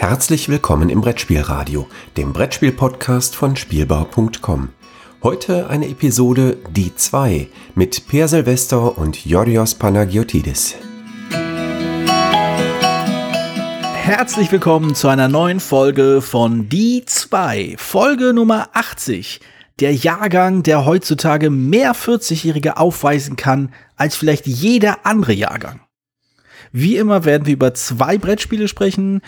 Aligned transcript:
Herzlich 0.00 0.48
willkommen 0.48 0.88
im 0.88 1.02
Brettspielradio, 1.02 1.86
dem 2.16 2.32
Brettspiel-Podcast 2.32 3.36
von 3.36 3.54
Spielbau.com. 3.54 4.70
Heute 5.22 5.68
eine 5.68 5.90
Episode 5.90 6.56
Die 6.70 6.96
2 6.96 7.48
mit 7.74 8.08
Per 8.08 8.26
Silvester 8.26 8.96
und 8.96 9.26
Yorios 9.26 9.74
Panagiotidis. 9.74 10.76
Herzlich 13.92 14.50
willkommen 14.50 14.94
zu 14.94 15.08
einer 15.08 15.28
neuen 15.28 15.60
Folge 15.60 16.22
von 16.22 16.70
Die 16.70 17.04
2, 17.04 17.74
Folge 17.76 18.32
Nummer 18.32 18.70
80. 18.72 19.40
Der 19.80 19.94
Jahrgang, 19.94 20.62
der 20.62 20.86
heutzutage 20.86 21.50
mehr 21.50 21.94
40-Jährige 21.94 22.78
aufweisen 22.78 23.36
kann 23.36 23.74
als 23.96 24.16
vielleicht 24.16 24.46
jeder 24.46 25.04
andere 25.04 25.34
Jahrgang. 25.34 25.80
Wie 26.72 26.96
immer 26.96 27.26
werden 27.26 27.44
wir 27.44 27.52
über 27.52 27.74
zwei 27.74 28.16
Brettspiele 28.16 28.66
sprechen, 28.66 29.20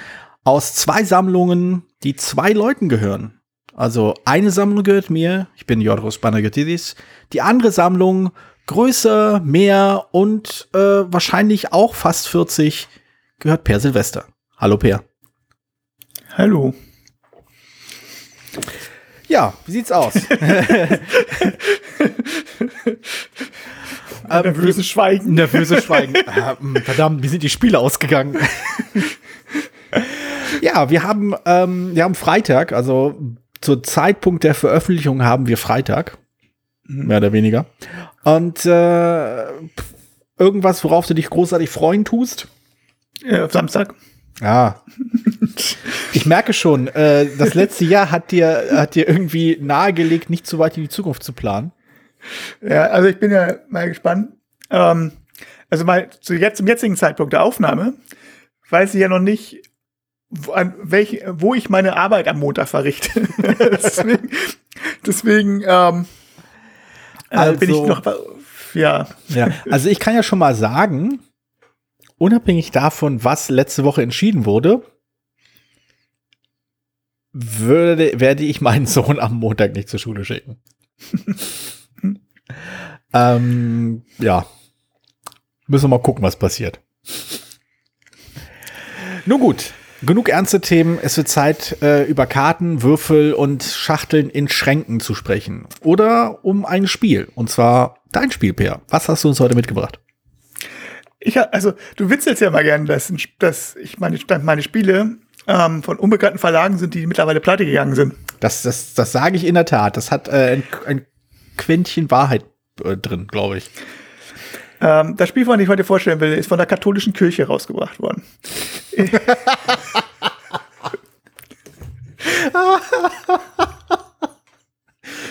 aus 0.45 0.75
zwei 0.75 1.05
Sammlungen, 1.05 1.85
die 2.03 2.17
zwei 2.17 2.51
Leuten 2.53 2.89
gehören. 2.89 3.41
Also 3.75 4.15
eine 4.25 4.51
Sammlung 4.51 4.83
gehört 4.85 5.09
mir, 5.09 5.47
ich 5.57 5.67
bin 5.67 5.81
Jodros 5.81 6.19
Banagotidis. 6.19 6.95
Die 7.33 7.41
andere 7.41 7.73
Sammlung 7.73 8.33
größer, 8.67 9.41
mehr 9.41 10.09
und 10.13 10.69
äh, 10.75 10.79
wahrscheinlich 10.79 11.73
auch 11.73 11.95
fast 11.95 12.29
40 12.29 12.89
gehört 13.39 13.65
Per 13.65 13.81
Silvester. 13.81 14.27
Hallo 14.59 14.77
Per. 14.77 15.03
Hallo. 16.37 16.75
Ja, 19.29 19.55
wie 19.67 19.73
sieht's 19.73 19.91
aus? 19.91 20.13
Nervöses 24.29 24.87
Schweigen. 24.87 25.35
Nervöses 25.35 25.85
Schweigen. 25.85 26.15
Ah, 26.27 26.57
mh, 26.61 26.81
verdammt, 26.83 27.23
wie 27.23 27.29
sind 27.29 27.43
die 27.43 27.49
Spiele 27.49 27.79
ausgegangen? 27.79 28.37
ja, 30.63 30.91
wir 30.91 31.03
haben, 31.03 31.35
ähm, 31.45 31.95
wir 31.95 32.05
haben 32.05 32.15
Freitag, 32.15 32.73
also 32.73 33.21
zur 33.61 33.83
Zeitpunkt 33.83 34.45
der 34.45 34.55
Veröffentlichung 34.55 35.25
haben 35.25 35.47
wir 35.47 35.59
Freitag. 35.59 36.19
Mehr 36.85 37.19
oder 37.19 37.33
weniger. 37.33 37.67
Und 38.25 38.65
äh, 38.65 39.45
irgendwas, 40.39 40.83
worauf 40.85 41.07
du 41.07 41.15
dich 41.15 41.29
großartig 41.31 41.69
freuen 41.69 42.05
tust? 42.05 42.49
Ja, 43.25 43.45
auf 43.45 43.53
Samstag. 43.53 43.95
Ja. 44.41 44.83
Ich 46.15 46.27
merke 46.27 46.53
schon, 46.53 46.89
äh, 46.89 47.27
das 47.39 47.55
letzte 47.55 47.85
Jahr 47.85 48.11
hat 48.11 48.31
dir, 48.33 48.69
hat 48.73 48.95
dir 48.95 49.09
irgendwie 49.09 49.59
nahegelegt, 49.61 50.29
nicht 50.29 50.47
zu 50.47 50.59
weit 50.59 50.77
in 50.77 50.83
die 50.83 50.89
Zukunft 50.89 51.23
zu 51.23 51.33
planen. 51.33 51.73
Ja, 52.61 52.85
also 52.87 53.09
ich 53.09 53.19
bin 53.19 53.31
ja 53.31 53.57
mal 53.69 53.89
gespannt. 53.89 54.33
Ähm, 54.71 55.13
also 55.71 55.85
mal 55.85 56.11
zu 56.21 56.35
jetzt, 56.35 56.59
zum 56.59 56.67
jetzigen 56.67 56.97
Zeitpunkt 56.97 57.33
der 57.33 57.43
Aufnahme 57.43 57.95
weiß 58.69 58.95
ich 58.95 59.01
ja 59.01 59.09
noch 59.09 59.21
nicht, 59.21 59.72
an 60.53 60.75
welch, 60.83 61.23
wo 61.27 61.55
ich 61.55 61.69
meine 61.69 61.97
Arbeit 61.97 62.29
am 62.29 62.39
Montag 62.39 62.69
verrichte. 62.69 63.11
deswegen 63.39 64.31
deswegen 65.07 65.63
ähm, 65.67 66.07
also, 67.29 67.59
bin 67.59 67.71
ich 67.71 67.77
Also- 67.77 67.87
noch, 67.87 68.05
ja, 68.75 69.09
Ja, 69.29 69.49
also 69.71 69.89
ich 69.89 69.99
kann 69.99 70.15
ja 70.15 70.23
schon 70.23 70.39
mal 70.39 70.55
sagen, 70.55 71.21
unabhängig 72.19 72.71
davon, 72.71 73.25
was 73.25 73.49
letzte 73.51 73.85
Woche 73.85 74.03
entschieden 74.03 74.45
wurde, 74.47 74.83
würde, 77.33 78.21
werde 78.21 78.45
ich 78.45 78.61
meinen 78.61 78.87
Sohn 78.87 79.19
am 79.19 79.35
Montag 79.35 79.75
nicht 79.75 79.89
zur 79.89 79.99
Schule 79.99 80.25
schicken. 80.25 80.61
ähm, 83.15 84.05
ja. 84.19 84.47
Müssen 85.67 85.85
wir 85.85 85.97
mal 85.97 86.03
gucken, 86.03 86.23
was 86.23 86.39
passiert. 86.39 86.81
Nun 89.25 89.41
gut, 89.41 89.73
genug 90.05 90.29
ernste 90.29 90.61
Themen. 90.61 90.99
Es 91.01 91.17
wird 91.17 91.29
Zeit, 91.29 91.77
äh, 91.83 92.05
über 92.05 92.27
Karten, 92.27 92.83
Würfel 92.83 93.33
und 93.35 93.63
Schachteln 93.63 94.29
in 94.31 94.49
Schränken 94.49 95.01
zu 95.01 95.15
sprechen. 95.15 95.67
Oder 95.83 96.45
um 96.45 96.65
ein 96.65 96.87
Spiel. 96.87 97.29
Und 97.35 97.51
zwar 97.51 97.99
dein 98.13 98.31
Spiel, 98.31 98.53
Per. 98.53 98.83
Was 98.89 99.09
hast 99.09 99.25
du 99.25 99.29
uns 99.29 99.41
heute 99.41 99.55
mitgebracht? 99.55 99.99
Ich, 101.21 101.39
ha- 101.39 101.49
also, 101.53 101.73
du 101.97 102.11
witzelst 102.11 102.43
ja 102.43 102.51
mal 102.51 102.65
gern, 102.65 102.87
dass, 102.87 103.13
dass 103.39 103.77
ich 103.77 103.99
meine, 103.99 104.19
meine 104.43 104.63
Spiele 104.63 105.17
ähm, 105.47 105.83
von 105.83 105.99
unbekannten 105.99 106.39
Verlagen 106.39 106.79
sind, 106.79 106.95
die 106.95 107.07
mittlerweile 107.07 107.41
pleite 107.41 107.65
gegangen 107.65 107.95
sind. 107.95 108.15
Das, 108.41 108.63
das, 108.63 108.95
das 108.95 109.13
sage 109.13 109.37
ich 109.37 109.47
in 109.47 109.55
der 109.55 109.65
Tat. 109.65 109.97
Das 109.97 110.11
hat 110.11 110.29
äh, 110.29 110.53
ein, 110.55 110.63
ein 110.87 111.07
Quäntchen 111.57 112.11
Wahrheit 112.11 112.45
äh, 112.85 112.97
drin, 112.97 113.29
glaube 113.29 113.59
ich. 113.59 113.71
Ähm, 114.83 115.17
das 115.17 115.29
Spiel, 115.29 115.45
von 115.45 115.57
dem 115.57 115.63
ich 115.63 115.69
heute 115.69 115.85
vorstellen 115.85 116.19
will, 116.21 116.33
ist 116.33 116.49
von 116.49 116.59
der 116.59 116.67
katholischen 116.67 117.13
Kirche 117.13 117.47
rausgebracht 117.47 118.01
worden. 118.01 118.25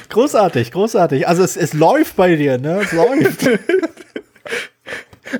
Großartig, 0.09 0.71
großartig. 0.71 1.27
Also 1.27 1.43
es, 1.43 1.57
es 1.57 1.73
läuft 1.73 2.15
bei 2.17 2.35
dir, 2.35 2.57
ne? 2.57 2.81
Es 2.83 2.91
läuft. 2.91 3.49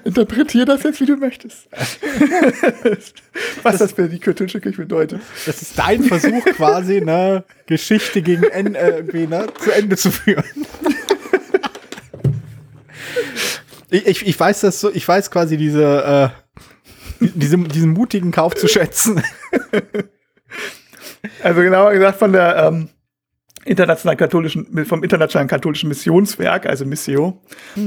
Interpretier 0.06 0.66
das 0.66 0.84
jetzt, 0.84 1.02
wie 1.02 1.06
du 1.06 1.18
möchtest. 1.18 1.68
Was 3.64 3.80
das, 3.80 3.92
für 3.92 4.08
die 4.08 4.20
katholische 4.20 4.62
Kirche 4.62 4.78
bedeutet. 4.78 5.20
Das 5.46 5.62
ist 5.62 5.78
dein 5.78 6.04
Versuch 6.04 6.46
quasi, 6.56 7.02
ne? 7.02 7.44
Geschichte 7.66 8.22
gegen 8.22 8.44
Ende, 8.44 8.80
äh, 8.80 9.28
ne? 9.28 9.48
zu 9.60 9.72
Ende 9.72 9.98
zu 9.98 10.10
führen. 10.12 10.46
Ich, 13.92 14.08
ich, 14.08 14.28
ich 14.28 14.40
weiß 14.40 14.62
das 14.62 14.80
so, 14.80 14.92
ich 14.92 15.08
weiß 15.08 15.30
quasi 15.30 15.58
diese, 15.58 16.34
äh, 17.22 17.26
diese, 17.36 17.58
diesen 17.58 17.92
mutigen 17.92 18.32
Kauf 18.32 18.56
zu 18.56 18.68
schätzen. 18.68 19.22
Also 21.44 21.62
genauer 21.62 21.94
gesagt 21.94 22.18
von 22.18 22.32
der 22.32 22.56
ähm, 22.56 22.90
internationalen 23.64 24.18
katholischen, 24.18 24.86
vom 24.86 25.04
internationalen 25.04 25.48
katholischen 25.48 25.88
Missionswerk, 25.88 26.66
also 26.66 26.84
Missio. 26.84 27.44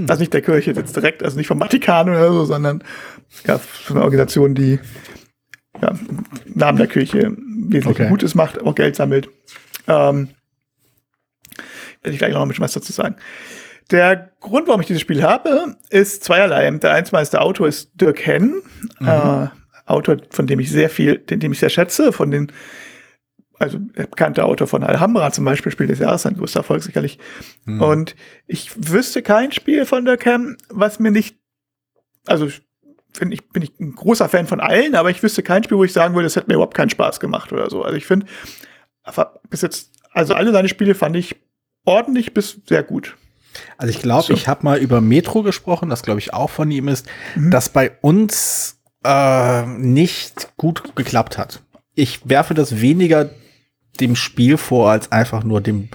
Also 0.09 0.21
nicht 0.21 0.33
der 0.33 0.43
Kirche 0.43 0.71
jetzt 0.71 0.95
direkt, 0.95 1.23
also 1.23 1.37
nicht 1.37 1.49
vom 1.49 1.59
Vatikan 1.59 2.09
oder 2.09 2.31
so, 2.31 2.45
sondern 2.45 2.85
ja, 3.45 3.59
von 3.59 3.97
einer 3.97 4.05
Organisation, 4.05 4.55
die 4.55 4.79
ja, 5.83 5.89
im 5.89 6.25
Namen 6.55 6.79
der 6.79 6.87
Kirche 6.87 7.37
wesentlich 7.37 7.87
Okay. 7.87 8.09
Gutes 8.09 8.37
macht, 8.37 8.63
auch 8.63 8.75
Geld 8.77 8.95
sammelt. 8.95 9.29
Ähm, 9.89 10.29
werde 12.03 12.13
ich 12.13 12.19
gleich 12.19 12.33
noch 12.33 12.43
ein 12.43 12.49
bisschen 12.49 12.63
was 12.63 12.73
dazu 12.73 12.93
sagen. 12.93 13.17
Der 13.91 14.31
Grund, 14.41 14.67
warum 14.67 14.81
ich 14.81 14.87
dieses 14.87 15.03
Spiel 15.03 15.23
habe, 15.23 15.77
ist 15.91 16.25
zweierlei. 16.25 16.71
Der 16.71 16.93
einstmeiste 16.93 17.41
Autor 17.41 17.69
ist 17.69 17.91
Dirk 17.95 18.25
Henn, 18.27 18.63
äh, 19.01 19.49
Autor, 19.87 20.17
von 20.31 20.47
dem 20.47 20.61
ich 20.61 20.71
sehr 20.71 20.89
viel, 20.89 21.19
den, 21.19 21.41
dem 21.41 21.53
ich 21.53 21.59
sehr 21.59 21.69
schätze, 21.69 22.13
von 22.13 22.31
den 22.31 22.51
also 23.59 23.79
der 23.79 24.07
bekannte 24.07 24.45
Autor 24.45 24.67
von 24.67 24.83
Alhambra 24.83 25.31
zum 25.31 25.45
Beispiel, 25.45 25.71
Spiel 25.71 25.87
des 25.87 26.01
Jahres, 26.01 26.27
ein 26.27 26.37
größter 26.37 26.61
Erfolg 26.61 26.83
sicherlich. 26.83 27.19
Und 27.79 28.17
ich 28.47 28.73
wüsste 28.77 29.23
kein 29.23 29.53
Spiel 29.53 29.87
von 29.87 30.05
der 30.05 30.17
Cam, 30.17 30.57
was 30.69 30.99
mir 30.99 31.13
nicht, 31.13 31.37
also 32.27 32.47
ich 32.47 32.63
find, 33.13 33.33
ich 33.33 33.49
bin 33.51 33.63
ich 33.63 33.79
ein 33.79 33.95
großer 33.95 34.29
Fan 34.29 34.47
von 34.47 34.61
allen, 34.61 34.95
aber 34.97 35.11
ich 35.11 35.23
wüsste 35.23 35.43
kein 35.43 35.63
Spiel, 35.63 35.79
wo 35.79 35.85
ich 35.85 35.93
sagen 35.93 36.15
würde, 36.15 36.27
es 36.27 36.37
hätte 36.37 36.49
mir 36.49 36.55
überhaupt 36.55 36.75
keinen 36.75 36.91
Spaß 36.91 37.21
gemacht 37.21 37.53
oder 37.53 37.71
so. 37.71 37.83
Also 37.83 37.97
ich 37.97 38.07
finde, 38.07 38.27
bis 39.49 39.63
jetzt, 39.63 39.93
also 40.13 40.35
alle 40.35 40.53
seine 40.53 40.69
Spiele 40.69 40.95
fand 40.95 41.15
ich 41.17 41.37
ordentlich 41.85 42.35
bis 42.35 42.61
sehr 42.67 42.83
gut. 42.83 43.17
Also 43.79 43.91
ich 43.91 44.01
glaube, 44.03 44.25
So. 44.25 44.35
ich 44.35 44.49
habe 44.49 44.65
mal 44.65 44.79
über 44.79 45.01
Metro 45.01 45.43
gesprochen, 45.43 45.91
das 45.91 46.03
glaube 46.03 46.21
ich 46.21 46.33
auch 46.35 46.51
von 46.51 46.71
ihm 46.71 46.89
ist, 46.89 47.07
Mhm. 47.35 47.51
das 47.51 47.69
bei 47.69 47.93
uns 48.01 48.77
äh, 49.05 49.67
nicht 49.67 50.49
gut 50.57 50.97
geklappt 50.97 51.37
hat. 51.39 51.61
Ich 51.95 52.29
werfe 52.29 52.55
das 52.55 52.81
weniger 52.81 53.31
dem 54.01 54.17
Spiel 54.17 54.57
vor, 54.57 54.91
als 54.91 55.13
einfach 55.13 55.45
nur 55.45 55.61
dem 55.61 55.89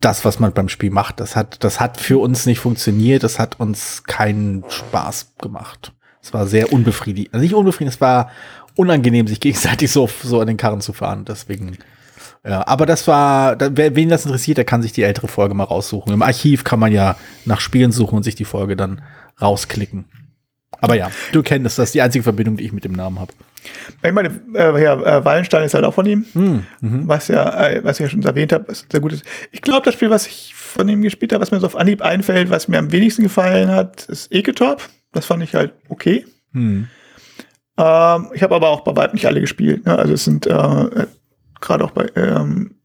das, 0.00 0.24
was 0.24 0.38
man 0.38 0.52
beim 0.52 0.68
Spiel 0.68 0.90
macht. 0.90 1.20
Das 1.20 1.36
hat, 1.36 1.64
das 1.64 1.80
hat 1.80 1.98
für 1.98 2.18
uns 2.20 2.46
nicht 2.46 2.60
funktioniert, 2.60 3.22
das 3.22 3.38
hat 3.38 3.58
uns 3.58 4.04
keinen 4.04 4.62
Spaß 4.68 5.34
gemacht. 5.38 5.92
Es 6.22 6.32
war 6.34 6.46
sehr 6.46 6.72
unbefriedigend. 6.72 7.32
Also 7.34 7.42
nicht 7.42 7.54
unbefriedigend, 7.54 7.94
es 7.94 8.00
war 8.00 8.30
unangenehm, 8.76 9.26
sich 9.26 9.40
gegenseitig 9.40 9.90
so, 9.90 10.08
so 10.22 10.40
an 10.40 10.46
den 10.46 10.56
Karren 10.58 10.80
zu 10.82 10.92
fahren. 10.92 11.24
Deswegen. 11.26 11.78
Ja, 12.44 12.66
aber 12.66 12.86
das 12.86 13.06
war, 13.08 13.56
wer, 13.58 13.96
wen 13.96 14.08
das 14.08 14.24
interessiert, 14.24 14.58
der 14.58 14.64
kann 14.64 14.82
sich 14.82 14.92
die 14.92 15.02
ältere 15.02 15.28
Folge 15.28 15.54
mal 15.54 15.64
raussuchen. 15.64 16.12
Im 16.12 16.22
Archiv 16.22 16.64
kann 16.64 16.78
man 16.78 16.92
ja 16.92 17.16
nach 17.44 17.60
Spielen 17.60 17.92
suchen 17.92 18.16
und 18.16 18.22
sich 18.22 18.34
die 18.34 18.44
Folge 18.44 18.76
dann 18.76 19.02
rausklicken. 19.40 20.06
Aber 20.80 20.94
ja, 20.94 21.10
du 21.32 21.42
kennst 21.42 21.78
das, 21.78 21.88
ist 21.88 21.94
die 21.94 22.02
einzige 22.02 22.22
Verbindung, 22.22 22.56
die 22.56 22.64
ich 22.64 22.72
mit 22.72 22.84
dem 22.84 22.92
Namen 22.92 23.18
habe. 23.18 23.32
Ich 24.02 24.12
meine, 24.12 24.28
äh, 24.54 24.82
ja, 24.82 24.94
äh, 24.94 25.24
Wallenstein 25.24 25.64
ist 25.64 25.74
halt 25.74 25.84
auch 25.84 25.94
von 25.94 26.06
ihm, 26.06 26.24
Hm, 26.32 26.66
mhm. 26.80 27.08
was 27.08 27.28
ja, 27.28 27.68
äh, 27.68 27.82
was 27.82 27.98
ich 27.98 28.04
ja 28.04 28.10
schon 28.10 28.22
erwähnt 28.22 28.52
habe, 28.52 28.68
was 28.68 28.86
sehr 28.90 29.00
gut 29.00 29.12
ist. 29.12 29.24
Ich 29.50 29.62
glaube, 29.62 29.84
das 29.84 29.94
Spiel, 29.94 30.10
was 30.10 30.26
ich 30.26 30.54
von 30.54 30.88
ihm 30.88 31.02
gespielt 31.02 31.32
habe, 31.32 31.42
was 31.42 31.50
mir 31.50 31.60
so 31.60 31.66
auf 31.66 31.76
Anhieb 31.76 32.02
einfällt, 32.02 32.50
was 32.50 32.68
mir 32.68 32.78
am 32.78 32.92
wenigsten 32.92 33.22
gefallen 33.22 33.70
hat, 33.70 34.04
ist 34.04 34.32
Eketop. 34.32 34.82
Das 35.12 35.26
fand 35.26 35.42
ich 35.42 35.54
halt 35.54 35.72
okay. 35.88 36.26
Hm. 36.52 36.88
Ähm, 37.78 38.30
ich 38.34 38.42
habe 38.42 38.54
aber 38.54 38.68
auch 38.68 38.80
bei 38.80 38.94
Weib 38.94 39.14
nicht 39.14 39.26
alle 39.26 39.40
gespielt. 39.40 39.86
Ne? 39.86 39.98
Also 39.98 40.14
es 40.14 40.24
sind 40.24 40.46
äh, 40.46 41.06
gerade 41.60 41.84
auch 41.84 41.90
bei 41.90 42.10
ähm, 42.14 42.76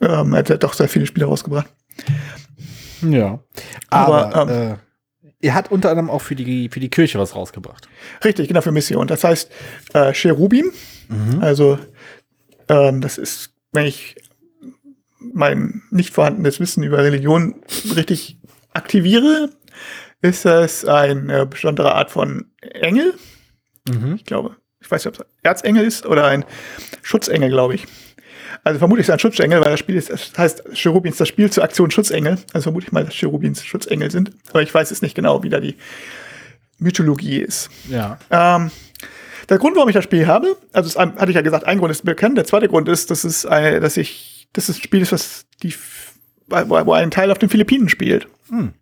ähm, 0.00 0.32
er 0.32 0.38
hat 0.38 0.48
ja 0.48 0.56
doch 0.56 0.74
sehr 0.74 0.88
viele 0.88 1.06
Spiele 1.06 1.26
rausgebracht. 1.26 1.68
Ja. 3.02 3.38
Aber, 3.88 4.34
Aber, 4.34 4.52
äh, 4.52 4.76
er 5.40 5.54
hat 5.54 5.70
unter 5.70 5.90
anderem 5.90 6.10
auch 6.10 6.20
für 6.20 6.34
die, 6.34 6.68
für 6.68 6.80
die 6.80 6.90
Kirche 6.90 7.18
was 7.18 7.34
rausgebracht. 7.34 7.88
Richtig, 8.24 8.48
genau, 8.48 8.60
für 8.60 8.72
Mission. 8.72 9.06
Das 9.06 9.24
heißt, 9.24 9.50
äh, 9.94 10.12
Cherubim, 10.12 10.72
also 11.40 11.78
ähm, 12.68 13.00
das 13.00 13.18
ist, 13.18 13.52
wenn 13.72 13.86
ich 13.86 14.16
mein 15.18 15.82
nicht 15.90 16.14
vorhandenes 16.14 16.60
Wissen 16.60 16.82
über 16.82 16.98
Religion 16.98 17.56
richtig 17.96 18.38
aktiviere, 18.72 19.50
ist 20.20 20.44
das 20.44 20.84
eine 20.84 21.46
besondere 21.46 21.94
Art 21.94 22.10
von 22.10 22.46
Engel. 22.60 23.14
Ich 24.14 24.24
glaube, 24.24 24.56
weiß 24.92 25.04
nicht, 25.04 25.18
ob 25.18 25.26
es 25.26 25.34
Erzengel 25.42 25.84
ist 25.84 26.06
oder 26.06 26.26
ein 26.26 26.44
Schutzengel, 27.02 27.50
glaube 27.50 27.74
ich. 27.74 27.86
Also 28.64 28.78
vermutlich 28.78 29.04
ist 29.04 29.08
es 29.08 29.14
ein 29.14 29.18
Schutzengel, 29.18 29.60
weil 29.60 29.72
das 29.72 29.80
Spiel 29.80 29.96
ist, 29.96 30.10
das 30.10 30.32
heißt 30.36 30.62
Cherubins 30.74 31.16
das 31.16 31.26
Spiel 31.26 31.50
zur 31.50 31.64
Aktion 31.64 31.90
Schutzengel. 31.90 32.38
Also 32.52 32.64
vermute 32.64 32.86
ich 32.86 32.92
mal, 32.92 33.04
dass 33.04 33.14
Cherubins 33.14 33.64
Schutzengel 33.64 34.10
sind. 34.10 34.30
Aber 34.50 34.62
ich 34.62 34.72
weiß 34.72 34.90
es 34.90 35.02
nicht 35.02 35.14
genau, 35.14 35.42
wie 35.42 35.48
da 35.48 35.58
die 35.58 35.76
Mythologie 36.78 37.38
ist. 37.38 37.70
Ja. 37.88 38.18
Ähm, 38.30 38.70
der 39.48 39.58
Grund, 39.58 39.76
warum 39.76 39.88
ich 39.88 39.94
das 39.94 40.04
Spiel 40.04 40.26
habe, 40.26 40.56
also 40.72 40.88
es, 40.88 40.96
hatte 40.96 41.30
ich 41.30 41.34
ja 41.34 41.42
gesagt, 41.42 41.66
ein 41.66 41.78
Grund 41.78 41.90
ist 41.90 42.04
bekannt. 42.04 42.38
Der 42.38 42.44
zweite 42.44 42.68
Grund 42.68 42.88
ist, 42.88 43.10
dass 43.10 43.24
es, 43.24 43.44
ein, 43.44 43.80
dass 43.80 43.96
ich, 43.96 44.48
dass 44.52 44.68
es 44.68 44.78
ein 44.78 44.82
Spiel 44.82 45.02
ist, 45.02 45.12
was 45.12 45.46
die, 45.62 45.74
wo, 46.46 46.86
wo 46.86 46.92
ein 46.92 47.10
Teil 47.10 47.30
auf 47.30 47.38
den 47.38 47.48
Philippinen 47.48 47.88
spielt. 47.88 48.28
Hm. 48.48 48.74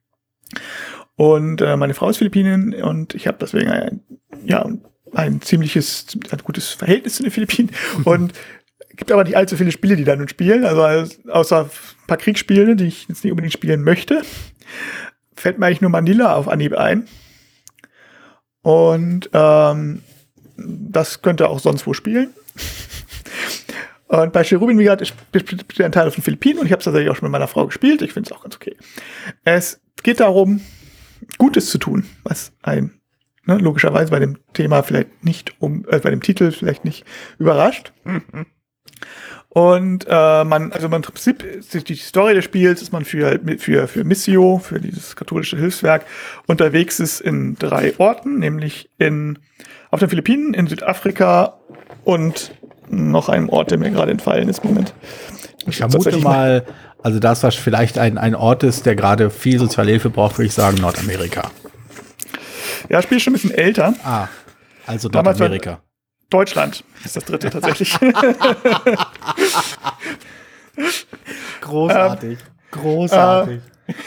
Und 1.16 1.60
äh, 1.60 1.76
meine 1.76 1.94
Frau 1.94 2.08
ist 2.08 2.18
Philippinin 2.18 2.74
und 2.82 3.14
ich 3.14 3.26
habe 3.26 3.38
deswegen 3.40 3.70
ein, 3.70 4.00
ja, 4.44 4.66
ein 5.14 5.40
ziemliches, 5.42 6.06
ein 6.30 6.38
gutes 6.44 6.70
Verhältnis 6.70 7.16
zu 7.16 7.22
den 7.22 7.32
Philippinen. 7.32 7.70
Und 8.04 8.32
gibt 8.96 9.10
aber 9.12 9.24
nicht 9.24 9.36
allzu 9.36 9.56
viele 9.56 9.72
Spiele, 9.72 9.96
die 9.96 10.04
da 10.04 10.14
nun 10.16 10.28
spielen. 10.28 10.64
Also 10.64 11.14
außer 11.30 11.64
ein 11.64 12.06
paar 12.06 12.18
Kriegsspiele, 12.18 12.76
die 12.76 12.86
ich 12.86 13.08
jetzt 13.08 13.24
nicht 13.24 13.32
unbedingt 13.32 13.52
spielen 13.52 13.82
möchte, 13.82 14.22
fällt 15.34 15.58
mir 15.58 15.66
eigentlich 15.66 15.80
nur 15.80 15.90
Manila 15.90 16.34
auf 16.34 16.48
Anhieb 16.48 16.74
ein. 16.76 17.08
Und 18.62 19.30
ähm, 19.32 20.02
das 20.56 21.22
könnte 21.22 21.48
auch 21.48 21.60
sonst 21.60 21.86
wo 21.86 21.94
spielen. 21.94 22.34
Und 24.06 24.32
bei 24.32 24.42
Cherubin, 24.42 24.76
wie 24.78 24.84
gesagt, 24.84 25.06
spielt 25.06 25.80
ein 25.80 25.92
Teil 25.92 26.08
auf 26.08 26.16
den 26.16 26.24
Philippinen 26.24 26.58
und 26.58 26.66
ich 26.66 26.72
habe 26.72 26.80
es 26.80 26.84
tatsächlich 26.84 27.08
auch 27.10 27.14
schon 27.14 27.26
mit 27.26 27.32
meiner 27.32 27.46
Frau 27.46 27.66
gespielt. 27.66 28.02
Ich 28.02 28.12
finde 28.12 28.28
es 28.28 28.36
auch 28.36 28.42
ganz 28.42 28.56
okay. 28.56 28.76
Es 29.44 29.80
geht 30.02 30.18
darum, 30.18 30.60
Gutes 31.38 31.70
zu 31.70 31.78
tun, 31.78 32.04
was 32.24 32.50
ein 32.60 32.99
ne, 33.50 33.58
logischerweise 33.58 34.10
bei 34.10 34.18
dem 34.18 34.38
Thema 34.52 34.82
vielleicht 34.82 35.24
nicht 35.24 35.54
um, 35.60 35.84
äh, 35.90 35.98
bei 35.98 36.10
dem 36.10 36.22
Titel 36.22 36.52
vielleicht 36.52 36.84
nicht 36.84 37.04
überrascht. 37.38 37.92
Und 39.48 40.06
äh, 40.08 40.44
man, 40.44 40.72
also 40.72 40.88
man 40.88 41.02
im 41.02 41.02
Prinzip 41.02 41.44
die 41.72 41.96
Story 41.96 42.34
des 42.34 42.44
Spiels 42.44 42.82
ist 42.82 42.92
man 42.92 43.04
für 43.04 43.40
für 43.58 43.88
für 43.88 44.04
Missio, 44.04 44.58
für 44.58 44.80
dieses 44.80 45.16
katholische 45.16 45.56
Hilfswerk 45.56 46.06
unterwegs 46.46 47.00
ist 47.00 47.20
in 47.20 47.56
drei 47.56 47.94
Orten, 47.98 48.38
nämlich 48.38 48.90
in 48.98 49.40
auf 49.90 49.98
den 49.98 50.08
Philippinen, 50.08 50.54
in 50.54 50.68
Südafrika 50.68 51.58
und 52.04 52.52
noch 52.88 53.28
einem 53.28 53.48
Ort, 53.48 53.72
der 53.72 53.78
mir 53.78 53.90
gerade 53.90 54.12
entfallen 54.12 54.48
ist. 54.48 54.64
Moment. 54.64 54.94
Ich 55.66 55.78
vermute 55.78 56.16
mal, 56.18 56.64
also 57.02 57.18
das, 57.18 57.42
was 57.42 57.56
vielleicht 57.56 57.98
ein, 57.98 58.18
ein 58.18 58.36
Ort 58.36 58.62
ist, 58.62 58.86
der 58.86 58.94
gerade 58.94 59.30
viel 59.30 59.58
Sozialhilfe 59.58 60.10
braucht, 60.10 60.38
würde 60.38 60.46
ich 60.46 60.54
sagen 60.54 60.78
Nordamerika. 60.80 61.50
Ja, 62.88 63.02
Spiel 63.02 63.18
ist 63.18 63.24
schon 63.24 63.32
ein 63.32 63.34
bisschen 63.34 63.52
älter. 63.52 63.94
Ah, 64.04 64.28
also 64.86 65.08
Nordamerika. 65.08 65.80
Deutschland 66.30 66.84
ist 67.04 67.16
das 67.16 67.24
dritte 67.24 67.50
tatsächlich. 67.50 67.92
Großartig. 71.60 72.38
Großartig. 72.70 73.60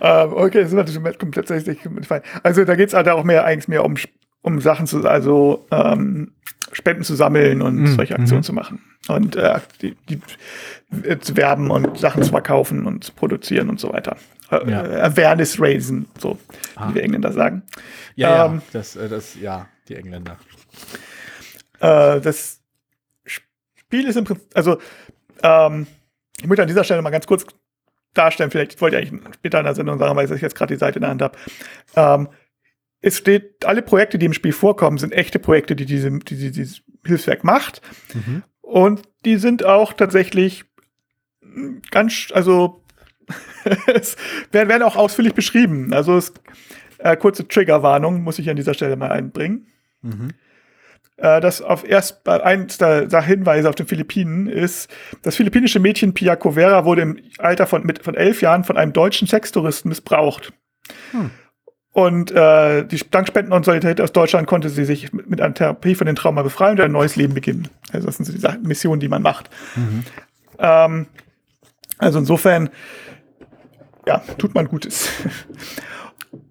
ähm, 0.00 0.32
okay, 0.32 0.66
das 0.68 1.18
kommt 1.18 1.34
tatsächlich 1.34 1.78
fein. 2.02 2.22
Also 2.42 2.64
da 2.64 2.74
geht 2.74 2.88
es 2.88 2.94
halt 2.94 3.08
auch 3.08 3.24
mehr 3.24 3.44
eigentlich 3.44 3.68
mehr 3.68 3.84
um, 3.84 3.94
um 4.42 4.60
Sachen 4.60 4.86
zu, 4.86 5.08
also 5.08 5.66
ähm, 5.70 6.32
Spenden 6.76 7.04
zu 7.04 7.14
sammeln 7.14 7.62
und 7.62 7.76
mm, 7.76 7.86
solche 7.96 8.14
Aktionen 8.16 8.40
mm. 8.40 8.44
zu 8.44 8.52
machen. 8.52 8.82
Und 9.08 9.34
äh, 9.34 9.60
die, 9.80 9.96
die 10.10 10.20
äh, 11.08 11.18
zu 11.18 11.34
werben 11.34 11.70
und 11.70 11.96
Sachen 11.96 12.22
zu 12.22 12.28
verkaufen 12.28 12.84
und 12.84 13.02
zu 13.02 13.12
produzieren 13.12 13.70
und 13.70 13.80
so 13.80 13.90
weiter. 13.94 14.18
Äh, 14.50 14.70
ja. 14.70 14.82
Awareness 14.82 15.58
raisen, 15.58 16.06
so 16.18 16.38
ah. 16.74 16.90
wie 16.90 16.96
wir 16.96 17.02
Engländer 17.02 17.32
sagen. 17.32 17.62
Ja, 18.14 18.44
ähm, 18.44 18.56
ja 18.56 18.62
das, 18.74 18.94
äh, 18.94 19.08
das, 19.08 19.36
ja, 19.40 19.66
die 19.88 19.94
Engländer. 19.94 20.36
Äh, 21.80 22.20
das 22.20 22.60
Spiel 23.24 24.06
ist 24.06 24.16
im 24.16 24.24
Prinzip, 24.24 24.46
also 24.52 24.78
ähm, 25.42 25.86
ich 26.38 26.46
möchte 26.46 26.60
an 26.60 26.68
dieser 26.68 26.84
Stelle 26.84 27.00
mal 27.00 27.08
ganz 27.08 27.26
kurz 27.26 27.46
darstellen, 28.12 28.50
vielleicht 28.50 28.78
wollte 28.82 29.00
ich 29.00 29.08
eigentlich 29.10 29.34
später 29.34 29.60
in 29.60 29.64
der 29.64 29.74
Sendung 29.74 29.98
sagen, 29.98 30.14
weil 30.14 30.30
ich 30.30 30.42
jetzt 30.42 30.54
gerade 30.54 30.74
die 30.74 30.78
Seite 30.78 30.96
in 30.96 31.02
der 31.02 31.10
Hand 31.10 31.22
habe. 31.22 31.38
Ähm, 31.96 32.28
es 33.00 33.18
steht, 33.18 33.64
alle 33.64 33.82
Projekte, 33.82 34.18
die 34.18 34.26
im 34.26 34.32
Spiel 34.32 34.52
vorkommen, 34.52 34.98
sind 34.98 35.12
echte 35.12 35.38
Projekte, 35.38 35.76
die 35.76 35.86
diese, 35.86 36.10
die, 36.10 36.50
dieses 36.50 36.82
Hilfswerk 37.04 37.44
macht. 37.44 37.82
Mhm. 38.14 38.42
Und 38.60 39.02
die 39.24 39.36
sind 39.36 39.64
auch 39.64 39.92
tatsächlich 39.92 40.64
ganz, 41.90 42.28
also 42.32 42.82
es 43.86 44.16
werden, 44.52 44.68
werden 44.68 44.82
auch 44.82 44.96
ausführlich 44.96 45.34
beschrieben. 45.34 45.92
Also 45.92 46.16
es, 46.16 46.32
äh, 46.98 47.16
kurze 47.16 47.46
Triggerwarnung 47.46 48.22
muss 48.22 48.38
ich 48.38 48.48
an 48.50 48.56
dieser 48.56 48.74
Stelle 48.74 48.96
mal 48.96 49.10
einbringen. 49.10 49.68
Mhm. 50.02 50.30
Äh, 51.16 51.40
das 51.40 51.62
auf 51.62 51.88
erst 51.88 52.28
eins 52.28 52.78
der 52.78 53.22
Hinweise 53.22 53.68
auf 53.68 53.74
den 53.74 53.86
Philippinen 53.86 54.46
ist, 54.48 54.90
das 55.22 55.36
philippinische 55.36 55.80
Mädchen 55.80 56.14
Pia 56.14 56.36
Covera 56.36 56.84
wurde 56.84 57.02
im 57.02 57.18
Alter 57.38 57.66
von, 57.66 57.84
mit, 57.84 58.02
von 58.02 58.14
elf 58.14 58.42
Jahren 58.42 58.64
von 58.64 58.76
einem 58.76 58.92
deutschen 58.92 59.26
Sextouristen 59.26 59.88
missbraucht. 59.88 60.52
Hm. 61.12 61.30
Und 61.96 62.30
äh, 62.30 62.84
die 62.84 63.00
Dankspenden 63.10 63.54
und 63.54 63.64
Solidarität 63.64 64.02
aus 64.02 64.12
Deutschland 64.12 64.46
konnte 64.46 64.68
sie 64.68 64.84
sich 64.84 65.14
mit, 65.14 65.40
einer 65.40 65.54
Therapie 65.54 65.94
von 65.94 66.06
den 66.06 66.14
Trauma 66.14 66.42
befreien 66.42 66.72
und 66.72 66.84
ein 66.84 66.92
neues 66.92 67.16
Leben 67.16 67.32
beginnen. 67.32 67.68
Also 67.90 68.08
das 68.08 68.18
sind 68.18 68.26
so 68.26 68.32
die 68.34 68.68
Missionen, 68.68 69.00
die 69.00 69.08
man 69.08 69.22
macht. 69.22 69.48
Mhm. 69.76 70.04
Ähm, 70.58 71.06
also 71.96 72.18
insofern, 72.18 72.68
ja, 74.06 74.18
tut 74.36 74.54
man 74.54 74.68
Gutes. 74.68 75.08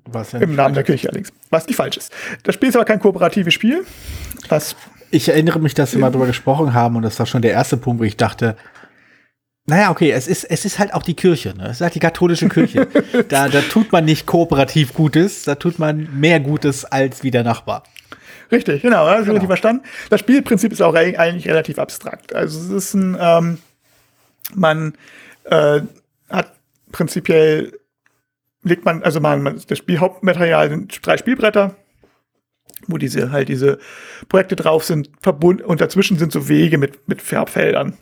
Was 0.06 0.34
Im 0.34 0.56
Namen 0.56 0.74
der 0.74 0.84
Kirche 0.84 1.10
allerdings. 1.10 1.32
Was 1.52 1.68
nicht 1.68 1.76
falsch 1.76 1.98
ist. 1.98 2.12
Das 2.42 2.56
Spiel 2.56 2.70
ist 2.70 2.76
aber 2.76 2.86
kein 2.86 3.00
kooperatives 3.00 3.54
Spiel. 3.54 3.86
Das 4.50 4.76
ich 5.12 5.30
erinnere 5.30 5.60
mich, 5.60 5.76
dass 5.76 5.94
wir 5.94 6.02
mal 6.02 6.10
drüber 6.10 6.26
gesprochen 6.26 6.74
haben 6.74 6.96
und 6.96 7.04
das 7.04 7.20
war 7.20 7.28
schon 7.28 7.44
der 7.44 7.52
erste 7.52 7.78
Punkt, 7.78 8.02
wo 8.02 8.04
ich 8.04 8.18
dachte, 8.18 8.58
naja, 9.68 9.90
okay, 9.90 10.12
es 10.12 10.28
ist, 10.28 10.44
es 10.44 10.66
ist 10.66 10.78
halt 10.78 10.94
auch 10.94 11.02
die 11.04 11.16
Kirche, 11.16 11.56
ne? 11.58 11.66
Es 11.66 11.78
ist 11.78 11.82
halt 11.82 11.96
die 11.96 12.00
katholische 12.00 12.50
Kirche. 12.50 12.88
da, 13.30 13.50
da 13.50 13.62
tut 13.62 13.92
man 13.92 14.06
nicht 14.06 14.26
kooperativ 14.26 14.94
Gutes, 14.94 15.44
da 15.44 15.56
tut 15.56 15.80
man 15.80 16.08
mehr 16.20 16.40
Gutes 16.40 16.86
als 16.86 17.24
wie 17.24 17.32
der 17.32 17.44
Nachbar. 17.44 17.84
Richtig, 18.52 18.84
genau, 18.84 19.06
das 19.06 19.14
ist 19.14 19.20
genau. 19.22 19.32
relativ 19.34 19.48
verstanden. 19.48 19.84
Das 20.10 20.20
Spielprinzip 20.20 20.72
ist 20.72 20.82
auch 20.82 20.94
eigentlich 20.94 21.48
relativ 21.48 21.80
abstrakt. 21.80 22.36
Also 22.36 22.60
es 22.60 22.86
ist 22.86 22.94
ein, 22.94 23.18
ähm, 23.20 23.58
man 24.54 24.94
äh, 25.46 25.82
hat 26.30 26.52
prinzipiell 26.92 27.74
legt 28.66 28.84
man, 28.84 29.04
also 29.04 29.20
man, 29.20 29.62
das 29.68 29.78
Spielhauptmaterial 29.78 30.70
sind 30.70 31.06
drei 31.06 31.18
Spielbretter, 31.18 31.76
wo 32.88 32.98
diese 32.98 33.32
halt 33.32 33.48
diese 33.48 33.80
Projekte 34.28 34.56
drauf 34.56 34.84
sind, 34.84 35.10
verbunden 35.22 35.64
und 35.64 35.82
dazwischen 35.82 36.18
sind 36.18 36.32
so 36.32 36.50
Wege 36.50 36.78
mit, 36.78 37.08
mit 37.08 37.22
Farbfeldern. 37.22 37.98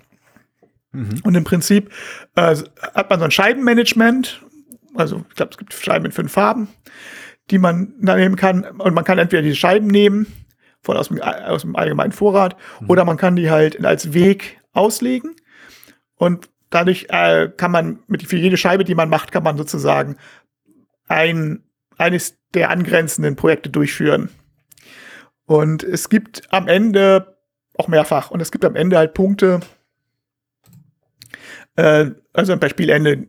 Mhm. 0.93 1.19
Und 1.23 1.35
im 1.35 1.43
Prinzip 1.43 1.91
äh, 2.35 2.55
hat 2.93 3.09
man 3.09 3.19
so 3.19 3.25
ein 3.25 3.31
Scheibenmanagement. 3.31 4.41
Also 4.95 5.25
ich 5.29 5.35
glaube, 5.35 5.51
es 5.51 5.57
gibt 5.57 5.73
Scheiben 5.73 6.03
mit 6.03 6.13
fünf 6.13 6.31
Farben, 6.31 6.69
die 7.51 7.57
man 7.57 7.93
da 7.99 8.15
nehmen 8.15 8.35
kann. 8.35 8.63
Und 8.63 8.93
man 8.93 9.03
kann 9.03 9.17
entweder 9.17 9.41
diese 9.41 9.55
Scheiben 9.55 9.87
nehmen 9.87 10.27
von 10.81 10.97
aus 10.97 11.09
dem, 11.09 11.21
aus 11.21 11.63
dem 11.63 11.75
allgemeinen 11.75 12.11
Vorrat 12.11 12.55
mhm. 12.79 12.89
oder 12.89 13.05
man 13.05 13.17
kann 13.17 13.35
die 13.35 13.49
halt 13.49 13.83
als 13.83 14.13
Weg 14.13 14.61
auslegen. 14.71 15.35
Und 16.15 16.49
dadurch 16.69 17.07
äh, 17.09 17.49
kann 17.55 17.71
man 17.71 17.99
mit 18.07 18.23
für 18.23 18.37
jede 18.37 18.57
Scheibe, 18.57 18.83
die 18.83 18.95
man 18.95 19.09
macht, 19.09 19.31
kann 19.31 19.43
man 19.43 19.57
sozusagen 19.57 20.17
ein 21.07 21.63
eines 21.97 22.37
der 22.53 22.69
angrenzenden 22.69 23.35
Projekte 23.35 23.69
durchführen. 23.69 24.29
Und 25.45 25.83
es 25.83 26.09
gibt 26.09 26.51
am 26.51 26.67
Ende 26.67 27.37
auch 27.77 27.87
mehrfach 27.87 28.31
und 28.31 28.41
es 28.41 28.51
gibt 28.51 28.65
am 28.65 28.75
Ende 28.75 28.97
halt 28.97 29.13
Punkte, 29.13 29.59
äh, 31.75 32.11
also 32.33 32.55
bei 32.57 32.69
Spielende 32.69 33.27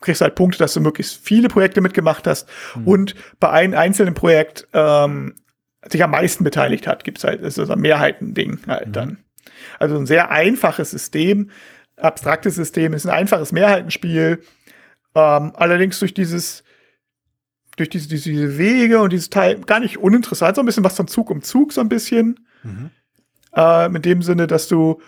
kriegst 0.00 0.20
du 0.20 0.24
halt 0.24 0.34
Punkte, 0.34 0.58
dass 0.58 0.74
du 0.74 0.80
möglichst 0.80 1.24
viele 1.24 1.48
Projekte 1.48 1.80
mitgemacht 1.80 2.26
hast 2.26 2.48
mhm. 2.74 2.86
und 2.86 3.14
bei 3.38 3.50
einem 3.50 3.74
einzelnen 3.74 4.14
Projekt 4.14 4.66
ähm, 4.72 5.34
sich 5.88 6.02
am 6.02 6.10
meisten 6.10 6.44
beteiligt 6.44 6.86
hat, 6.86 7.04
gibt 7.04 7.18
es 7.18 7.24
halt, 7.24 7.40
ist 7.40 7.58
also 7.58 7.72
ein 7.72 7.80
Mehrheiten-Ding 7.80 8.60
halt 8.66 8.88
mhm. 8.88 8.92
dann. 8.92 9.18
Also 9.78 9.96
ein 9.96 10.06
sehr 10.06 10.30
einfaches 10.30 10.90
System, 10.90 11.50
abstraktes 11.96 12.54
System, 12.54 12.92
ist 12.92 13.06
ein 13.06 13.12
einfaches 13.12 13.52
Mehrheitenspiel. 13.52 14.42
Ähm, 15.14 15.52
allerdings 15.54 15.98
durch 15.98 16.14
dieses, 16.14 16.64
durch 17.76 17.88
diese, 17.88 18.08
diese 18.08 18.58
Wege 18.58 19.00
und 19.00 19.12
dieses 19.12 19.30
Teil 19.30 19.60
gar 19.60 19.80
nicht 19.80 19.98
uninteressant, 19.98 20.56
so 20.56 20.62
ein 20.62 20.66
bisschen 20.66 20.84
was 20.84 20.96
von 20.96 21.08
Zug 21.08 21.30
um 21.30 21.42
Zug, 21.42 21.72
so 21.72 21.80
ein 21.80 21.88
bisschen. 21.88 22.46
Mhm. 22.62 22.90
Äh, 23.54 23.88
mit 23.88 24.04
dem 24.04 24.22
Sinne, 24.22 24.46
dass 24.46 24.68
du 24.68 25.00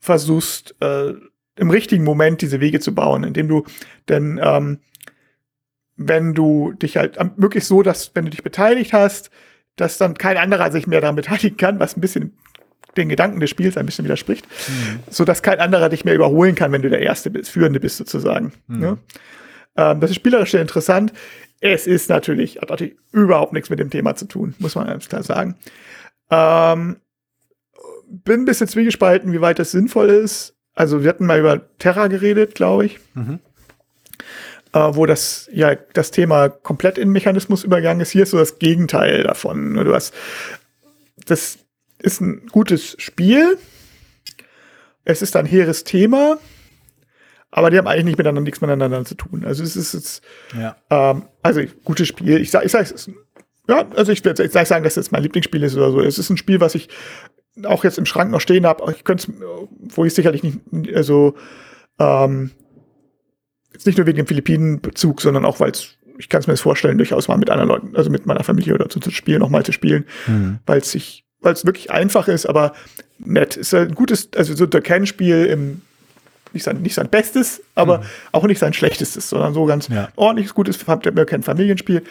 versuchst, 0.00 0.74
äh, 0.80 1.14
im 1.62 1.70
richtigen 1.70 2.02
Moment 2.02 2.42
diese 2.42 2.60
Wege 2.60 2.80
zu 2.80 2.92
bauen, 2.92 3.22
indem 3.22 3.46
du 3.46 3.64
denn 4.08 4.40
ähm, 4.42 4.80
wenn 5.96 6.34
du 6.34 6.72
dich 6.72 6.96
halt 6.96 7.16
möglichst 7.38 7.68
so, 7.68 7.82
dass 7.82 8.10
wenn 8.14 8.24
du 8.24 8.32
dich 8.32 8.42
beteiligt 8.42 8.92
hast, 8.92 9.30
dass 9.76 9.96
dann 9.96 10.14
kein 10.14 10.36
anderer 10.36 10.72
sich 10.72 10.88
mehr 10.88 11.00
daran 11.00 11.14
beteiligen 11.14 11.56
kann, 11.56 11.78
was 11.78 11.96
ein 11.96 12.00
bisschen 12.00 12.36
den 12.96 13.08
Gedanken 13.08 13.38
des 13.38 13.48
Spiels 13.48 13.76
ein 13.76 13.86
bisschen 13.86 14.04
widerspricht, 14.04 14.46
mhm. 14.68 15.00
so 15.08 15.24
dass 15.24 15.42
kein 15.42 15.60
anderer 15.60 15.88
dich 15.88 16.04
mehr 16.04 16.16
überholen 16.16 16.56
kann, 16.56 16.72
wenn 16.72 16.82
du 16.82 16.90
der 16.90 17.00
Erste 17.00 17.30
bist, 17.30 17.50
Führende 17.50 17.78
bist 17.78 17.96
sozusagen. 17.96 18.52
Mhm. 18.66 18.80
Ne? 18.80 18.98
Ähm, 19.76 20.00
das 20.00 20.10
ist 20.10 20.16
spielerisch 20.16 20.50
sehr 20.50 20.62
interessant. 20.62 21.12
Es 21.60 21.86
ist 21.86 22.10
natürlich, 22.10 22.60
hat 22.60 22.70
natürlich 22.70 22.96
überhaupt 23.12 23.52
nichts 23.52 23.70
mit 23.70 23.78
dem 23.78 23.88
Thema 23.88 24.16
zu 24.16 24.26
tun, 24.26 24.56
muss 24.58 24.74
man 24.74 24.88
ganz 24.88 25.08
klar 25.08 25.22
sagen. 25.22 25.54
Ähm, 26.28 26.96
bin 28.08 28.40
ein 28.40 28.44
bisschen 28.46 28.66
zwiegespalten, 28.66 29.32
wie 29.32 29.40
weit 29.40 29.60
das 29.60 29.70
sinnvoll 29.70 30.10
ist. 30.10 30.56
Also 30.74 31.02
wir 31.02 31.10
hatten 31.10 31.26
mal 31.26 31.40
über 31.40 31.60
Terra 31.78 32.08
geredet, 32.08 32.54
glaube 32.54 32.86
ich. 32.86 32.98
Mhm. 33.14 33.38
Äh, 34.72 34.78
wo 34.94 35.04
das 35.04 35.50
ja 35.52 35.74
das 35.74 36.10
Thema 36.10 36.48
komplett 36.48 36.96
in 36.96 37.10
Mechanismus 37.10 37.64
übergegangen 37.64 38.00
ist. 38.00 38.10
Hier 38.10 38.22
ist 38.22 38.30
so 38.30 38.38
das 38.38 38.58
Gegenteil 38.58 39.22
davon. 39.22 39.74
Du 39.74 39.94
hast 39.94 40.14
das 41.26 41.58
ist 41.98 42.20
ein 42.20 42.46
gutes 42.50 42.96
Spiel. 42.98 43.58
Es 45.04 45.20
ist 45.22 45.36
ein 45.36 45.46
hehres 45.46 45.84
Thema, 45.84 46.38
aber 47.50 47.70
die 47.70 47.78
haben 47.78 47.88
eigentlich 47.88 48.04
nicht 48.04 48.18
miteinander 48.18 48.40
nichts 48.40 48.60
miteinander 48.60 49.04
zu 49.04 49.14
tun. 49.14 49.44
Also 49.44 49.62
es 49.64 49.76
ist 49.76 49.94
jetzt, 49.94 50.22
ja. 50.56 50.76
ähm, 50.90 51.24
also 51.42 51.60
gutes 51.84 52.08
Spiel. 52.08 52.40
Ich 52.40 52.50
sag, 52.50 52.64
ich 52.64 52.72
sag, 52.72 52.82
es 52.82 52.92
ist, 52.92 53.10
ja, 53.68 53.84
also 53.96 54.12
ich 54.12 54.24
würde 54.24 54.48
sag 54.48 54.66
sagen, 54.66 54.84
dass 54.84 54.96
es 54.96 55.10
mein 55.10 55.22
Lieblingsspiel 55.22 55.62
ist 55.62 55.76
oder 55.76 55.90
so. 55.90 56.00
Es 56.00 56.18
ist 56.18 56.30
ein 56.30 56.36
Spiel, 56.36 56.60
was 56.60 56.74
ich 56.74 56.88
auch 57.64 57.84
jetzt 57.84 57.98
im 57.98 58.06
Schrank 58.06 58.30
noch 58.30 58.40
stehen 58.40 58.66
habe. 58.66 58.92
Ich 58.92 59.04
könnte 59.04 59.32
wo 59.78 60.04
ich 60.04 60.14
sicherlich 60.14 60.42
nicht, 60.42 60.60
also 60.94 61.34
ähm, 61.98 62.50
jetzt 63.72 63.86
nicht 63.86 63.98
nur 63.98 64.06
wegen 64.06 64.18
dem 64.18 64.26
Philippinen-Bezug, 64.26 65.20
sondern 65.20 65.44
auch, 65.44 65.60
weil 65.60 65.70
es 65.70 65.96
ich 66.18 66.28
kann 66.28 66.40
es 66.40 66.46
mir 66.46 66.52
das 66.52 66.60
vorstellen, 66.60 66.98
durchaus 66.98 67.26
mal 67.26 67.38
mit 67.38 67.50
anderen 67.50 67.68
Leuten, 67.68 67.96
also 67.96 68.10
mit 68.10 68.26
meiner 68.26 68.44
Familie 68.44 68.74
oder 68.74 68.86
so 68.90 69.00
zu 69.00 69.10
spielen, 69.10 69.40
nochmal 69.40 69.64
zu 69.64 69.72
spielen, 69.72 70.04
mhm. 70.26 70.58
weil 70.66 70.78
es 70.78 70.90
sich 70.90 71.24
weil 71.40 71.54
es 71.54 71.66
wirklich 71.66 71.90
einfach 71.90 72.28
ist, 72.28 72.46
aber 72.46 72.72
nett. 73.18 73.56
Ist 73.56 73.74
ein 73.74 73.94
gutes, 73.94 74.28
also 74.36 74.54
so 74.54 74.64
der 74.66 74.80
Kernspiel 74.80 75.46
im 75.46 75.82
nicht 76.52 76.64
sein, 76.64 76.82
nicht 76.82 76.94
sein 76.94 77.08
Bestes, 77.08 77.62
aber 77.74 77.98
mhm. 77.98 78.04
auch 78.32 78.44
nicht 78.44 78.58
sein 78.58 78.72
Schlechtestes, 78.74 79.28
sondern 79.28 79.54
so 79.54 79.64
ganz 79.64 79.88
ja. 79.88 80.10
ordentliches, 80.16 80.54
gutes 80.54 80.78
kein 81.26 81.42
Familienspiel. 81.42 82.02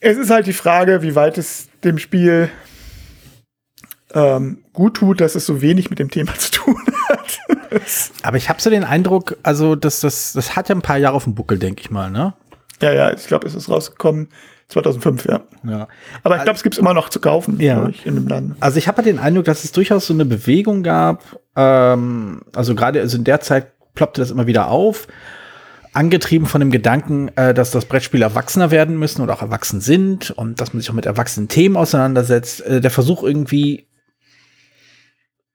Es 0.00 0.16
ist 0.16 0.30
halt 0.30 0.46
die 0.46 0.52
Frage, 0.52 1.02
wie 1.02 1.14
weit 1.14 1.38
es 1.38 1.68
dem 1.84 1.98
Spiel 1.98 2.48
ähm, 4.14 4.64
gut 4.72 4.94
tut, 4.94 5.20
dass 5.20 5.34
es 5.34 5.46
so 5.46 5.60
wenig 5.60 5.90
mit 5.90 5.98
dem 5.98 6.10
Thema 6.10 6.34
zu 6.38 6.52
tun 6.52 6.76
hat. 7.08 7.38
aber 8.22 8.36
ich 8.36 8.48
habe 8.48 8.60
so 8.60 8.70
den 8.70 8.84
Eindruck, 8.84 9.36
also 9.42 9.76
das, 9.76 10.00
das, 10.00 10.32
das 10.32 10.56
hat 10.56 10.68
ja 10.68 10.74
ein 10.74 10.82
paar 10.82 10.98
Jahre 10.98 11.14
auf 11.14 11.24
dem 11.24 11.34
Buckel, 11.34 11.58
denke 11.58 11.82
ich 11.82 11.90
mal, 11.90 12.10
ne? 12.10 12.34
Ja, 12.80 12.92
ja, 12.92 13.12
ich 13.12 13.26
glaube, 13.26 13.46
es 13.46 13.54
ist 13.54 13.68
rausgekommen 13.68 14.28
2005, 14.68 15.24
ja. 15.26 15.40
ja. 15.64 15.88
Aber 16.22 16.36
ich 16.36 16.42
glaube, 16.42 16.56
es 16.56 16.62
gibt 16.62 16.74
es 16.74 16.78
immer 16.78 16.94
noch 16.94 17.08
zu 17.08 17.20
kaufen, 17.20 17.58
ja. 17.58 17.88
ich, 17.88 18.04
in 18.06 18.14
dem 18.14 18.28
Land. 18.28 18.56
Also 18.60 18.78
ich 18.78 18.86
habe 18.86 18.98
halt 18.98 19.06
den 19.06 19.18
Eindruck, 19.18 19.46
dass 19.46 19.64
es 19.64 19.72
durchaus 19.72 20.06
so 20.06 20.14
eine 20.14 20.26
Bewegung 20.26 20.82
gab. 20.82 21.40
Ähm, 21.56 22.42
also 22.54 22.74
gerade 22.74 23.00
also 23.00 23.16
in 23.16 23.24
der 23.24 23.40
Zeit 23.40 23.72
ploppte 23.94 24.20
das 24.20 24.30
immer 24.30 24.46
wieder 24.46 24.68
auf. 24.68 25.08
Angetrieben 25.94 26.46
von 26.46 26.60
dem 26.60 26.70
Gedanken, 26.70 27.30
äh, 27.36 27.54
dass 27.54 27.70
das 27.70 27.86
Brettspiel 27.86 28.20
erwachsener 28.20 28.70
werden 28.70 28.98
müssen 28.98 29.22
oder 29.22 29.32
auch 29.34 29.42
erwachsen 29.42 29.80
sind 29.80 30.30
und 30.32 30.60
dass 30.60 30.74
man 30.74 30.80
sich 30.80 30.90
auch 30.90 30.94
mit 30.94 31.06
erwachsenen 31.06 31.48
Themen 31.48 31.76
auseinandersetzt. 31.76 32.60
Äh, 32.60 32.82
der 32.82 32.90
Versuch 32.90 33.22
irgendwie 33.22 33.87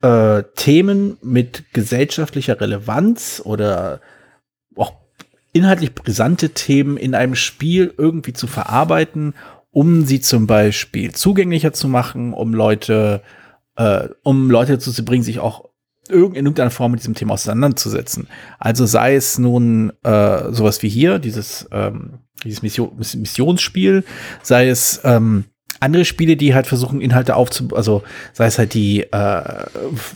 äh, 0.04 0.44
Themen 0.56 1.18
mit 1.22 1.74
gesellschaftlicher 1.74 2.60
Relevanz 2.60 3.42
oder 3.44 4.02
auch 4.76 4.94
inhaltlich 5.54 5.96
brisante 5.96 6.50
Themen 6.50 6.98
in 6.98 7.16
einem 7.16 7.36
Spiel 7.36 7.94
irgendwie 7.98 8.34
zu 8.34 8.48
verarbeiten, 8.48 9.34
um 9.72 10.06
sie 10.06 10.20
zum 10.20 10.46
Beispiel 10.46 11.14
zugänglicher 11.14 11.72
zu 11.72 11.88
machen, 11.88 12.34
um 12.34 12.54
Leute, 12.54 13.22
äh, 13.78 14.10
um 14.24 14.52
Leute 14.52 14.74
dazu 14.74 14.92
zu 14.92 15.06
bringen, 15.06 15.24
sich 15.24 15.40
auch 15.40 15.70
in 16.10 16.36
irgendeiner 16.36 16.70
Form 16.70 16.92
mit 16.92 17.00
diesem 17.00 17.16
Thema 17.16 17.36
auseinanderzusetzen. 17.36 18.28
Also 18.60 18.86
sei 18.86 19.16
es 19.16 19.40
nun 19.40 19.94
äh, 20.04 20.52
sowas 20.52 20.84
wie 20.84 20.90
hier, 20.90 21.18
dieses, 21.18 21.66
ähm, 21.72 22.20
dieses 22.44 22.62
Mission, 22.62 22.92
Missionsspiel, 22.98 24.04
sei 24.42 24.68
es 24.68 25.00
ähm, 25.06 25.46
andere 25.84 26.06
Spiele, 26.06 26.36
die 26.36 26.56
halt 26.56 26.68
versuchen, 26.68 27.02
Inhalte 27.02 27.36
aufzu, 27.36 27.70
also 27.74 28.04
sei 28.34 28.46
es 28.46 28.58
halt 28.58 28.74
die, 28.74 29.04
äh, 29.04 29.66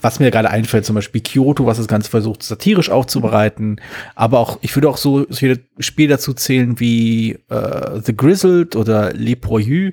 was 0.01 0.19
mir 0.19 0.31
gerade 0.31 0.49
einfällt, 0.49 0.85
zum 0.85 0.95
Beispiel 0.95 1.21
Kyoto, 1.21 1.65
was 1.65 1.77
das 1.77 1.87
Ganze 1.87 2.09
versucht, 2.09 2.43
satirisch 2.43 2.89
aufzubereiten, 2.89 3.79
aber 4.15 4.39
auch, 4.39 4.57
ich 4.61 4.75
würde 4.75 4.89
auch 4.89 4.97
so 4.97 5.25
viele 5.29 5.59
Spiele 5.79 6.09
dazu 6.09 6.33
zählen 6.33 6.79
wie 6.79 7.33
äh, 7.49 7.99
The 8.03 8.15
Grizzled 8.15 8.75
oder 8.75 9.13
Le 9.13 9.35
Proyu, 9.35 9.91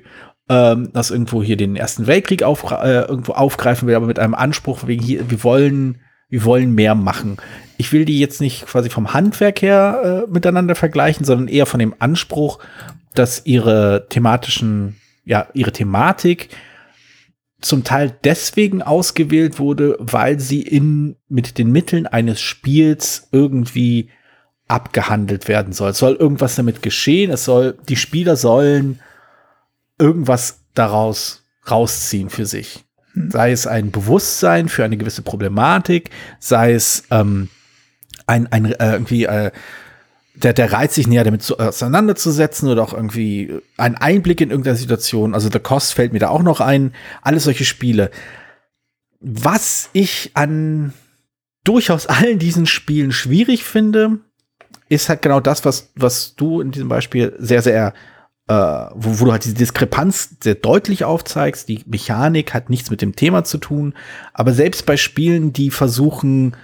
ähm, 0.49 0.89
das 0.93 1.11
irgendwo 1.11 1.43
hier 1.43 1.57
den 1.57 1.75
Ersten 1.75 2.07
Weltkrieg 2.07 2.43
auf, 2.43 2.71
äh, 2.71 3.01
irgendwo 3.01 3.33
aufgreifen 3.33 3.87
will, 3.87 3.95
aber 3.95 4.07
mit 4.07 4.19
einem 4.19 4.35
Anspruch, 4.35 4.87
wegen 4.87 5.03
hier, 5.03 5.29
wir 5.29 5.43
wollen, 5.43 5.99
wir 6.29 6.45
wollen 6.45 6.73
mehr 6.73 6.95
machen. 6.95 7.37
Ich 7.77 7.91
will 7.91 8.05
die 8.05 8.19
jetzt 8.19 8.41
nicht 8.41 8.65
quasi 8.65 8.89
vom 8.89 9.13
Handwerk 9.13 9.61
her 9.61 10.25
äh, 10.27 10.31
miteinander 10.31 10.75
vergleichen, 10.75 11.25
sondern 11.25 11.47
eher 11.47 11.65
von 11.65 11.79
dem 11.79 11.93
Anspruch, 11.99 12.59
dass 13.13 13.45
ihre 13.45 14.07
thematischen 14.09 14.97
ja, 15.25 15.47
ihre 15.53 15.71
Thematik 15.71 16.49
zum 17.61 17.83
Teil 17.83 18.15
deswegen 18.23 18.81
ausgewählt 18.81 19.59
wurde, 19.59 19.97
weil 19.99 20.39
sie 20.39 20.61
in, 20.61 21.15
mit 21.27 21.57
den 21.57 21.71
Mitteln 21.71 22.05
eines 22.05 22.39
Spiels 22.39 23.27
irgendwie 23.31 24.09
abgehandelt 24.67 25.47
werden 25.47 25.73
soll. 25.73 25.91
Es 25.91 25.99
soll 25.99 26.15
irgendwas 26.15 26.55
damit 26.55 26.81
geschehen. 26.81 27.31
Es 27.31 27.45
soll, 27.45 27.77
die 27.89 27.95
Spieler 27.95 28.35
sollen 28.35 28.99
irgendwas 29.99 30.61
daraus 30.73 31.43
rausziehen 31.69 32.29
für 32.29 32.45
sich. 32.45 32.85
Hm. 33.13 33.31
Sei 33.31 33.51
es 33.51 33.67
ein 33.67 33.91
Bewusstsein 33.91 34.69
für 34.69 34.83
eine 34.83 34.97
gewisse 34.97 35.21
Problematik, 35.21 36.09
sei 36.39 36.73
es 36.73 37.03
ähm, 37.11 37.49
ein, 38.27 38.51
ein 38.51 38.65
äh, 38.65 38.91
irgendwie 38.93 39.25
äh, 39.25 39.51
der, 40.35 40.53
der 40.53 40.71
Reiz, 40.71 40.95
sich 40.95 41.07
näher 41.07 41.23
damit 41.23 41.43
zu, 41.43 41.57
auseinanderzusetzen 41.57 42.69
oder 42.69 42.83
auch 42.83 42.93
irgendwie 42.93 43.59
einen 43.77 43.95
Einblick 43.95 44.41
in 44.41 44.49
irgendeine 44.49 44.77
Situation. 44.77 45.33
Also 45.33 45.49
The 45.51 45.59
Cost 45.59 45.93
fällt 45.93 46.13
mir 46.13 46.19
da 46.19 46.29
auch 46.29 46.43
noch 46.43 46.61
ein. 46.61 46.93
Alles 47.21 47.45
solche 47.45 47.65
Spiele. 47.65 48.11
Was 49.19 49.89
ich 49.93 50.31
an 50.33 50.93
durchaus 51.63 52.07
allen 52.07 52.39
diesen 52.39 52.65
Spielen 52.65 53.11
schwierig 53.11 53.63
finde, 53.63 54.19
ist 54.89 55.09
halt 55.09 55.21
genau 55.21 55.39
das, 55.39 55.65
was, 55.65 55.91
was 55.95 56.35
du 56.35 56.61
in 56.61 56.71
diesem 56.71 56.89
Beispiel 56.89 57.35
sehr, 57.39 57.61
sehr, 57.61 57.93
äh, 58.47 58.53
wo, 58.53 59.19
wo 59.19 59.25
du 59.25 59.31
halt 59.31 59.45
diese 59.45 59.55
Diskrepanz 59.55 60.37
sehr 60.43 60.55
deutlich 60.55 61.05
aufzeigst. 61.05 61.67
Die 61.67 61.83
Mechanik 61.87 62.53
hat 62.53 62.69
nichts 62.69 62.91
mit 62.91 63.01
dem 63.01 63.15
Thema 63.15 63.43
zu 63.43 63.57
tun. 63.57 63.95
Aber 64.33 64.53
selbst 64.53 64.85
bei 64.85 64.97
Spielen, 64.97 65.53
die 65.53 65.71
versuchen, 65.71 66.55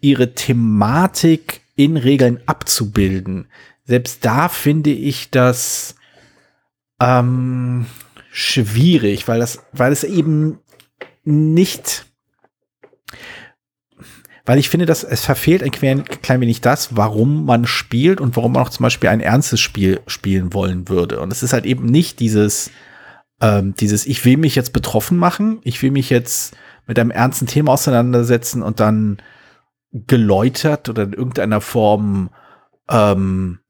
ihre 0.00 0.34
Thematik 0.34 1.63
in 1.76 1.96
Regeln 1.96 2.40
abzubilden. 2.46 3.48
Selbst 3.84 4.24
da 4.24 4.48
finde 4.48 4.90
ich 4.90 5.30
das 5.30 5.94
ähm, 7.00 7.86
schwierig, 8.30 9.28
weil 9.28 9.40
das, 9.40 9.62
weil 9.72 9.92
es 9.92 10.04
eben 10.04 10.58
nicht, 11.24 12.06
weil 14.44 14.58
ich 14.58 14.68
finde, 14.68 14.86
dass 14.86 15.04
es 15.04 15.24
verfehlt 15.24 15.62
ein 15.62 15.70
klein, 15.70 16.40
wenig 16.40 16.60
das, 16.60 16.96
warum 16.96 17.44
man 17.44 17.66
spielt 17.66 18.20
und 18.20 18.36
warum 18.36 18.52
man 18.52 18.62
auch 18.62 18.70
zum 18.70 18.84
Beispiel 18.84 19.10
ein 19.10 19.20
ernstes 19.20 19.60
Spiel 19.60 20.00
spielen 20.06 20.52
wollen 20.52 20.88
würde. 20.88 21.20
Und 21.20 21.32
es 21.32 21.42
ist 21.42 21.52
halt 21.52 21.64
eben 21.64 21.86
nicht 21.86 22.20
dieses, 22.20 22.70
ähm, 23.40 23.74
dieses, 23.74 24.06
ich 24.06 24.24
will 24.24 24.36
mich 24.36 24.54
jetzt 24.54 24.72
betroffen 24.72 25.18
machen, 25.18 25.60
ich 25.64 25.82
will 25.82 25.90
mich 25.90 26.10
jetzt 26.10 26.56
mit 26.86 26.98
einem 26.98 27.10
ernsten 27.10 27.46
Thema 27.46 27.72
auseinandersetzen 27.72 28.62
und 28.62 28.80
dann 28.80 29.18
geläutert 29.94 30.88
oder 30.88 31.04
in 31.04 31.12
irgendeiner 31.12 31.60
Form 31.60 32.30
ähm, 32.90 33.60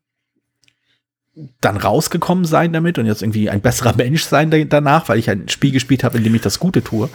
dann 1.61 1.77
rausgekommen 1.77 2.45
sein 2.45 2.73
damit 2.73 2.99
und 2.99 3.07
jetzt 3.07 3.23
irgendwie 3.23 3.51
ein 3.51 3.61
besserer 3.61 3.95
Mensch 3.97 4.25
sein 4.25 4.51
danach, 4.69 5.09
weil 5.09 5.19
ich 5.19 5.29
ein 5.31 5.49
Spiel 5.49 5.71
gespielt 5.71 6.03
habe, 6.03 6.19
in 6.19 6.25
dem 6.25 6.35
ich 6.35 6.43
das 6.43 6.59
Gute 6.59 6.83
tue. 6.83 7.11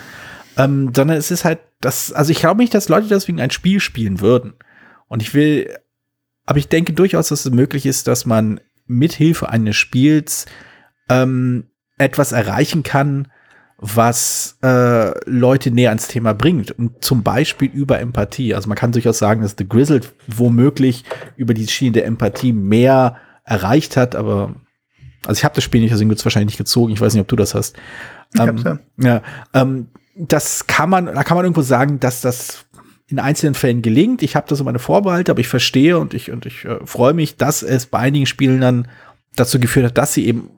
Ähm, 0.57 0.91
sondern 0.95 1.17
es 1.17 1.31
ist 1.31 1.45
halt 1.45 1.59
das, 1.81 2.11
also 2.11 2.31
ich 2.31 2.39
glaube 2.39 2.61
nicht, 2.61 2.73
dass 2.73 2.89
Leute 2.89 3.07
deswegen 3.07 3.39
ein 3.39 3.51
Spiel 3.51 3.79
spielen 3.79 4.21
würden. 4.21 4.53
Und 5.07 5.21
ich 5.21 5.33
will, 5.33 5.73
aber 6.45 6.59
ich 6.59 6.67
denke 6.67 6.93
durchaus, 6.93 7.29
dass 7.29 7.45
es 7.45 7.51
möglich 7.51 7.85
ist, 7.85 8.07
dass 8.07 8.25
man 8.25 8.59
mithilfe 8.85 9.49
eines 9.49 9.75
Spiels 9.75 10.45
ähm, 11.09 11.69
etwas 11.97 12.31
erreichen 12.31 12.83
kann, 12.83 13.31
was 13.81 14.57
äh, 14.61 15.11
Leute 15.29 15.71
näher 15.71 15.89
ans 15.89 16.07
Thema 16.07 16.33
bringt. 16.33 16.71
Und 16.71 17.03
zum 17.03 17.23
Beispiel 17.23 17.69
über 17.71 17.99
Empathie. 17.99 18.53
Also 18.53 18.67
man 18.67 18.77
kann 18.77 18.91
durchaus 18.91 19.19
sagen, 19.19 19.41
dass 19.41 19.55
The 19.57 19.67
Grizzled 19.67 20.13
womöglich 20.27 21.05
über 21.37 21.53
die 21.53 21.67
Schiene 21.67 21.93
der 21.93 22.05
Empathie 22.05 22.53
mehr 22.53 23.17
erreicht 23.45 23.97
hat, 23.97 24.15
aber 24.15 24.55
also 25.25 25.39
ich 25.39 25.43
habe 25.43 25.55
das 25.55 25.63
Spiel 25.63 25.81
nicht, 25.81 25.91
deswegen 25.91 26.09
wird 26.09 26.19
es 26.19 26.25
wahrscheinlich 26.25 26.53
nicht 26.53 26.57
gezogen. 26.57 26.93
Ich 26.93 27.01
weiß 27.01 27.13
nicht, 27.13 27.21
ob 27.21 27.27
du 27.27 27.35
das 27.35 27.53
hast. 27.55 27.75
Ähm, 28.37 28.57
ja, 28.63 28.79
ja 28.97 29.21
ähm, 29.53 29.87
das 30.15 30.67
kann 30.67 30.89
man, 30.89 31.05
da 31.07 31.23
kann 31.23 31.35
man 31.35 31.45
irgendwo 31.45 31.61
sagen, 31.61 31.99
dass 31.99 32.21
das 32.21 32.65
in 33.07 33.19
einzelnen 33.19 33.55
Fällen 33.55 33.81
gelingt. 33.81 34.21
Ich 34.21 34.35
habe 34.35 34.47
da 34.47 34.55
so 34.55 34.63
meine 34.63 34.79
Vorbehalte, 34.79 35.31
aber 35.31 35.41
ich 35.41 35.47
verstehe 35.47 35.97
und 35.97 36.13
ich, 36.13 36.31
und 36.31 36.45
ich 36.45 36.65
äh, 36.65 36.79
freue 36.85 37.13
mich, 37.13 37.37
dass 37.37 37.63
es 37.63 37.87
bei 37.87 37.99
einigen 37.99 38.27
Spielen 38.27 38.61
dann 38.61 38.87
dazu 39.35 39.59
geführt 39.59 39.87
hat, 39.87 39.97
dass 39.97 40.13
sie 40.13 40.25
eben 40.25 40.51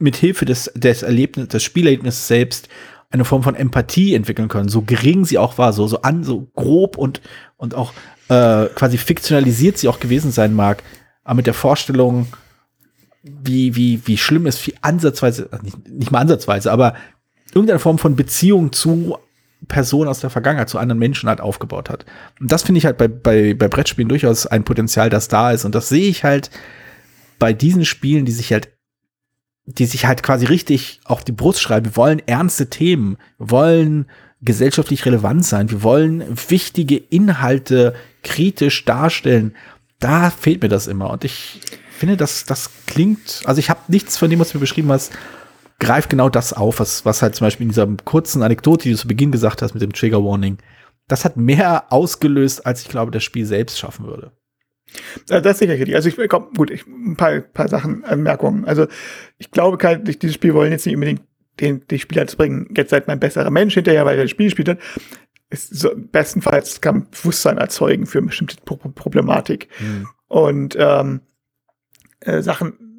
mit 0.00 0.16
Hilfe 0.16 0.44
des, 0.44 0.70
des 0.74 1.02
Erlebnis, 1.02 1.48
des 1.48 1.62
Spielerlebnisses 1.62 2.26
selbst 2.26 2.68
eine 3.10 3.24
Form 3.24 3.42
von 3.42 3.54
Empathie 3.54 4.14
entwickeln 4.14 4.48
können, 4.48 4.68
so 4.68 4.82
gering 4.82 5.24
sie 5.24 5.38
auch 5.38 5.58
war, 5.58 5.72
so, 5.72 5.86
so 5.86 6.02
an, 6.02 6.22
so 6.22 6.48
grob 6.54 6.96
und, 6.96 7.20
und 7.56 7.74
auch 7.74 7.92
äh, 8.28 8.66
quasi 8.74 8.98
fiktionalisiert 8.98 9.78
sie 9.78 9.88
auch 9.88 10.00
gewesen 10.00 10.30
sein 10.30 10.54
mag, 10.54 10.82
aber 11.24 11.36
mit 11.36 11.46
der 11.46 11.54
Vorstellung, 11.54 12.28
wie, 13.22 13.74
wie, 13.74 14.00
wie 14.06 14.16
schlimm 14.16 14.46
es 14.46 14.58
viel 14.58 14.74
ansatzweise, 14.80 15.50
nicht, 15.62 15.88
nicht 15.88 16.10
mal 16.10 16.20
ansatzweise, 16.20 16.70
aber 16.70 16.94
irgendeine 17.52 17.80
Form 17.80 17.98
von 17.98 18.16
Beziehung 18.16 18.72
zu 18.72 19.18
Personen 19.68 20.08
aus 20.08 20.20
der 20.20 20.30
Vergangenheit, 20.30 20.68
zu 20.68 20.78
anderen 20.78 20.98
Menschen 20.98 21.28
halt 21.28 21.40
aufgebaut 21.40 21.90
hat. 21.90 22.06
Und 22.40 22.50
das 22.50 22.62
finde 22.62 22.78
ich 22.78 22.86
halt 22.86 22.96
bei, 22.96 23.08
bei, 23.08 23.54
bei 23.54 23.68
Brettspielen 23.68 24.08
durchaus 24.08 24.46
ein 24.46 24.64
Potenzial, 24.64 25.10
das 25.10 25.28
da 25.28 25.52
ist. 25.52 25.64
Und 25.64 25.74
das 25.74 25.88
sehe 25.88 26.08
ich 26.08 26.24
halt 26.24 26.50
bei 27.38 27.52
diesen 27.52 27.84
Spielen, 27.84 28.24
die 28.24 28.32
sich 28.32 28.52
halt 28.52 28.70
die 29.78 29.86
sich 29.86 30.06
halt 30.06 30.22
quasi 30.22 30.46
richtig 30.46 31.00
auf 31.04 31.24
die 31.24 31.32
Brust 31.32 31.60
schreiben. 31.60 31.86
Wir 31.86 31.96
wollen 31.96 32.22
ernste 32.26 32.70
Themen, 32.70 33.16
wir 33.38 33.50
wollen 33.50 34.06
gesellschaftlich 34.42 35.04
relevant 35.04 35.44
sein, 35.44 35.70
wir 35.70 35.82
wollen 35.82 36.24
wichtige 36.48 36.96
Inhalte 36.96 37.94
kritisch 38.22 38.84
darstellen. 38.84 39.54
Da 39.98 40.30
fehlt 40.30 40.62
mir 40.62 40.68
das 40.68 40.86
immer. 40.86 41.10
Und 41.10 41.24
ich 41.24 41.60
finde, 41.90 42.16
das, 42.16 42.44
das 42.46 42.70
klingt, 42.86 43.42
also 43.44 43.58
ich 43.58 43.68
habe 43.68 43.80
nichts 43.88 44.16
von 44.16 44.30
dem, 44.30 44.40
was 44.40 44.50
du 44.50 44.58
mir 44.58 44.62
beschrieben 44.62 44.90
hast, 44.90 45.12
greift 45.78 46.10
genau 46.10 46.28
das 46.28 46.52
auf, 46.52 46.80
was, 46.80 47.04
was 47.04 47.22
halt 47.22 47.34
zum 47.34 47.46
Beispiel 47.46 47.64
in 47.64 47.70
dieser 47.70 47.86
kurzen 48.04 48.42
Anekdote, 48.42 48.84
die 48.84 48.92
du 48.92 48.98
zu 48.98 49.08
Beginn 49.08 49.32
gesagt 49.32 49.62
hast 49.62 49.74
mit 49.74 49.82
dem 49.82 49.92
Trigger 49.92 50.24
Warning, 50.24 50.58
das 51.08 51.24
hat 51.24 51.36
mehr 51.36 51.92
ausgelöst, 51.92 52.64
als 52.64 52.82
ich 52.82 52.88
glaube, 52.88 53.10
das 53.10 53.24
Spiel 53.24 53.44
selbst 53.44 53.78
schaffen 53.78 54.06
würde. 54.06 54.32
Das 55.26 55.44
ist 55.44 55.58
sicher 55.58 55.72
richtig. 55.72 55.94
Also 55.94 56.08
ich 56.08 56.28
komm, 56.28 56.52
gut, 56.56 56.70
ich, 56.70 56.86
ein 56.86 57.16
paar, 57.16 57.40
paar 57.40 57.68
Sachen, 57.68 58.04
Anmerkungen. 58.04 58.64
Also 58.64 58.86
ich 59.38 59.50
glaube, 59.50 59.78
kein, 59.78 60.04
dieses 60.04 60.34
Spiel 60.34 60.54
wollen 60.54 60.72
jetzt 60.72 60.86
nicht 60.86 60.94
unbedingt 60.94 61.22
den, 61.60 61.86
die 61.88 61.98
Spieler 61.98 62.26
zu 62.26 62.36
bringen, 62.36 62.68
jetzt 62.76 62.90
seid 62.90 63.06
mein 63.06 63.20
besserer 63.20 63.50
Mensch 63.50 63.74
hinterher, 63.74 64.06
weil 64.06 64.16
er 64.16 64.24
das 64.24 64.30
Spiel 64.30 64.46
gespielt 64.46 64.68
hat. 64.68 64.78
Ist 65.50 65.74
so, 65.74 65.90
bestenfalls 65.94 66.80
kann 66.80 67.08
Bewusstsein 67.10 67.58
erzeugen 67.58 68.06
für 68.06 68.18
eine 68.18 68.28
bestimmte 68.28 68.56
Pro 68.64 68.76
Problematik. 68.76 69.68
Mhm. 69.80 70.08
Und 70.28 70.76
ähm, 70.78 71.20
äh, 72.20 72.40
Sachen 72.40 72.90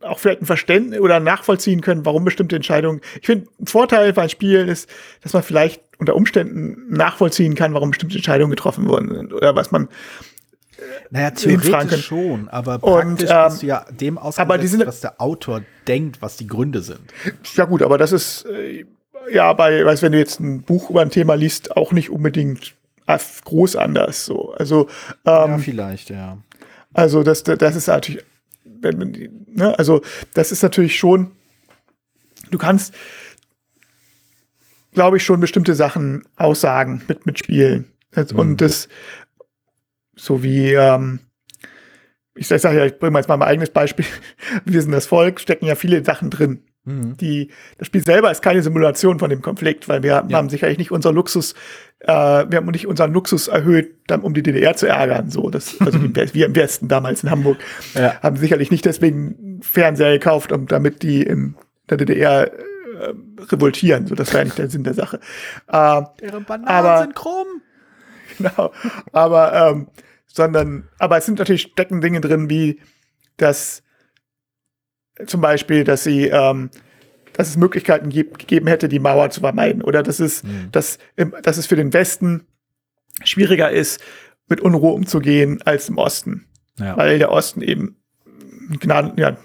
auch 0.00 0.18
vielleicht 0.18 0.42
ein 0.42 0.46
Verständnis 0.46 1.00
oder 1.00 1.20
nachvollziehen 1.20 1.80
können, 1.80 2.06
warum 2.06 2.24
bestimmte 2.24 2.56
Entscheidungen. 2.56 3.00
Ich 3.20 3.26
finde, 3.26 3.48
ein 3.60 3.66
Vorteil 3.66 4.12
bei 4.12 4.28
Spielen 4.28 4.68
ist, 4.68 4.88
dass 5.22 5.32
man 5.32 5.42
vielleicht 5.42 5.82
unter 5.98 6.14
Umständen 6.14 6.86
nachvollziehen 6.88 7.54
kann, 7.54 7.74
warum 7.74 7.90
bestimmte 7.90 8.16
Entscheidungen 8.16 8.50
getroffen 8.50 8.88
worden 8.88 9.14
sind 9.14 9.32
oder 9.32 9.56
was 9.56 9.70
man 9.70 9.88
naja, 11.10 11.30
theoretisch 11.30 12.06
schon, 12.06 12.48
aber 12.48 12.78
praktisch 12.78 13.24
und, 13.24 13.30
ähm, 13.30 13.58
du 13.60 13.66
ja 13.66 13.86
dem 13.90 14.18
sind, 14.62 14.86
was 14.86 15.00
der 15.00 15.20
Autor 15.20 15.62
denkt, 15.86 16.22
was 16.22 16.36
die 16.36 16.46
Gründe 16.46 16.82
sind. 16.82 17.00
Ja 17.54 17.64
gut, 17.64 17.82
aber 17.82 17.98
das 17.98 18.12
ist 18.12 18.46
äh, 18.46 18.84
ja 19.32 19.52
bei, 19.52 19.84
weißt 19.84 20.02
wenn 20.02 20.12
du 20.12 20.18
jetzt 20.18 20.40
ein 20.40 20.62
Buch 20.62 20.90
über 20.90 21.02
ein 21.02 21.10
Thema 21.10 21.34
liest, 21.34 21.76
auch 21.76 21.92
nicht 21.92 22.10
unbedingt 22.10 22.74
groß 23.44 23.76
anders. 23.76 24.24
So, 24.26 24.52
also 24.52 24.88
ähm, 25.24 25.50
ja, 25.50 25.58
vielleicht, 25.58 26.10
ja. 26.10 26.38
Also 26.92 27.22
das, 27.22 27.42
das 27.42 27.76
ist 27.76 27.88
natürlich, 27.88 28.24
wenn 28.64 28.98
man, 28.98 29.12
ne, 29.46 29.78
also 29.78 30.02
das 30.34 30.52
ist 30.52 30.62
natürlich 30.62 30.98
schon, 30.98 31.32
du 32.50 32.58
kannst, 32.58 32.94
glaube 34.92 35.16
ich, 35.16 35.24
schon 35.24 35.40
bestimmte 35.40 35.74
Sachen 35.74 36.24
aussagen 36.36 37.02
mit 37.08 37.26
mit 37.26 37.38
Spielen. 37.38 37.86
Und 38.14 38.48
mhm. 38.48 38.56
das 38.56 38.88
so 40.18 40.42
wie, 40.42 40.72
ähm, 40.72 41.20
ich 42.34 42.48
sage 42.48 42.76
ja, 42.76 42.84
ich 42.84 42.98
bringe 42.98 43.18
jetzt 43.18 43.28
mal 43.28 43.36
mein 43.36 43.48
eigenes 43.48 43.70
Beispiel. 43.70 44.04
Wir 44.64 44.82
sind 44.82 44.92
das 44.92 45.06
Volk, 45.06 45.40
stecken 45.40 45.66
ja 45.66 45.74
viele 45.74 46.04
Sachen 46.04 46.30
drin. 46.30 46.62
Mhm. 46.84 47.16
Die, 47.16 47.50
das 47.76 47.86
Spiel 47.86 48.02
selber 48.02 48.30
ist 48.30 48.42
keine 48.42 48.62
Simulation 48.62 49.18
von 49.18 49.28
dem 49.30 49.42
Konflikt, 49.42 49.88
weil 49.88 50.02
wir 50.02 50.24
ja. 50.26 50.36
haben 50.38 50.48
sicherlich 50.48 50.78
nicht 50.78 50.90
unser 50.90 51.12
Luxus, 51.12 51.54
äh, 52.00 52.06
wir 52.06 52.56
haben 52.56 52.66
nicht 52.66 52.86
unseren 52.86 53.12
Luxus 53.12 53.48
erhöht, 53.48 53.94
dann, 54.06 54.22
um 54.22 54.32
die 54.32 54.42
DDR 54.42 54.74
zu 54.74 54.86
ärgern. 54.86 55.30
So, 55.30 55.50
das, 55.50 55.78
also 55.80 56.00
wir 56.14 56.46
im 56.46 56.54
Westen 56.54 56.88
damals 56.88 57.22
in 57.24 57.30
Hamburg 57.30 57.58
ja. 57.94 58.18
haben 58.22 58.36
sicherlich 58.36 58.70
nicht 58.70 58.86
deswegen 58.86 59.60
Fernseher 59.62 60.12
gekauft, 60.12 60.50
um 60.50 60.66
damit 60.66 61.02
die 61.02 61.22
in 61.22 61.56
der 61.90 61.98
DDR 61.98 62.52
äh, 62.52 63.14
revoltieren. 63.50 64.06
So, 64.06 64.14
das 64.14 64.32
wäre 64.32 64.44
nicht 64.44 64.56
der 64.56 64.70
Sinn 64.70 64.84
der 64.84 64.94
Sache. 64.94 65.20
Äh, 65.70 66.02
Ihre 66.22 66.40
Bananen 66.40 66.68
aber, 66.68 66.98
sind 67.02 67.14
krumm. 67.14 67.46
Genau. 68.38 68.72
Aber 69.12 69.52
ähm, 69.52 69.88
sondern, 70.28 70.88
aber 70.98 71.18
es 71.18 71.26
sind 71.26 71.38
natürlich 71.38 71.62
stecken 71.62 72.00
Dinge 72.00 72.20
drin, 72.20 72.48
wie 72.48 72.80
dass 73.36 73.82
zum 75.26 75.40
Beispiel, 75.40 75.84
dass 75.84 76.04
sie, 76.04 76.26
ähm, 76.26 76.70
dass 77.32 77.48
es 77.48 77.56
Möglichkeiten 77.56 78.08
gibt, 78.08 78.38
gegeben 78.38 78.66
hätte, 78.66 78.88
die 78.88 78.98
Mauer 78.98 79.30
zu 79.30 79.40
vermeiden 79.40 79.82
oder 79.82 80.02
dass 80.02 80.20
es, 80.20 80.42
mhm. 80.42 80.68
dass, 80.70 80.98
dass 81.42 81.56
es 81.56 81.66
für 81.66 81.76
den 81.76 81.92
Westen 81.92 82.46
schwieriger 83.24 83.70
ist, 83.70 84.00
mit 84.48 84.60
Unruhe 84.60 84.92
umzugehen 84.92 85.60
als 85.64 85.88
im 85.88 85.98
Osten, 85.98 86.46
ja. 86.78 86.96
weil 86.96 87.18
der 87.18 87.30
Osten 87.30 87.62
eben 87.62 87.96
Gnaden, 88.80 89.12
ja, 89.16 89.36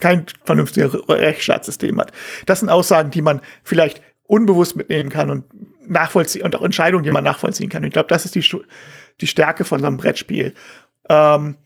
kein 0.00 0.26
vernünftiges 0.44 0.96
Rechtsstaatssystem 1.08 1.98
hat. 2.00 2.12
Das 2.46 2.60
sind 2.60 2.68
Aussagen, 2.68 3.10
die 3.10 3.22
man 3.22 3.40
vielleicht 3.62 4.02
unbewusst 4.24 4.76
mitnehmen 4.76 5.10
kann 5.10 5.30
und 5.30 5.44
nachvollziehen 5.88 6.42
und 6.42 6.54
auch 6.54 6.62
Entscheidungen, 6.62 7.04
die 7.04 7.10
man 7.10 7.24
nachvollziehen 7.24 7.68
kann. 7.68 7.82
ich 7.82 7.92
glaube, 7.92 8.08
das 8.08 8.24
ist 8.24 8.34
die 8.34 8.42
die 9.20 9.26
Stärke 9.26 9.64
von 9.64 9.80
so 9.80 9.86
einem 9.86 9.96
Brettspiel. 9.96 10.54
Ähm, 11.08 11.56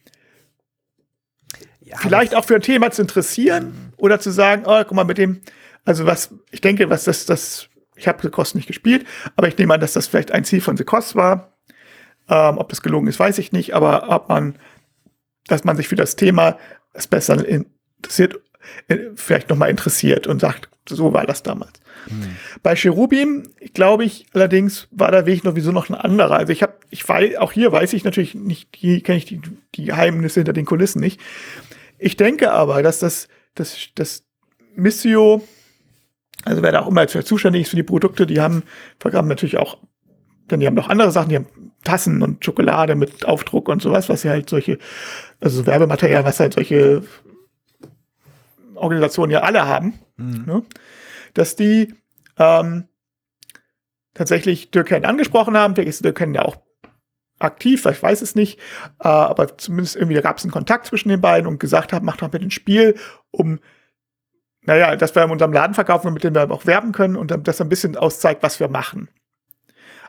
ja, 1.81 1.97
vielleicht 1.99 2.35
auch 2.35 2.45
für 2.45 2.55
ein 2.55 2.63
Thema 2.63 2.91
zu 2.91 3.03
interessieren 3.03 3.65
mhm. 3.65 3.93
oder 3.97 4.21
zu 4.21 4.31
sagen, 4.31 4.63
oh, 4.67 4.83
guck 4.85 4.93
mal, 4.93 5.05
mit 5.05 5.19
dem, 5.19 5.41
also 5.85 6.07
was, 6.07 6.35
ich 6.51 6.61
denke, 6.61 6.91
was 6.91 7.05
das, 7.05 7.27
das, 7.27 7.69
ich 7.97 8.09
habe 8.09 8.23
The 8.23 8.31
Cost 8.31 8.55
nicht 8.55 8.67
gespielt, 8.67 9.07
aber 9.37 9.49
ich 9.49 9.59
nehme 9.59 9.75
an, 9.75 9.81
dass 9.81 9.93
das 9.93 10.07
vielleicht 10.07 10.33
ein 10.33 10.45
Ziel 10.45 10.61
von 10.61 10.77
The 10.77 10.85
Cost 10.85 11.17
war. 11.17 11.53
Ähm, 12.29 12.59
ob 12.59 12.69
das 12.69 12.83
gelungen 12.83 13.09
ist, 13.09 13.19
weiß 13.19 13.39
ich 13.39 13.53
nicht, 13.53 13.75
aber 13.75 14.09
ob 14.09 14.29
man, 14.29 14.57
dass 15.49 15.65
man 15.65 15.77
sich 15.77 15.89
für 15.89 15.97
das 15.97 16.17
Thema 16.17 16.57
es 16.93 17.07
besser 17.07 17.45
interessiert, 17.47 18.41
vielleicht 19.17 19.51
nochmal 19.51 19.71
interessiert 19.71 20.27
und 20.27 20.41
sagt, 20.41 20.69
so 20.89 21.13
war 21.13 21.27
das 21.27 21.43
damals. 21.43 21.73
Mhm. 22.09 22.37
Bei 22.63 22.75
Cherubim, 22.75 23.45
glaube 23.75 24.05
ich, 24.05 24.27
allerdings 24.33 24.89
war 24.91 25.11
der 25.11 25.27
Weg 25.27 25.45
noch 25.45 25.55
wieso 25.55 25.73
noch 25.73 25.89
ein 25.89 25.95
anderer. 25.95 26.37
Also 26.37 26.53
ich 26.53 26.63
habe, 26.63 26.75
ich 26.91 27.09
weiß, 27.09 27.37
auch 27.37 27.53
hier 27.53 27.71
weiß 27.71 27.93
ich 27.93 28.05
natürlich 28.05 28.35
nicht, 28.35 28.69
hier 28.75 29.01
kenne 29.03 29.19
ich 29.19 29.27
die, 29.27 29.41
die 29.75 29.85
Geheimnisse 29.85 30.41
hinter 30.41 30.53
den 30.53 30.65
Kulissen 30.65 31.01
nicht. 31.01 31.21
Ich 31.99 32.17
denke 32.17 32.53
aber, 32.53 32.83
dass 32.83 32.99
das, 32.99 33.29
das, 33.55 33.89
das 33.95 34.25
Missio, 34.75 35.47
also 36.45 36.63
wer 36.63 36.73
da 36.73 36.81
auch 36.81 36.89
immer 36.89 37.07
zuständig 37.07 37.63
ist 37.63 37.71
für 37.71 37.77
die 37.77 37.83
Produkte, 37.83 38.27
die 38.27 38.41
haben, 38.41 38.65
vergraben 38.99 39.29
natürlich 39.29 39.59
auch, 39.59 39.79
denn 40.51 40.61
die 40.61 40.67
haben 40.67 40.75
noch 40.75 40.89
andere 40.89 41.13
Sachen, 41.13 41.29
die 41.29 41.37
haben 41.37 41.47
Tassen 41.85 42.23
und 42.23 42.45
Schokolade 42.45 42.95
mit 42.95 43.25
Aufdruck 43.25 43.69
und 43.69 43.83
sowas, 43.83 44.09
was 44.09 44.23
sie 44.23 44.31
halt 44.31 44.49
solche, 44.49 44.79
also 45.41 45.67
Werbematerial, 45.67 46.25
was 46.25 46.41
halt 46.41 46.55
solche 46.55 47.03
Organisationen 48.83 49.33
ja 49.33 49.41
alle 49.41 49.67
haben. 49.67 49.99
Mhm. 50.17 50.45
Ne? 50.47 50.63
dass 51.35 51.57
die 51.57 51.95
ähm, 52.39 52.89
tatsächlich 54.15 54.71
Dirk 54.71 54.93
angesprochen 54.93 55.57
haben. 55.57 55.75
Vielleicht 55.75 55.89
ist 55.89 56.05
Dirk 56.05 56.21
ja 56.21 56.43
auch 56.43 56.57
aktiv, 57.39 57.85
ich 57.87 58.03
weiß 58.03 58.23
es 58.23 58.35
nicht, 58.35 58.61
äh, 59.01 59.09
aber 59.09 59.59
zumindest 59.59 59.97
irgendwie 59.97 60.21
gab 60.21 60.39
es 60.39 60.45
einen 60.45 60.53
Kontakt 60.53 60.87
zwischen 60.87 61.09
den 61.09 61.21
beiden 61.21 61.49
und 61.49 61.59
gesagt 61.59 61.93
haben, 61.93 62.07
macht 62.07 62.23
doch 62.23 62.33
mit 62.33 62.43
dem 62.43 62.51
Spiel, 62.51 62.97
um 63.31 63.59
naja, 64.65 64.95
dass 64.95 65.17
wir 65.17 65.25
in 65.25 65.31
unserem 65.31 65.53
Laden 65.53 65.75
verkaufen 65.75 66.07
und 66.07 66.15
mit 66.15 66.23
dem 66.23 66.37
wir 66.37 66.49
auch 66.53 66.67
werben 66.67 66.93
können 66.93 67.17
und 67.17 67.33
das 67.49 67.61
ein 67.61 67.69
bisschen 67.69 67.97
auszeigt, 67.97 68.45
was 68.45 68.61
wir 68.61 68.69
machen. 68.69 69.09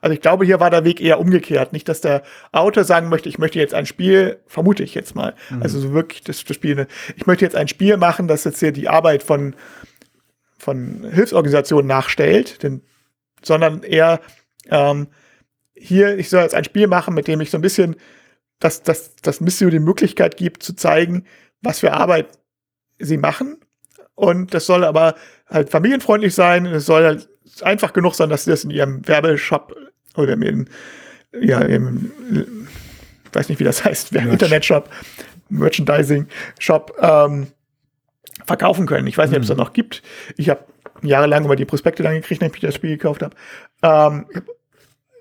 Also 0.04 0.14
ich 0.14 0.20
glaube, 0.20 0.44
hier 0.44 0.60
war 0.60 0.70
der 0.70 0.84
Weg 0.84 1.00
eher 1.00 1.18
umgekehrt. 1.18 1.72
Nicht, 1.72 1.88
dass 1.88 2.02
der 2.02 2.24
Autor 2.52 2.84
sagen 2.84 3.08
möchte, 3.08 3.30
ich 3.30 3.38
möchte 3.38 3.58
jetzt 3.58 3.74
ein 3.74 3.86
Spiel, 3.86 4.38
vermute 4.48 4.84
ich 4.84 4.94
jetzt 4.94 5.16
mal. 5.16 5.34
Mhm. 5.50 5.64
Also 5.64 5.80
so 5.80 5.94
wirklich 5.94 6.22
das, 6.26 6.44
das 6.44 6.56
Spiel, 6.56 6.88
ich 7.16 7.26
möchte 7.26 7.46
jetzt 7.46 7.56
ein 7.56 7.70
Spiel 7.70 7.96
machen, 7.96 8.28
das 8.28 8.44
jetzt 8.44 8.60
hier 8.60 8.74
die 8.74 8.90
Arbeit 8.90 9.24
von 9.24 9.56
von 10.58 11.10
Hilfsorganisationen 11.10 11.88
nachstellt, 11.88 12.64
denn, 12.64 12.82
sondern 13.42 13.82
eher 13.84 14.20
ähm, 14.70 15.08
hier, 15.74 16.18
ich 16.18 16.30
soll 16.30 16.42
jetzt 16.42 16.56
ein 16.56 16.66
Spiel 16.66 16.88
machen, 16.88 17.14
mit 17.14 17.30
dem 17.30 17.40
ich 17.40 17.50
so 17.50 17.58
ein 17.58 17.62
bisschen 17.62 17.96
das, 18.60 18.84
das, 18.84 19.16
das 19.22 19.40
Missio 19.40 19.70
die 19.70 19.80
Möglichkeit 19.80 20.36
gibt, 20.36 20.64
zu 20.64 20.76
zeigen, 20.76 21.26
was 21.62 21.80
für 21.80 21.94
Arbeit 21.94 22.28
sie 23.00 23.18
machen. 23.18 23.58
Und 24.16 24.54
das 24.54 24.66
soll 24.66 24.84
aber 24.84 25.16
halt 25.48 25.70
familienfreundlich 25.70 26.36
sein. 26.36 26.66
Es 26.66 26.86
soll 26.86 27.06
halt 27.06 27.30
einfach 27.62 27.94
genug 27.94 28.16
sein, 28.16 28.30
dass 28.30 28.46
sie 28.46 28.52
das 28.52 28.66
in 28.66 28.70
ihrem 28.70 29.08
Werbeshop 29.08 29.76
oder 30.16 30.34
in, 30.34 30.70
ja, 31.40 31.60
im, 31.62 32.12
weiß 33.32 33.50
nicht, 33.50 33.60
wie 33.60 33.64
das 33.64 33.84
heißt, 33.84 34.14
Internetshop, 34.14 34.90
Merchandising-Shop, 35.50 36.98
ähm, 37.02 37.48
verkaufen 38.46 38.86
können. 38.86 39.08
Ich 39.08 39.18
weiß 39.18 39.30
nicht, 39.30 39.38
ob 39.38 39.44
es 39.44 39.50
das 39.50 39.58
mhm. 39.58 39.64
noch 39.64 39.74
gibt. 39.74 40.02
Ich 40.38 40.50
habe 40.50 40.66
jahrelang 41.02 41.46
über 41.46 41.56
die 41.56 41.66
Prospekte 41.66 42.04
dann 42.04 42.16
gekriegt, 42.16 42.42
wenn 42.42 42.52
ich 42.54 42.60
das 42.60 42.76
Spiel 42.76 42.92
gekauft 42.92 43.22
habe. 43.22 43.36
Ähm, 43.82 44.26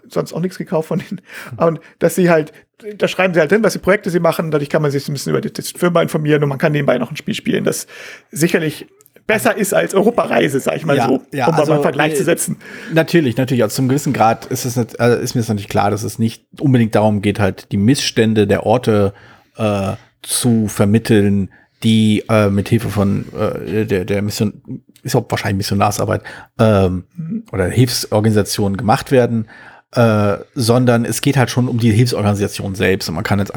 sonst 0.08 0.32
auch 0.32 0.40
nichts 0.40 0.58
gekauft 0.58 0.88
von 0.88 0.98
denen. 0.98 1.20
Und 1.56 1.80
dass 1.98 2.14
sie 2.14 2.30
halt, 2.30 2.52
da 2.96 3.08
schreiben 3.08 3.34
sie 3.34 3.40
halt 3.40 3.50
drin, 3.50 3.62
was 3.62 3.72
die 3.72 3.78
Projekte 3.78 4.10
sie 4.10 4.20
machen. 4.20 4.50
Dadurch 4.50 4.70
kann 4.70 4.82
man 4.82 4.90
sich 4.90 5.08
ein 5.08 5.12
bisschen 5.12 5.30
über 5.30 5.40
die, 5.40 5.52
die 5.52 5.62
Firma 5.62 6.02
informieren 6.02 6.42
und 6.42 6.48
man 6.48 6.58
kann 6.58 6.72
nebenbei 6.72 6.98
noch 6.98 7.10
ein 7.10 7.16
Spiel 7.16 7.34
spielen, 7.34 7.64
das 7.64 7.86
sicherlich 8.30 8.86
besser 9.26 9.56
ist 9.56 9.74
als 9.74 9.94
Europareise, 9.94 10.60
sag 10.60 10.76
ich 10.76 10.84
mal 10.84 10.96
Ja, 10.96 11.08
so, 11.08 11.22
ja, 11.32 11.46
um 11.46 11.54
also, 11.54 11.70
mal 11.70 11.74
einen 11.76 11.82
Vergleich 11.82 12.12
äh, 12.12 12.16
zu 12.16 12.24
setzen. 12.24 12.56
Natürlich, 12.92 13.36
natürlich. 13.36 13.62
Also 13.62 13.76
zum 13.76 13.88
gewissen 13.88 14.12
Grad 14.12 14.46
ist 14.46 14.64
es 14.64 14.76
nicht, 14.76 14.98
äh, 15.00 15.22
ist 15.22 15.34
mir 15.34 15.40
das 15.40 15.48
natürlich 15.48 15.68
klar, 15.68 15.90
dass 15.90 16.02
es 16.02 16.18
nicht 16.18 16.44
unbedingt 16.60 16.94
darum 16.94 17.22
geht, 17.22 17.40
halt 17.40 17.70
die 17.72 17.76
Missstände 17.76 18.46
der 18.46 18.66
Orte 18.66 19.12
äh, 19.56 19.92
zu 20.22 20.68
vermitteln, 20.68 21.50
die 21.82 22.24
äh, 22.28 22.48
mit 22.48 22.68
Hilfe 22.68 22.88
von 22.88 23.26
äh, 23.34 23.84
der, 23.86 24.04
der 24.04 24.22
Mission, 24.22 24.82
ist 25.02 25.16
auch 25.16 25.26
wahrscheinlich 25.28 25.58
Missionarsarbeit 25.58 26.22
ähm, 26.58 27.04
oder 27.50 27.68
Hilfsorganisationen 27.68 28.76
gemacht 28.76 29.10
werden, 29.10 29.48
äh, 29.94 30.36
sondern 30.54 31.04
es 31.04 31.20
geht 31.22 31.36
halt 31.36 31.50
schon 31.50 31.68
um 31.68 31.78
die 31.78 31.90
Hilfsorganisation 31.90 32.74
selbst 32.74 33.08
und 33.08 33.16
man 33.16 33.24
kann 33.24 33.40
jetzt 33.40 33.52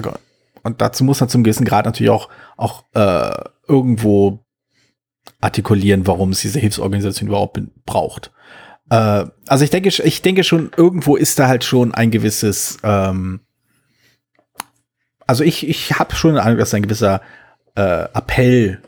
und 0.63 0.81
dazu 0.81 1.03
muss 1.03 1.19
man 1.19 1.29
zum 1.29 1.43
gewissen 1.43 1.65
Grad 1.65 1.85
natürlich 1.85 2.09
auch 2.09 2.29
auch 2.57 2.83
äh, 2.93 3.43
irgendwo 3.67 4.44
artikulieren, 5.41 6.07
warum 6.07 6.31
es 6.31 6.41
diese 6.41 6.59
Hilfsorganisation 6.59 7.29
überhaupt 7.29 7.59
braucht. 7.85 8.31
Äh, 8.89 9.25
also 9.47 9.63
ich 9.63 9.69
denke, 9.69 9.89
ich 9.89 10.21
denke 10.21 10.43
schon, 10.43 10.71
irgendwo 10.75 11.15
ist 11.15 11.39
da 11.39 11.47
halt 11.47 11.63
schon 11.63 11.93
ein 11.93 12.11
gewisses, 12.11 12.77
ähm, 12.83 13.41
also 15.27 15.43
ich, 15.43 15.67
ich 15.67 15.93
habe 15.93 16.15
schon 16.15 16.35
den 16.35 16.39
Eindruck, 16.39 16.59
dass 16.59 16.73
ein 16.73 16.83
gewisser 16.83 17.21
äh, 17.75 18.05
Appell 18.13 18.81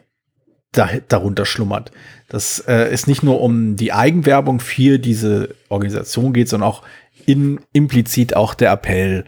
da, 0.71 0.89
darunter 1.07 1.45
schlummert. 1.45 1.91
Dass 2.29 2.59
äh, 2.59 2.89
es 2.89 3.07
nicht 3.07 3.23
nur 3.23 3.41
um 3.41 3.75
die 3.75 3.93
Eigenwerbung 3.93 4.59
für 4.59 4.99
diese 4.99 5.55
Organisation 5.69 6.33
geht, 6.33 6.49
sondern 6.49 6.69
auch 6.69 6.83
in, 7.25 7.59
implizit 7.73 8.35
auch 8.35 8.53
der 8.53 8.71
Appell 8.71 9.25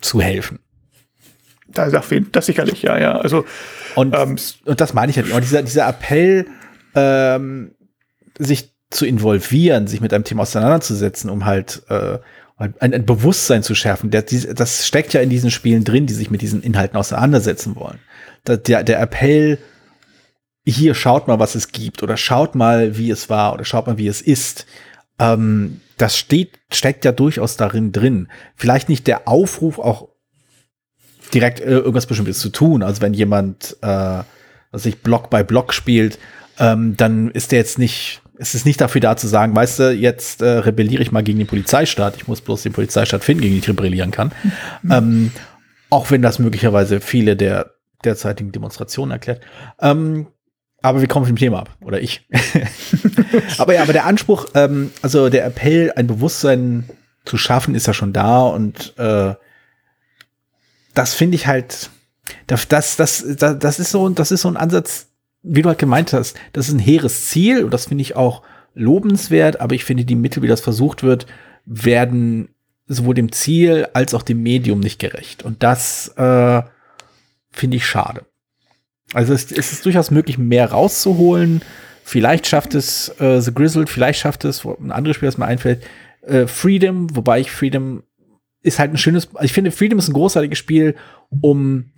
zu 0.00 0.20
helfen. 0.20 0.58
Da 1.74 1.84
ist 1.84 1.94
auf 1.94 2.10
jeden 2.10 2.30
das 2.32 2.46
sicherlich, 2.46 2.82
ja, 2.82 2.98
ja. 2.98 3.18
Also, 3.18 3.44
Und, 3.94 4.14
ähm, 4.16 4.36
und 4.64 4.80
das 4.80 4.94
meine 4.94 5.10
ich 5.10 5.16
halt. 5.16 5.30
Und 5.30 5.42
dieser, 5.42 5.62
dieser 5.62 5.88
Appell, 5.88 6.46
ähm, 6.94 7.74
sich 8.38 8.72
zu 8.90 9.06
involvieren, 9.06 9.86
sich 9.86 10.00
mit 10.00 10.14
einem 10.14 10.24
Thema 10.24 10.42
auseinanderzusetzen, 10.42 11.30
um 11.30 11.44
halt 11.44 11.82
äh, 11.88 12.18
ein, 12.56 12.74
ein 12.78 13.04
Bewusstsein 13.04 13.62
zu 13.64 13.74
schärfen. 13.74 14.10
Der, 14.10 14.22
dies- 14.22 14.46
das 14.54 14.86
steckt 14.86 15.12
ja 15.12 15.20
in 15.20 15.30
diesen 15.30 15.50
Spielen 15.50 15.82
drin, 15.84 16.06
die 16.06 16.14
sich 16.14 16.30
mit 16.30 16.40
diesen 16.42 16.62
Inhalten 16.62 16.96
auseinandersetzen 16.96 17.74
wollen. 17.74 17.98
Da, 18.44 18.56
der, 18.56 18.84
der 18.84 19.00
Appell, 19.00 19.58
hier 20.64 20.94
schaut 20.94 21.26
mal, 21.26 21.40
was 21.40 21.56
es 21.56 21.72
gibt, 21.72 22.02
oder 22.02 22.16
schaut 22.16 22.54
mal, 22.54 22.96
wie 22.96 23.10
es 23.10 23.28
war, 23.28 23.54
oder 23.54 23.64
schaut 23.64 23.86
mal, 23.88 23.98
wie 23.98 24.06
es 24.06 24.22
ist. 24.22 24.66
Ähm, 25.18 25.80
das 25.96 26.16
steht, 26.16 26.58
steckt 26.72 27.04
ja 27.04 27.12
durchaus 27.12 27.56
darin 27.56 27.90
drin. 27.92 28.28
Vielleicht 28.54 28.88
nicht 28.88 29.06
der 29.08 29.26
Aufruf, 29.26 29.78
auch 29.78 30.08
direkt 31.32 31.60
äh, 31.60 31.70
irgendwas 31.70 32.06
Bestimmtes 32.06 32.38
zu 32.38 32.50
tun. 32.50 32.82
Also 32.82 33.02
wenn 33.02 33.14
jemand, 33.14 33.76
äh, 33.82 34.22
was 34.70 34.82
sich 34.82 35.02
Block 35.02 35.30
bei 35.30 35.42
Block 35.42 35.72
spielt, 35.72 36.18
ähm, 36.58 36.96
dann 36.96 37.30
ist 37.30 37.52
der 37.52 37.58
jetzt 37.58 37.78
nicht, 37.78 38.22
es 38.38 38.54
ist 38.54 38.66
nicht 38.66 38.80
dafür 38.80 39.00
da 39.00 39.16
zu 39.16 39.26
sagen, 39.26 39.54
weißt 39.54 39.78
du, 39.78 39.92
jetzt 39.92 40.42
äh, 40.42 40.48
rebelliere 40.48 41.02
ich 41.02 41.12
mal 41.12 41.22
gegen 41.22 41.38
den 41.38 41.46
Polizeistaat. 41.46 42.16
Ich 42.16 42.28
muss 42.28 42.40
bloß 42.40 42.62
den 42.62 42.72
Polizeistaat 42.72 43.24
finden, 43.24 43.42
gegen 43.42 43.54
den 43.54 43.60
ich 43.60 43.68
rebellieren 43.68 44.10
kann. 44.10 44.32
Ähm, 44.90 45.30
auch 45.90 46.10
wenn 46.10 46.22
das 46.22 46.38
möglicherweise 46.38 47.00
viele 47.00 47.36
der 47.36 47.70
derzeitigen 48.04 48.52
Demonstrationen 48.52 49.12
erklärt. 49.12 49.40
Ähm, 49.80 50.26
aber 50.82 51.00
wir 51.00 51.08
kommen 51.08 51.24
vom 51.24 51.36
Thema 51.36 51.60
ab, 51.60 51.70
oder 51.80 52.02
ich. 52.02 52.28
aber 53.58 53.74
ja, 53.74 53.82
aber 53.82 53.94
der 53.94 54.04
Anspruch, 54.04 54.46
ähm, 54.54 54.90
also 55.00 55.30
der 55.30 55.46
Appell, 55.46 55.92
ein 55.96 56.06
Bewusstsein 56.06 56.90
zu 57.24 57.38
schaffen, 57.38 57.74
ist 57.74 57.86
ja 57.86 57.94
schon 57.94 58.12
da 58.12 58.42
und 58.42 58.92
äh, 58.98 59.34
das 60.94 61.14
finde 61.14 61.36
ich 61.36 61.46
halt, 61.46 61.90
das, 62.46 62.68
das, 62.68 62.96
das, 62.96 63.24
das, 63.36 63.78
ist 63.78 63.90
so, 63.90 64.08
das 64.08 64.30
ist 64.30 64.42
so 64.42 64.48
ein 64.48 64.56
Ansatz, 64.56 65.08
wie 65.42 65.62
du 65.62 65.68
halt 65.68 65.78
gemeint 65.78 66.12
hast, 66.12 66.36
das 66.52 66.68
ist 66.68 66.74
ein 66.74 66.78
hehres 66.78 67.26
Ziel 67.26 67.64
und 67.64 67.72
das 67.72 67.86
finde 67.86 68.02
ich 68.02 68.16
auch 68.16 68.42
lobenswert, 68.74 69.60
aber 69.60 69.74
ich 69.74 69.84
finde 69.84 70.04
die 70.04 70.14
Mittel, 70.14 70.42
wie 70.42 70.48
das 70.48 70.60
versucht 70.60 71.02
wird, 71.02 71.26
werden 71.66 72.48
sowohl 72.86 73.14
dem 73.14 73.32
Ziel 73.32 73.88
als 73.92 74.14
auch 74.14 74.22
dem 74.22 74.42
Medium 74.42 74.80
nicht 74.80 74.98
gerecht. 74.98 75.42
Und 75.42 75.62
das 75.62 76.08
äh, 76.16 76.62
finde 77.50 77.76
ich 77.76 77.86
schade. 77.86 78.24
Also 79.12 79.32
es, 79.32 79.50
es 79.52 79.72
ist 79.72 79.84
durchaus 79.84 80.10
möglich, 80.10 80.38
mehr 80.38 80.70
rauszuholen. 80.70 81.62
Vielleicht 82.02 82.46
schafft 82.46 82.74
es 82.74 83.08
äh, 83.20 83.40
The 83.40 83.54
Grizzled, 83.54 83.88
vielleicht 83.88 84.20
schafft 84.20 84.44
es, 84.44 84.64
wo 84.64 84.74
ein 84.74 84.92
anderes 84.92 85.16
Spiel, 85.16 85.28
das 85.28 85.38
mir 85.38 85.46
einfällt, 85.46 85.84
äh, 86.22 86.46
Freedom, 86.46 87.14
wobei 87.16 87.40
ich 87.40 87.50
Freedom 87.50 88.02
ist 88.64 88.78
halt 88.78 88.92
ein 88.92 88.98
schönes, 88.98 89.28
also 89.34 89.44
ich 89.44 89.52
finde, 89.52 89.70
Freedom 89.70 89.98
ist 89.98 90.08
ein 90.08 90.14
großartiges 90.14 90.58
Spiel, 90.58 90.96
um 91.40 91.92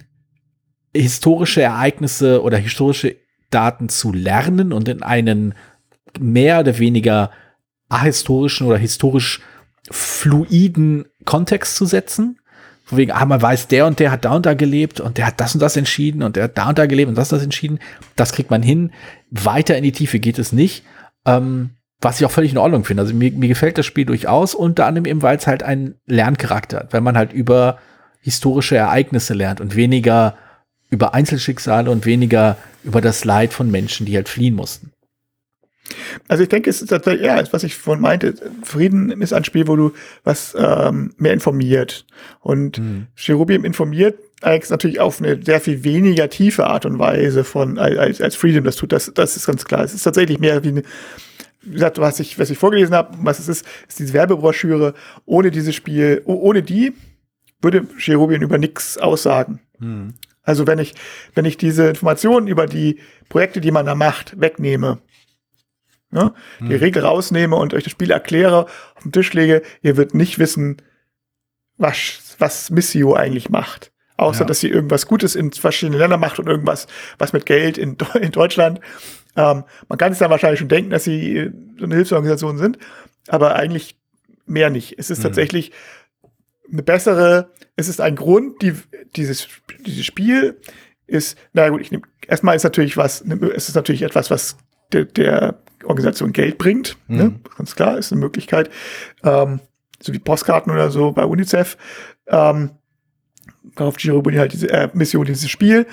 historische 0.94 1.62
Ereignisse 1.62 2.42
oder 2.42 2.58
historische 2.58 3.16
Daten 3.50 3.88
zu 3.88 4.12
lernen 4.12 4.72
und 4.72 4.88
in 4.88 5.02
einen 5.02 5.54
mehr 6.18 6.60
oder 6.60 6.78
weniger 6.78 7.30
ahistorischen 7.88 8.66
oder 8.66 8.78
historisch 8.78 9.40
fluiden 9.90 11.06
Kontext 11.24 11.76
zu 11.76 11.86
setzen. 11.86 12.40
Von 12.84 12.98
wegen, 12.98 13.12
ah, 13.12 13.24
man 13.24 13.42
weiß, 13.42 13.68
der 13.68 13.86
und 13.86 13.98
der 13.98 14.10
hat 14.10 14.24
da 14.24 14.34
und 14.34 14.46
da 14.46 14.54
gelebt 14.54 15.00
und 15.00 15.18
der 15.18 15.26
hat 15.26 15.40
das 15.40 15.54
und 15.54 15.60
das 15.60 15.76
entschieden 15.76 16.22
und 16.22 16.36
der 16.36 16.44
hat 16.44 16.58
da 16.58 16.68
und 16.68 16.78
da 16.78 16.86
gelebt 16.86 17.08
und 17.08 17.16
das 17.16 17.32
und 17.32 17.38
das 17.38 17.44
entschieden. 17.44 17.78
Das 18.16 18.32
kriegt 18.32 18.50
man 18.50 18.62
hin. 18.62 18.92
Weiter 19.30 19.76
in 19.76 19.84
die 19.84 19.92
Tiefe 19.92 20.18
geht 20.18 20.38
es 20.38 20.52
nicht. 20.52 20.84
Ähm, 21.24 21.75
was 22.00 22.20
ich 22.20 22.26
auch 22.26 22.30
völlig 22.30 22.52
in 22.52 22.58
Ordnung 22.58 22.84
finde. 22.84 23.02
Also 23.02 23.14
mir, 23.14 23.32
mir 23.32 23.48
gefällt 23.48 23.78
das 23.78 23.86
Spiel 23.86 24.04
durchaus, 24.04 24.54
unter 24.54 24.86
anderem 24.86 25.06
eben, 25.06 25.22
weil 25.22 25.36
es 25.36 25.46
halt 25.46 25.62
einen 25.62 25.94
Lerncharakter 26.06 26.80
hat, 26.80 26.92
weil 26.92 27.00
man 27.00 27.16
halt 27.16 27.32
über 27.32 27.78
historische 28.20 28.76
Ereignisse 28.76 29.34
lernt 29.34 29.60
und 29.60 29.76
weniger 29.76 30.36
über 30.90 31.14
Einzelschicksale 31.14 31.90
und 31.90 32.06
weniger 32.06 32.56
über 32.84 33.00
das 33.00 33.24
Leid 33.24 33.52
von 33.52 33.70
Menschen, 33.70 34.06
die 34.06 34.16
halt 34.16 34.28
fliehen 34.28 34.54
mussten. 34.54 34.92
Also 36.28 36.42
ich 36.42 36.48
denke, 36.48 36.68
es 36.70 36.82
ist 36.82 36.88
tatsächlich, 36.88 37.26
ja, 37.26 37.42
was 37.52 37.62
ich 37.62 37.76
vorhin 37.76 38.02
meinte, 38.02 38.34
Frieden 38.64 39.10
ist 39.22 39.32
ein 39.32 39.44
Spiel, 39.44 39.68
wo 39.68 39.76
du 39.76 39.92
was 40.24 40.56
ähm, 40.58 41.14
mehr 41.16 41.32
informiert. 41.32 42.06
Und 42.40 42.78
Hm. 42.78 43.06
Cherubium 43.14 43.64
informiert 43.64 44.18
eigentlich 44.42 44.70
natürlich 44.70 45.00
auf 45.00 45.20
eine 45.20 45.42
sehr 45.42 45.60
viel 45.60 45.84
weniger 45.84 46.28
tiefe 46.28 46.66
Art 46.66 46.84
und 46.84 46.98
Weise 46.98 47.44
von 47.44 47.78
als, 47.78 48.20
als 48.20 48.36
Freedom 48.36 48.64
das 48.64 48.76
tut. 48.76 48.92
Das, 48.92 49.10
das 49.14 49.36
ist 49.36 49.46
ganz 49.46 49.64
klar. 49.64 49.82
Es 49.82 49.94
ist 49.94 50.02
tatsächlich 50.02 50.38
mehr 50.38 50.62
wie 50.64 50.68
eine, 50.68 50.82
wie 51.66 51.72
gesagt, 51.74 51.98
was 51.98 52.20
ich, 52.20 52.38
was 52.38 52.50
ich 52.50 52.58
vorgelesen 52.58 52.94
habe, 52.94 53.16
was 53.20 53.38
es 53.38 53.48
ist, 53.48 53.66
ist 53.88 53.98
diese 53.98 54.12
Werbebroschüre. 54.12 54.94
Ohne 55.24 55.50
dieses 55.50 55.74
Spiel, 55.74 56.22
oh- 56.24 56.34
ohne 56.40 56.62
die 56.62 56.92
würde 57.60 57.86
Cherubium 57.98 58.42
über 58.42 58.58
nichts 58.58 58.98
aussagen. 58.98 59.60
Hm. 59.78 60.14
Also 60.42 60.66
wenn 60.66 60.78
ich, 60.78 60.94
wenn 61.34 61.44
ich 61.44 61.56
diese 61.56 61.88
Informationen 61.88 62.46
über 62.46 62.66
die 62.66 63.00
Projekte, 63.28 63.60
die 63.60 63.72
man 63.72 63.84
da 63.86 63.94
macht, 63.96 64.40
wegnehme, 64.40 64.98
ne, 66.10 66.32
die 66.60 66.74
Regel 66.76 67.02
rausnehme 67.02 67.56
und 67.56 67.74
euch 67.74 67.82
das 67.84 67.90
Spiel 67.90 68.12
erkläre, 68.12 68.66
auf 68.94 69.02
den 69.02 69.10
Tisch 69.12 69.32
lege, 69.32 69.62
ihr 69.82 69.96
wird 69.96 70.14
nicht 70.14 70.38
wissen, 70.38 70.80
was, 71.78 72.36
was 72.38 72.70
Missio 72.70 73.14
eigentlich 73.14 73.50
macht. 73.50 73.92
Außer, 74.18 74.40
Ja. 74.40 74.46
dass 74.46 74.60
sie 74.60 74.68
irgendwas 74.68 75.06
Gutes 75.06 75.34
in 75.34 75.52
verschiedenen 75.52 75.98
Ländern 75.98 76.20
macht 76.20 76.38
und 76.38 76.46
irgendwas, 76.46 76.86
was 77.18 77.32
mit 77.32 77.44
Geld 77.44 77.76
in, 77.76 77.96
in 78.20 78.30
Deutschland. 78.32 78.80
Ähm, 79.36 79.64
man 79.88 79.98
kann 79.98 80.12
es 80.12 80.18
dann 80.18 80.30
wahrscheinlich 80.30 80.58
schon 80.60 80.68
denken, 80.68 80.90
dass 80.90 81.04
sie 81.04 81.36
äh, 81.36 81.52
so 81.78 81.84
eine 81.84 81.94
Hilfsorganisation 81.94 82.58
sind, 82.58 82.78
aber 83.28 83.54
eigentlich 83.56 83.98
mehr 84.46 84.70
nicht. 84.70 84.98
Es 84.98 85.10
ist 85.10 85.18
Mhm. 85.18 85.24
tatsächlich 85.24 85.72
eine 86.72 86.82
bessere, 86.82 87.50
es 87.76 87.88
ist 87.88 88.00
ein 88.00 88.16
Grund, 88.16 88.62
die, 88.62 88.74
dieses, 89.14 89.48
dieses 89.84 90.04
Spiel 90.04 90.60
ist, 91.06 91.38
na 91.52 91.68
gut, 91.68 91.80
ich 91.80 91.90
nehme, 91.90 92.02
erstmal 92.26 92.56
ist 92.56 92.64
natürlich 92.64 92.96
was, 92.96 93.20
es 93.54 93.68
ist 93.68 93.74
natürlich 93.76 94.02
etwas, 94.02 94.30
was 94.30 94.56
der, 94.92 95.04
der 95.04 95.60
Organisation 95.84 96.32
Geld 96.32 96.58
bringt, 96.58 96.96
ne? 97.06 97.24
Mhm. 97.26 97.40
ganz 97.56 97.76
klar, 97.76 97.98
ist 97.98 98.10
eine 98.12 98.20
Möglichkeit, 98.20 98.70
ähm, 99.22 99.60
so 100.00 100.12
wie 100.12 100.18
Postkarten 100.18 100.72
oder 100.72 100.90
so 100.90 101.12
bei 101.12 101.24
UNICEF, 101.24 101.76
ähm, 102.26 102.70
kauft 103.74 103.98
Girobuni 104.00 104.36
halt 104.36 104.52
diese 104.52 104.68
äh, 104.70 104.88
Mission, 104.94 105.24
dieses 105.26 105.48
Spiel. 105.50 105.86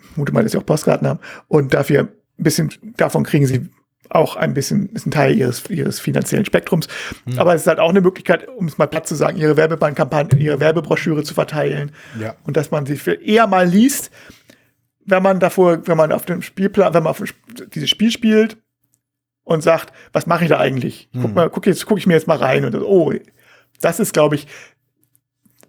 Ich 0.00 0.06
vermute 0.14 0.32
mal, 0.32 0.42
dass 0.42 0.52
sie 0.52 0.58
auch 0.58 0.66
Postkarten 0.66 1.06
haben. 1.06 1.20
Und 1.48 1.72
dafür 1.74 2.08
ein 2.40 2.42
bisschen, 2.42 2.72
davon 2.96 3.24
kriegen 3.24 3.46
sie 3.46 3.68
auch 4.08 4.34
ein 4.34 4.54
bisschen, 4.54 4.88
ist 4.88 5.06
ein 5.06 5.12
Teil 5.12 5.36
ihres, 5.36 5.70
ihres 5.70 6.00
finanziellen 6.00 6.44
Spektrums. 6.44 6.88
Aber 7.36 7.54
es 7.54 7.60
ist 7.62 7.66
halt 7.68 7.78
auch 7.78 7.90
eine 7.90 8.00
Möglichkeit, 8.00 8.48
um 8.48 8.66
es 8.66 8.76
mal 8.76 8.88
platt 8.88 9.06
zu 9.06 9.14
sagen, 9.14 9.36
ihre 9.36 9.56
Werbekampagne, 9.56 10.36
ihre 10.36 10.58
Werbebroschüre 10.58 11.22
zu 11.22 11.32
verteilen. 11.32 11.92
Ja. 12.18 12.34
Und 12.42 12.56
dass 12.56 12.72
man 12.72 12.86
sie 12.86 12.96
für 12.96 13.12
eher 13.12 13.46
mal 13.46 13.68
liest, 13.68 14.10
wenn 15.04 15.22
man 15.22 15.38
davor, 15.38 15.86
wenn 15.86 15.96
man 15.96 16.10
auf 16.10 16.24
dem 16.26 16.42
Spielplan, 16.42 16.92
wenn 16.92 17.04
man 17.04 17.10
auf 17.10 17.22
dieses 17.72 17.88
Spiel 17.88 18.10
spielt 18.10 18.56
und 19.44 19.62
sagt, 19.62 19.92
was 20.12 20.26
mache 20.26 20.44
ich 20.44 20.50
da 20.50 20.58
eigentlich? 20.58 21.08
Guck 21.12 21.24
Hm. 21.24 21.34
mal, 21.34 21.50
guck 21.50 21.66
jetzt, 21.66 21.86
guck 21.86 21.98
ich 21.98 22.06
mir 22.06 22.14
jetzt 22.14 22.26
mal 22.26 22.36
rein 22.36 22.64
und 22.64 22.74
das, 22.74 22.82
oh, 22.82 23.12
das 23.80 24.00
ist, 24.00 24.12
glaube 24.12 24.34
ich, 24.34 24.48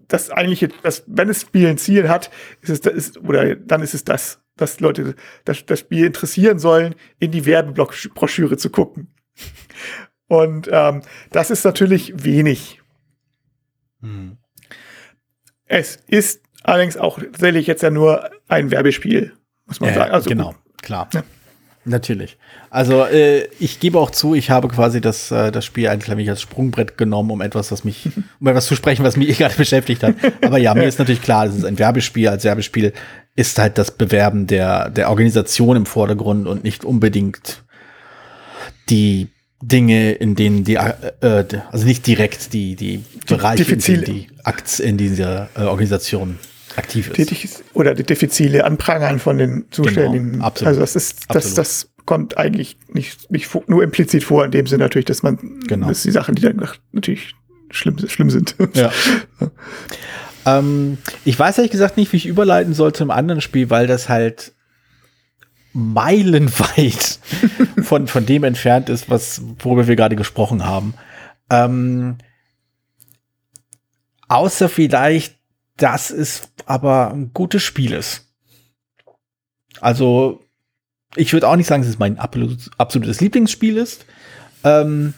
das 0.08 0.30
eigentliche, 0.30 0.70
das, 0.84 1.04
wenn 1.08 1.28
das 1.28 1.42
Spiel 1.42 1.68
ein 1.68 1.78
Ziel 1.78 2.10
hat, 2.10 2.32
ist 2.62 2.70
es 2.70 2.82
das, 2.82 2.94
ist, 2.94 3.18
oder 3.20 3.56
dann 3.56 3.82
ist 3.82 3.94
es 3.94 4.04
das, 4.04 4.41
dass 4.62 4.80
Leute 4.80 5.16
das, 5.46 5.66
das 5.66 5.80
Spiel 5.80 6.06
interessieren 6.06 6.60
sollen, 6.60 6.96
in 7.20 7.32
die 7.32 7.46
Werbebroschüre 7.46 8.58
zu 8.58 8.70
gucken. 8.70 9.14
Und 10.28 10.70
ähm, 10.72 11.02
das 11.32 11.52
ist 11.52 11.66
natürlich 11.66 12.24
wenig. 12.24 12.82
Hm. 14.02 14.38
Es 15.66 15.98
ist 16.08 16.42
allerdings 16.64 16.98
auch 16.98 17.20
tatsächlich 17.20 17.68
jetzt 17.68 17.84
ja 17.84 17.90
nur 17.90 18.30
ein 18.48 18.72
Werbespiel, 18.72 19.34
muss 19.66 19.80
man 19.80 19.90
ja, 19.90 19.96
sagen. 19.96 20.12
Also, 20.12 20.30
genau, 20.30 20.56
klar. 20.82 21.10
Ja. 21.14 21.24
Natürlich. 21.84 22.38
Also 22.70 23.06
äh, 23.06 23.48
ich 23.60 23.80
gebe 23.80 24.00
auch 24.00 24.12
zu, 24.12 24.36
ich 24.36 24.52
habe 24.52 24.68
quasi 24.68 25.02
das, 25.02 25.32
äh, 25.32 25.52
das 25.52 25.66
Spiel 25.66 25.88
eigentlich 25.88 26.30
als 26.30 26.40
Sprungbrett 26.40 26.96
genommen, 26.96 27.32
um 27.32 27.42
etwas, 27.42 27.72
was 27.72 27.84
mich, 27.84 28.08
um 28.40 28.48
etwas 28.48 28.68
zu 28.68 28.76
sprechen, 28.76 29.04
was 29.04 29.18
mich 29.18 29.36
gerade 29.38 29.56
beschäftigt 29.56 30.04
hat. 30.04 30.16
Aber 30.44 30.60
ja, 30.60 30.76
mir 30.76 30.84
ist 30.84 31.00
natürlich 31.00 31.24
klar, 31.24 31.48
es 31.48 31.56
ist 31.56 31.66
ein 31.66 31.80
Werbespiel. 31.80 32.28
Als 32.28 32.44
Werbespiel 32.44 32.94
ist 33.36 33.58
halt 33.58 33.78
das 33.78 33.92
Bewerben 33.92 34.48
der, 34.48 34.90
der 34.90 35.10
Organisation 35.10 35.78
im 35.78 35.86
Vordergrund 35.86 36.48
und 36.48 36.64
nicht 36.64 36.84
unbedingt 36.84 37.64
die 38.90 39.30
Dinge, 39.62 40.12
in 40.14 40.36
denen 40.36 40.64
die, 40.64 40.76
äh, 40.76 41.46
also 41.72 41.86
nicht 41.86 42.08
direkt 42.08 42.54
die, 42.54 42.76
die 42.76 43.04
Bereiche, 43.28 43.72
in 43.72 43.80
denen 43.80 44.04
die 44.04 44.28
Akts 44.44 44.80
in 44.80 44.98
dieser 44.98 45.50
äh, 45.56 45.62
Organisation 45.62 46.40
aktiv 46.76 47.08
ist. 47.10 47.16
Tätig 47.16 47.46
ist. 47.46 47.64
Oder 47.74 47.94
die 47.94 48.04
Defizile 48.04 48.66
anprangern 48.66 49.20
von 49.20 49.38
den 49.38 49.66
Zuständigen. 49.72 50.34
Genau, 50.34 50.46
absolut. 50.46 50.68
Also 50.70 50.82
das 50.82 50.96
ist, 50.96 51.26
das, 51.30 51.54
das 51.54 51.90
kommt 52.06 52.38
eigentlich 52.38 52.78
nicht, 52.88 53.30
nicht 53.30 53.50
nur 53.68 53.84
implizit 53.84 54.24
vor, 54.24 54.46
in 54.46 54.52
dem 54.52 54.68
Sinne 54.68 54.84
natürlich, 54.84 55.06
dass 55.06 55.22
man, 55.22 55.60
genau. 55.68 55.88
dass 55.88 56.04
die 56.04 56.12
Sachen, 56.12 56.36
die 56.36 56.42
dann 56.42 56.68
natürlich 56.92 57.36
schlimm, 57.70 57.98
schlimm 58.08 58.30
sind. 58.30 58.56
Ja. 58.74 58.92
ähm, 60.46 60.98
ich 61.26 61.38
weiß 61.38 61.58
ehrlich 61.58 61.72
gesagt 61.72 61.98
nicht, 61.98 62.12
wie 62.14 62.18
ich 62.18 62.26
überleiten 62.26 62.74
soll 62.74 62.94
zum 62.94 63.12
anderen 63.12 63.42
Spiel, 63.42 63.70
weil 63.70 63.88
das 63.88 64.10
halt 64.10 64.54
meilenweit 65.74 67.20
von, 67.84 68.08
von 68.08 68.26
dem 68.26 68.44
entfernt 68.44 68.90
ist, 68.90 69.10
was, 69.10 69.42
worüber 69.60 69.88
wir 69.88 69.96
gerade 69.96 70.16
gesprochen 70.16 70.66
haben. 70.66 70.94
Ähm, 71.50 72.18
außer 74.28 74.70
vielleicht, 74.70 75.38
dass 75.78 76.12
es 76.12 76.50
aber 76.66 77.12
ein 77.12 77.32
gutes 77.34 77.64
Spiel 77.64 77.94
ist. 77.94 78.28
Also, 79.80 80.44
ich 81.16 81.34
würde 81.34 81.48
auch 81.48 81.56
nicht 81.56 81.68
sagen, 81.68 81.84
dass 81.84 81.90
es 81.90 82.00
mein 82.00 82.20
absolutes 82.20 83.22
Lieblingsspiel 83.22 83.78
ist. 83.78 84.06
Ähm, 84.64 85.14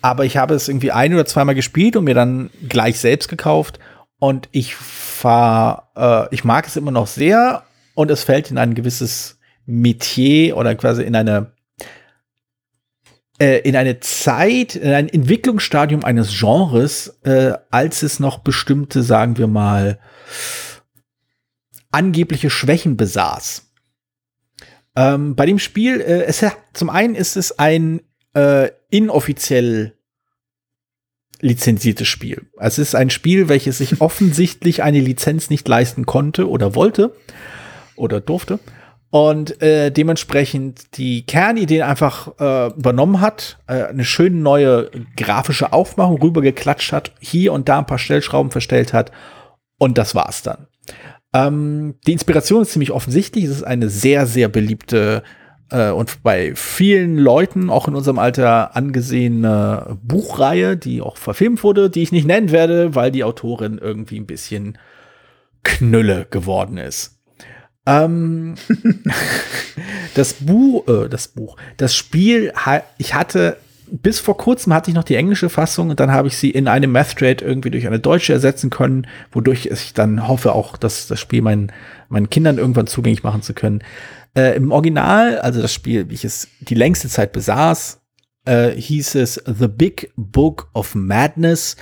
aber 0.00 0.24
ich 0.24 0.36
habe 0.36 0.54
es 0.54 0.68
irgendwie 0.68 0.92
ein 0.92 1.12
oder 1.12 1.26
zweimal 1.26 1.54
gespielt 1.54 1.96
und 1.96 2.04
mir 2.04 2.14
dann 2.14 2.50
gleich 2.68 3.00
selbst 3.00 3.28
gekauft. 3.28 3.78
Und 4.18 4.48
ich 4.52 4.74
fahr, 4.74 5.92
äh, 5.96 6.34
ich 6.34 6.44
mag 6.44 6.66
es 6.66 6.76
immer 6.76 6.90
noch 6.90 7.06
sehr 7.06 7.64
und 7.94 8.10
es 8.10 8.24
fällt 8.24 8.50
in 8.50 8.58
ein 8.58 8.74
gewisses 8.74 9.38
Metier 9.66 10.56
oder 10.56 10.74
quasi 10.74 11.02
in 11.02 11.14
eine 11.14 11.52
äh, 13.38 13.58
in 13.60 13.76
eine 13.76 14.00
Zeit, 14.00 14.74
in 14.74 14.92
ein 14.92 15.08
Entwicklungsstadium 15.08 16.04
eines 16.04 16.36
Genres, 16.38 17.20
äh, 17.22 17.52
als 17.70 18.02
es 18.02 18.18
noch 18.18 18.40
bestimmte, 18.40 19.02
sagen 19.02 19.38
wir 19.38 19.46
mal, 19.46 20.00
angebliche 21.90 22.50
Schwächen 22.50 22.96
besaß. 22.96 23.70
Ähm, 24.96 25.36
bei 25.36 25.46
dem 25.46 25.58
Spiel, 25.58 26.00
äh, 26.00 26.24
es 26.24 26.44
zum 26.72 26.90
einen 26.90 27.14
ist 27.14 27.36
es 27.36 27.58
ein 27.58 28.00
äh, 28.34 28.70
inoffiziell 28.90 29.97
lizenziertes 31.40 32.08
Spiel. 32.08 32.46
Es 32.58 32.78
ist 32.78 32.94
ein 32.94 33.10
Spiel, 33.10 33.48
welches 33.48 33.78
sich 33.78 34.00
offensichtlich 34.00 34.82
eine 34.82 35.00
Lizenz 35.00 35.50
nicht 35.50 35.66
leisten 35.68 36.06
konnte 36.06 36.48
oder 36.48 36.74
wollte 36.74 37.14
oder 37.96 38.20
durfte 38.20 38.58
und 39.10 39.62
äh, 39.62 39.90
dementsprechend 39.90 40.98
die 40.98 41.24
Kernidee 41.24 41.82
einfach 41.82 42.38
äh, 42.38 42.66
übernommen 42.76 43.20
hat, 43.20 43.58
äh, 43.66 43.84
eine 43.84 44.04
schöne 44.04 44.36
neue 44.36 44.90
grafische 45.16 45.72
Aufmachung 45.72 46.20
rübergeklatscht 46.20 46.92
hat, 46.92 47.12
hier 47.20 47.52
und 47.52 47.68
da 47.68 47.78
ein 47.78 47.86
paar 47.86 47.98
Stellschrauben 47.98 48.50
verstellt 48.50 48.92
hat 48.92 49.10
und 49.78 49.96
das 49.96 50.14
war's 50.14 50.42
dann. 50.42 50.66
Ähm, 51.34 51.94
die 52.06 52.12
Inspiration 52.12 52.62
ist 52.62 52.72
ziemlich 52.72 52.90
offensichtlich. 52.90 53.44
Es 53.44 53.50
ist 53.50 53.62
eine 53.62 53.88
sehr, 53.88 54.26
sehr 54.26 54.48
beliebte 54.48 55.22
äh, 55.70 55.90
und 55.90 56.22
bei 56.22 56.54
vielen 56.54 57.16
Leuten, 57.16 57.70
auch 57.70 57.88
in 57.88 57.94
unserem 57.94 58.18
Alter, 58.18 58.76
angesehene 58.76 59.98
Buchreihe, 60.02 60.76
die 60.76 61.00
auch 61.00 61.16
verfilmt 61.16 61.62
wurde, 61.62 61.90
die 61.90 62.02
ich 62.02 62.12
nicht 62.12 62.26
nennen 62.26 62.50
werde, 62.50 62.94
weil 62.94 63.10
die 63.10 63.24
Autorin 63.24 63.78
irgendwie 63.78 64.18
ein 64.18 64.26
bisschen 64.26 64.78
Knülle 65.62 66.26
geworden 66.30 66.78
ist. 66.78 67.18
Ähm, 67.86 68.54
das 70.14 70.34
Buch, 70.34 70.86
äh, 70.88 71.08
das 71.08 71.28
Buch, 71.28 71.56
das 71.76 71.94
Spiel, 71.94 72.52
ich 72.98 73.14
hatte 73.14 73.56
bis 73.90 74.20
vor 74.20 74.36
kurzem 74.36 74.74
hatte 74.74 74.90
ich 74.90 74.94
noch 74.94 75.04
die 75.04 75.16
englische 75.16 75.48
Fassung 75.48 75.90
und 75.90 76.00
dann 76.00 76.12
habe 76.12 76.28
ich 76.28 76.36
sie 76.36 76.50
in 76.50 76.68
einem 76.68 76.92
Math 76.92 77.16
Trade 77.16 77.44
irgendwie 77.44 77.70
durch 77.70 77.86
eine 77.86 77.98
deutsche 77.98 78.32
ersetzen 78.32 78.70
können, 78.70 79.06
wodurch 79.32 79.66
ich 79.66 79.94
dann 79.94 80.28
hoffe 80.28 80.52
auch, 80.52 80.76
dass 80.76 81.06
das 81.06 81.18
Spiel 81.18 81.42
meinen, 81.42 81.72
meinen 82.08 82.30
Kindern 82.30 82.58
irgendwann 82.58 82.86
zugänglich 82.86 83.22
machen 83.22 83.42
zu 83.42 83.54
können. 83.54 83.82
Äh, 84.38 84.54
Im 84.54 84.70
Original, 84.70 85.40
also 85.40 85.60
das 85.60 85.74
Spiel, 85.74 86.08
wie 86.10 86.14
ich 86.14 86.24
es 86.24 86.46
die 86.60 86.76
längste 86.76 87.08
Zeit 87.08 87.32
besaß, 87.32 88.00
äh, 88.44 88.70
hieß 88.70 89.16
es 89.16 89.42
The 89.46 89.66
Big 89.66 90.12
Book 90.14 90.70
of 90.74 90.94
Madness 90.94 91.74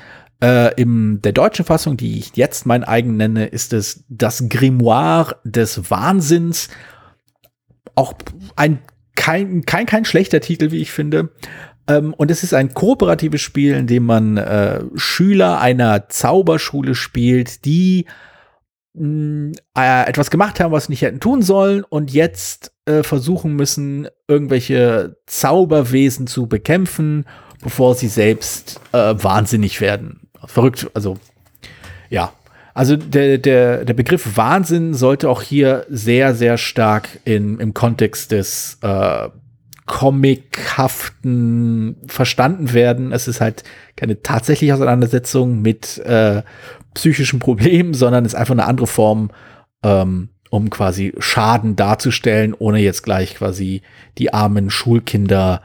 äh, 0.43 0.73
in 0.81 1.21
der 1.21 1.33
deutschen 1.33 1.67
Fassung, 1.67 1.99
die 1.99 2.19
ich 2.19 2.35
jetzt 2.35 2.65
mein 2.65 2.83
eigen 2.83 3.19
nenne, 3.19 3.45
ist 3.45 3.75
es 3.75 4.05
das 4.09 4.49
Grimoire 4.49 5.37
des 5.45 5.91
Wahnsinns. 5.91 6.71
Auch 7.95 8.15
ein 8.57 8.79
kein, 9.17 9.67
kein, 9.67 9.85
kein 9.85 10.07
schlechter 10.07 10.41
Titel, 10.41 10.71
wie 10.71 10.81
ich 10.81 10.93
finde. 10.93 11.29
Ähm, 11.87 12.15
und 12.15 12.31
es 12.31 12.43
ist 12.43 12.55
ein 12.55 12.73
kooperatives 12.73 13.43
Spiel, 13.43 13.75
in 13.75 13.87
dem 13.87 14.07
man 14.07 14.39
äh, 14.39 14.83
Schüler 14.95 15.61
einer 15.61 16.09
Zauberschule 16.09 16.95
spielt, 16.95 17.67
die 17.67 18.07
mh, 18.97 19.07
mm, 19.07 19.53
äh, 19.77 20.09
etwas 20.09 20.31
gemacht 20.31 20.61
haben, 20.61 20.73
was 20.73 20.87
sie 20.87 20.93
nicht 20.93 21.03
hätten 21.03 21.21
tun 21.21 21.43
sollen 21.43 21.85
und 21.85 22.13
jetzt 22.13 22.73
äh, 22.87 23.03
versuchen 23.03 23.55
müssen, 23.55 24.09
irgendwelche 24.29 25.17
Zauberwesen 25.27 26.27
zu 26.27 26.47
bekämpfen, 26.47 27.25
bevor 27.63 27.95
sie 27.95 28.09
selbst 28.09 28.81
äh, 28.93 29.15
wahnsinnig 29.17 29.81
werden 29.81 30.27
verrückt. 30.45 30.91
Also, 30.95 31.19
ja. 32.11 32.33
Also 32.75 32.97
der, 32.97 33.39
der, 33.39 33.87
der 33.87 33.95
Begriff 33.95 34.37
Wahnsinn 34.37 34.93
sollte 34.93 35.31
auch 35.31 35.41
hier 35.41 35.87
sehr, 35.89 36.35
sehr 36.35 36.59
stark 36.59 37.09
in, 37.25 37.59
im 37.59 37.73
Kontext 37.73 38.33
des 38.33 38.79
äh, 38.83 39.29
comichaften 39.87 41.97
verstanden 42.07 42.73
werden. 42.73 43.11
Es 43.13 43.29
ist 43.29 43.41
halt 43.41 43.63
keine 43.95 44.23
tatsächliche 44.23 44.75
Auseinandersetzung 44.75 45.63
mit 45.63 45.99
äh, 45.99 46.43
psychischen 46.95 47.39
Problemen, 47.39 47.95
sondern 47.95 48.25
ist 48.25 48.35
einfach 48.35 48.55
eine 48.55 48.67
andere 48.67 48.89
Form, 48.89 49.31
ähm, 49.83 50.31
um 50.51 50.71
quasi 50.71 51.13
Schaden 51.19 51.77
darzustellen, 51.77 52.55
ohne 52.59 52.81
jetzt 52.81 53.03
gleich 53.03 53.37
quasi 53.37 53.83
die 54.19 54.35
armen 54.35 54.71
Schulkinder 54.71 55.63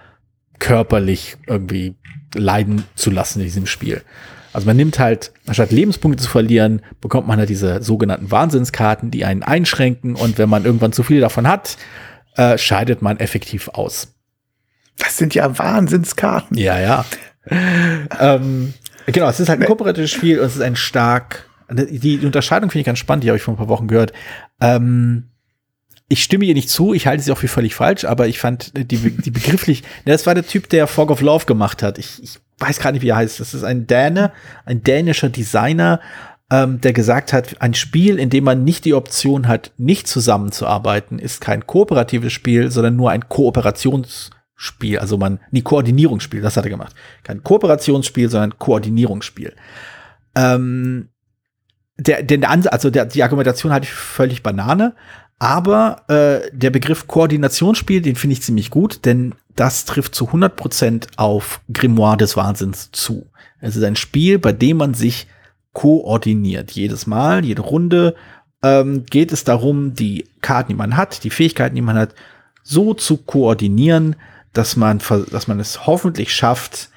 körperlich 0.60 1.38
irgendwie 1.48 1.96
leiden 2.36 2.84
zu 2.96 3.10
lassen 3.10 3.40
in 3.40 3.46
diesem 3.46 3.66
Spiel. 3.66 4.04
Also 4.54 4.68
man 4.68 4.76
nimmt 4.76 5.00
halt, 5.00 5.32
anstatt 5.48 5.72
Lebenspunkte 5.72 6.24
zu 6.24 6.30
verlieren, 6.30 6.82
bekommt 7.00 7.28
man 7.28 7.40
halt 7.40 7.50
diese 7.50 7.82
sogenannten 7.82 8.32
Wahnsinnskarten, 8.32 9.10
die 9.10 9.24
einen 9.24 9.44
einschränken 9.44 10.16
und 10.16 10.38
wenn 10.38 10.50
man 10.50 10.66
irgendwann 10.66 10.92
zu 10.92 11.04
viele 11.04 11.22
davon 11.22 11.48
hat, 11.48 11.78
äh, 12.36 12.58
scheidet 12.58 13.02
man 13.02 13.20
effektiv 13.20 13.70
aus. 13.70 14.14
Das 14.98 15.18
sind 15.18 15.34
ja 15.34 15.58
Wahnsinnskarten. 15.58 16.58
Ja, 16.58 16.80
ja. 16.80 17.06
ähm, 18.20 18.74
genau, 19.08 19.30
es 19.30 19.40
ist 19.40 19.50
halt 19.50 19.60
ein 19.60 19.66
kooperatives 19.66 20.12
Spiel 20.12 20.40
und 20.40 20.46
es 20.46 20.56
ist 20.56 20.62
ein 20.62 20.76
stark. 20.76 21.50
Die, 21.72 22.18
die 22.18 22.26
Unterscheidung 22.26 22.70
finde 22.70 22.82
ich 22.82 22.86
ganz 22.86 23.00
spannend, 23.00 23.24
die 23.24 23.30
habe 23.30 23.38
ich 23.38 23.44
vor 23.44 23.54
ein 23.54 23.58
paar 23.58 23.70
Wochen 23.70 23.88
gehört. 23.88 24.14
Ähm, 24.60 25.30
ich 26.08 26.24
stimme 26.24 26.44
ihr 26.44 26.54
nicht 26.54 26.70
zu, 26.70 26.94
ich 26.94 27.08
halte 27.08 27.24
sie 27.24 27.32
auch 27.32 27.38
für 27.38 27.48
völlig 27.48 27.74
falsch, 27.74 28.04
aber 28.04 28.28
ich 28.28 28.38
fand 28.38 28.74
die, 28.76 28.98
die 28.98 29.32
begrifflich, 29.32 29.84
das 30.06 30.28
war 30.28 30.36
der 30.36 30.46
Typ, 30.46 30.70
der 30.70 30.88
Fog 30.88 31.10
of 31.10 31.22
Love 31.22 31.46
gemacht 31.46 31.82
hat. 31.82 31.98
Ich, 31.98 32.22
ich 32.22 32.40
weiß 32.60 32.80
gar 32.80 32.92
nicht, 32.92 33.02
wie 33.02 33.10
er 33.10 33.16
heißt. 33.16 33.40
Das 33.40 33.54
ist 33.54 33.64
ein 33.64 33.88
Däne, 33.88 34.34
ein 34.66 34.84
dänischer 34.84 35.30
Designer, 35.30 36.02
ähm, 36.52 36.82
der 36.82 36.92
gesagt 36.92 37.32
hat, 37.32 37.62
ein 37.62 37.74
Spiel, 37.74 38.20
in 38.20 38.30
dem 38.30 38.44
man 38.44 38.66
nicht 38.66 38.84
die 38.84 38.94
Option 38.94 39.48
hat, 39.48 39.72
nicht 39.78 40.08
zusammenzuarbeiten, 40.08 41.18
ist 41.18 41.40
kein 41.40 41.66
kooperatives 41.66 42.34
Spiel, 42.34 42.70
sondern 42.70 42.98
nur 42.98 43.10
ein 43.10 43.30
Kooperationsspiel. 43.30 45.00
Also 45.00 45.18
man, 45.18 45.40
nie 45.52 45.62
Koordinierungsspiel, 45.62 46.42
das 46.42 46.58
hat 46.58 46.66
er 46.66 46.70
gemacht. 46.70 46.94
Kein 47.24 47.42
Kooperationsspiel, 47.42 48.30
sondern 48.30 48.60
Koordinierungsspiel. 48.60 49.56
Ähm, 50.36 51.08
der, 51.98 52.22
der, 52.22 52.50
also 52.74 52.90
der, 52.90 53.06
die 53.06 53.24
Argumentation 53.24 53.72
hatte 53.72 53.86
ich 53.86 53.94
völlig 53.94 54.44
Banane, 54.44 54.94
aber 55.40 56.04
äh, 56.10 56.50
der 56.52 56.70
Begriff 56.70 57.08
Koordinationsspiel, 57.08 58.02
den 58.02 58.18
finde 58.18 58.34
ich 58.34 58.42
ziemlich 58.42 58.70
gut, 58.70 59.06
denn 59.06 59.36
das 59.56 59.86
trifft 59.86 60.16
zu 60.16 60.28
100% 60.28 61.08
auf 61.16 61.62
Grimoire 61.72 62.18
des 62.18 62.36
Wahnsinns 62.36 62.92
zu. 62.92 63.32
Es 63.62 63.78
ist 63.78 63.84
ein 63.84 63.96
Spiel, 63.96 64.38
bei 64.38 64.52
dem 64.52 64.78
man 64.78 64.94
sich 64.94 65.28
koordiniert. 65.74 66.72
Jedes 66.72 67.08
Mal, 67.08 67.46
jede 67.46 67.62
Runde 67.62 68.16
ähm, 68.64 69.06
geht 69.06 69.32
es 69.32 69.44
darum, 69.44 69.94
die 69.94 70.28
Karten, 70.42 70.70
die 70.70 70.78
man 70.78 70.98
hat, 70.98 71.24
die 71.24 71.30
Fähigkeiten, 71.30 71.76
die 71.76 71.82
man 71.82 71.98
hat, 71.98 72.14
so 72.64 72.94
zu 72.94 73.18
koordinieren, 73.18 74.16
dass 74.54 74.76
man, 74.76 75.00
dass 75.32 75.48
man 75.48 75.60
es 75.60 75.88
hoffentlich 75.88 76.34
schafft, 76.34 76.90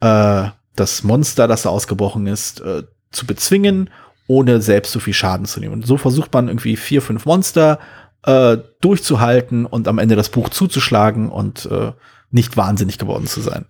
äh, 0.00 0.44
das 0.76 1.02
Monster, 1.02 1.48
das 1.48 1.62
da 1.62 1.70
ausgebrochen 1.70 2.26
ist, 2.26 2.60
äh, 2.60 2.84
zu 3.10 3.26
bezwingen, 3.26 3.90
ohne 4.26 4.62
selbst 4.62 4.92
so 4.92 5.00
viel 5.00 5.14
Schaden 5.14 5.46
zu 5.46 5.60
nehmen. 5.60 5.74
Und 5.74 5.86
so 5.86 5.96
versucht 5.96 6.32
man 6.32 6.48
irgendwie 6.48 6.76
vier, 6.76 7.02
fünf 7.02 7.26
Monster 7.26 7.80
äh, 8.24 8.58
durchzuhalten 8.80 9.66
und 9.66 9.88
am 9.88 9.98
Ende 9.98 10.14
das 10.14 10.28
Buch 10.28 10.48
zuzuschlagen 10.48 11.28
und 11.28 11.66
äh, 11.66 11.92
nicht 12.30 12.56
wahnsinnig 12.56 12.98
geworden 12.98 13.26
zu 13.26 13.40
sein. 13.40 13.66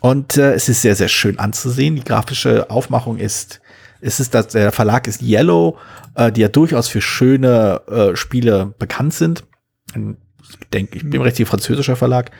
Und 0.00 0.36
äh, 0.36 0.52
es 0.54 0.68
ist 0.68 0.82
sehr, 0.82 0.96
sehr 0.96 1.08
schön 1.08 1.38
anzusehen. 1.38 1.96
Die 1.96 2.04
grafische 2.04 2.70
Aufmachung 2.70 3.18
ist, 3.18 3.60
es 4.00 4.20
ist 4.20 4.34
das, 4.34 4.48
der 4.48 4.72
Verlag 4.72 5.06
ist 5.06 5.22
Yellow, 5.22 5.78
äh, 6.14 6.32
die 6.32 6.40
ja 6.40 6.48
durchaus 6.48 6.88
für 6.88 7.00
schöne 7.00 7.80
äh, 7.88 8.16
Spiele 8.16 8.74
bekannt 8.78 9.14
sind. 9.14 9.44
Ich 9.88 10.68
denke, 10.72 10.96
ich 10.96 11.08
bin 11.08 11.20
richtig 11.22 11.48
französischer 11.48 11.96
Verlag. 11.96 12.30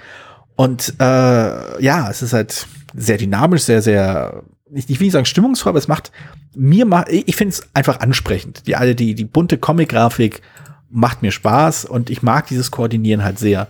Und 0.56 0.94
äh, 0.98 1.82
ja, 1.82 2.10
es 2.10 2.22
ist 2.22 2.32
halt 2.32 2.66
sehr 2.94 3.18
dynamisch, 3.18 3.62
sehr, 3.62 3.82
sehr, 3.82 4.42
ich, 4.72 4.88
ich 4.88 4.98
will 4.98 5.06
nicht 5.06 5.12
sagen 5.12 5.26
stimmungsvoll, 5.26 5.70
aber 5.70 5.78
es 5.78 5.88
macht 5.88 6.12
mir 6.54 6.86
macht, 6.86 7.08
ich 7.10 7.36
finde 7.36 7.52
es 7.52 7.68
einfach 7.74 8.00
ansprechend. 8.00 8.66
Die 8.66 8.76
alle, 8.76 8.94
die, 8.94 9.14
die 9.14 9.24
bunte 9.24 9.58
Comic-Grafik 9.58 10.40
macht 10.88 11.22
mir 11.22 11.30
Spaß 11.30 11.84
und 11.84 12.08
ich 12.08 12.22
mag 12.22 12.46
dieses 12.46 12.70
Koordinieren 12.70 13.22
halt 13.22 13.38
sehr. 13.38 13.68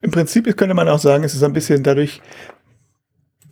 Im 0.00 0.10
Prinzip 0.10 0.44
könnte 0.56 0.74
man 0.74 0.88
auch 0.88 0.98
sagen, 0.98 1.24
es 1.24 1.34
ist 1.34 1.42
ein 1.42 1.52
bisschen 1.52 1.82
dadurch, 1.82 2.22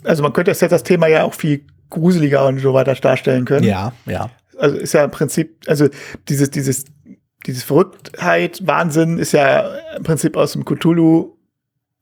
also 0.04 0.22
man 0.22 0.32
könnte 0.32 0.52
das 0.52 0.82
Thema 0.82 1.08
ja 1.08 1.24
auch 1.24 1.34
viel 1.34 1.66
gruseliger 1.90 2.46
und 2.46 2.58
so 2.58 2.74
weiter 2.74 2.94
darstellen 2.94 3.44
können. 3.44 3.64
Ja, 3.64 3.92
ja. 4.06 4.30
Also 4.58 4.76
ist 4.76 4.94
ja 4.94 5.04
im 5.04 5.10
Prinzip, 5.10 5.58
also 5.66 5.88
dieses, 6.28 6.50
dieses, 6.50 6.84
dieses 7.46 7.62
Verrücktheit, 7.62 8.66
Wahnsinn 8.66 9.18
ist 9.18 9.32
ja 9.32 9.76
im 9.96 10.02
Prinzip 10.02 10.36
aus 10.36 10.52
dem 10.52 10.64
Cthulhu, 10.64 11.36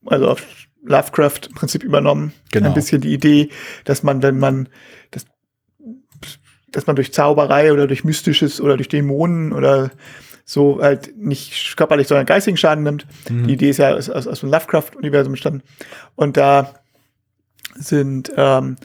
also 0.05 0.29
auf 0.29 0.41
Lovecraft 0.83 1.47
im 1.49 1.55
Prinzip 1.55 1.83
übernommen. 1.83 2.33
Genau. 2.51 2.69
Ein 2.69 2.73
bisschen 2.73 3.01
die 3.01 3.13
Idee, 3.13 3.49
dass 3.83 4.03
man, 4.03 4.21
wenn 4.23 4.39
man, 4.39 4.69
das, 5.11 5.25
dass 6.71 6.87
man 6.87 6.95
durch 6.95 7.13
Zauberei 7.13 7.73
oder 7.73 7.87
durch 7.87 8.03
Mystisches 8.03 8.61
oder 8.61 8.77
durch 8.77 8.87
Dämonen 8.87 9.51
oder 9.51 9.91
so 10.45 10.79
halt 10.81 11.17
nicht 11.17 11.75
körperlich, 11.75 12.07
sondern 12.07 12.27
geistigen 12.27 12.57
Schaden 12.57 12.83
nimmt. 12.83 13.07
Mhm. 13.29 13.47
Die 13.47 13.53
Idee 13.53 13.69
ist 13.71 13.77
ja 13.77 13.95
aus, 13.95 14.09
aus, 14.09 14.27
aus 14.27 14.41
dem 14.41 14.51
Lovecraft-Universum 14.51 15.33
entstanden. 15.33 15.63
Und 16.15 16.37
da 16.37 16.75
sind, 17.75 18.31
ähm, 18.37 18.77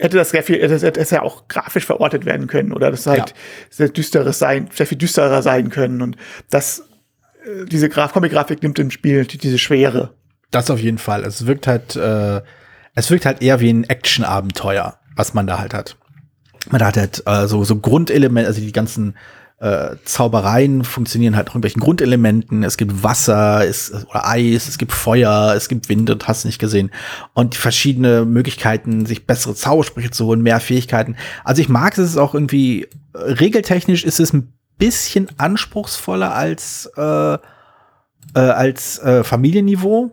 hätte 0.00 0.16
das 0.16 0.30
sehr 0.30 0.42
viel, 0.42 0.66
das 0.66 0.82
hätte 0.82 1.14
ja 1.14 1.22
auch 1.22 1.48
grafisch 1.48 1.84
verortet 1.84 2.24
werden 2.24 2.46
können 2.46 2.72
oder 2.72 2.90
das 2.90 3.06
halt 3.06 3.30
ja. 3.30 3.34
sehr 3.68 3.88
düsteres 3.88 4.38
sein, 4.38 4.68
sehr 4.72 4.86
viel 4.86 4.98
düsterer 4.98 5.42
sein 5.42 5.70
können. 5.70 6.02
Und 6.02 6.16
das, 6.50 6.88
äh, 7.44 7.66
diese 7.66 7.88
Graf 7.88 8.12
Comic-Grafik 8.12 8.62
nimmt 8.62 8.78
im 8.78 8.90
Spiel 8.90 9.24
diese 9.24 9.58
Schwere. 9.58 10.14
Das 10.50 10.70
auf 10.70 10.80
jeden 10.80 10.98
Fall. 10.98 11.24
Es 11.24 11.46
wirkt 11.46 11.66
halt, 11.66 11.96
äh, 11.96 12.40
es 12.94 13.10
wirkt 13.10 13.26
halt 13.26 13.42
eher 13.42 13.60
wie 13.60 13.72
ein 13.72 13.84
Action-Abenteuer, 13.84 14.98
was 15.14 15.34
man 15.34 15.46
da 15.46 15.58
halt 15.58 15.74
hat. 15.74 15.96
Man 16.70 16.84
hat 16.84 16.96
halt 16.96 17.22
äh, 17.26 17.46
so, 17.46 17.64
so 17.64 17.76
Grundelemente, 17.76 18.48
also 18.48 18.60
die 18.60 18.72
ganzen 18.72 19.16
äh, 19.60 19.96
Zaubereien 20.06 20.84
funktionieren 20.84 21.36
halt 21.36 21.48
nach 21.48 21.54
irgendwelchen 21.54 21.82
Grundelementen. 21.82 22.64
Es 22.64 22.78
gibt 22.78 23.02
Wasser, 23.02 23.66
es, 23.66 23.92
oder 24.08 24.26
Eis, 24.26 24.68
es 24.68 24.78
gibt 24.78 24.92
Feuer, 24.92 25.52
es 25.54 25.68
gibt 25.68 25.90
Wind 25.90 26.08
und 26.08 26.26
hast 26.26 26.46
nicht 26.46 26.58
gesehen. 26.58 26.90
Und 27.34 27.54
verschiedene 27.54 28.24
Möglichkeiten, 28.24 29.04
sich 29.04 29.26
bessere 29.26 29.54
Zaubersprüche 29.54 30.10
zu 30.10 30.24
holen, 30.24 30.40
mehr 30.40 30.60
Fähigkeiten. 30.60 31.14
Also 31.44 31.60
ich 31.60 31.68
mag 31.68 31.98
es 31.98 32.16
auch 32.16 32.32
irgendwie, 32.32 32.84
äh, 33.12 33.18
regeltechnisch 33.18 34.04
ist 34.04 34.18
es 34.18 34.32
ein 34.32 34.50
bisschen 34.78 35.28
anspruchsvoller 35.36 36.34
als, 36.34 36.90
äh, 36.96 37.34
äh, 37.34 37.38
als 38.34 38.98
äh, 39.00 39.24
Familienniveau. 39.24 40.10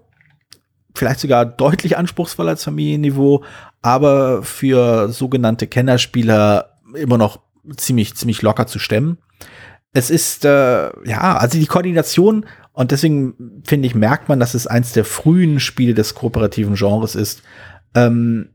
Vielleicht 0.93 1.21
sogar 1.21 1.45
deutlich 1.45 1.97
anspruchsvoller 1.97 2.49
als 2.49 2.65
Familienniveau, 2.65 3.45
aber 3.81 4.43
für 4.43 5.07
sogenannte 5.09 5.67
Kennerspieler 5.67 6.73
immer 6.95 7.17
noch 7.17 7.39
ziemlich, 7.77 8.15
ziemlich 8.15 8.41
locker 8.41 8.67
zu 8.67 8.79
stemmen 8.79 9.19
es 9.97 10.11
ist, 10.11 10.45
äh, 10.45 10.91
ja, 11.07 11.37
also 11.37 11.57
die 11.57 11.65
Koordination 11.65 12.45
und 12.71 12.91
deswegen 12.91 13.63
finde 13.65 13.87
ich, 13.87 13.95
merkt 13.95 14.29
man, 14.29 14.39
dass 14.39 14.53
es 14.53 14.67
eins 14.67 14.93
der 14.93 15.05
frühen 15.05 15.59
Spiele 15.59 15.95
des 15.95 16.13
kooperativen 16.13 16.75
Genres 16.75 17.15
ist. 17.15 17.41
Ähm, 17.95 18.49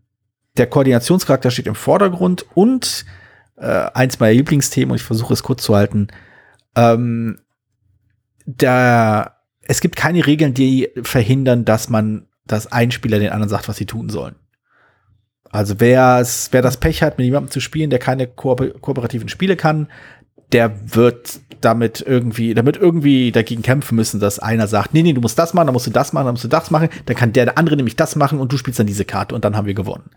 der 0.57 0.69
Koordinationscharakter 0.69 1.51
steht 1.51 1.67
im 1.67 1.75
Vordergrund 1.75 2.47
und 2.55 3.05
äh, 3.57 3.67
eins 3.67 4.21
meiner 4.21 4.35
Lieblingsthemen, 4.35 4.93
und 4.93 4.97
ich 4.97 5.03
versuche 5.03 5.33
es 5.33 5.43
kurz 5.43 5.65
zu 5.65 5.75
halten, 5.75 6.07
ähm, 6.77 7.41
da, 8.47 9.39
es 9.63 9.81
gibt 9.81 9.97
keine 9.97 10.25
Regeln, 10.25 10.55
die 10.55 10.91
verhindern, 11.03 11.65
dass 11.65 11.89
man, 11.89 12.29
dass 12.47 12.71
ein 12.71 12.93
Spieler 12.93 13.19
den 13.19 13.31
anderen 13.31 13.49
sagt, 13.49 13.69
was 13.69 13.77
sie 13.77 13.87
tun 13.87 14.09
sollen. 14.09 14.37
Also 15.51 15.81
wer 15.81 16.19
das 16.23 16.77
Pech 16.79 17.03
hat, 17.03 17.19
mit 17.19 17.25
jemandem 17.25 17.51
zu 17.51 17.61
spielen, 17.61 17.91
der 17.91 17.99
keine 17.99 18.29
ko 18.29 18.55
kooperativen 18.55 19.29
Spiele 19.29 19.57
kann, 19.57 19.89
der 20.53 20.95
wird 20.95 21.41
damit 21.61 22.05
irgendwie, 22.07 22.55
damit 22.55 22.77
irgendwie 22.77 23.33
dagegen 23.33 23.63
kämpfen 23.63 23.95
müssen, 23.95 24.21
dass 24.21 24.39
einer 24.39 24.67
sagt, 24.67 24.95
nee, 24.95 25.03
nee, 25.03 25.13
du 25.13 25.21
musst 25.21 25.39
das 25.39 25.55
machen, 25.55 25.67
dann 25.67 25.73
musst 25.73 25.87
du 25.87 25.91
das 25.91 26.13
machen, 26.13 26.27
dann 26.27 26.35
musst 26.35 26.45
du 26.45 26.49
das 26.49 26.71
machen, 26.71 26.89
dann 27.07 27.17
kann 27.17 27.33
der, 27.33 27.45
der 27.45 27.59
andere 27.59 27.77
nämlich 27.77 27.97
das 27.97 28.17
machen 28.17 28.41
und 28.41 28.53
du 28.53 28.57
spielst 28.57 28.79
dann 28.79 28.87
diese 28.87 29.05
Karte 29.05 29.35
und 29.35 29.45
dann 29.45 29.57
haben 29.57 29.67
wir 29.67 29.75
gewonnen. 29.75 30.11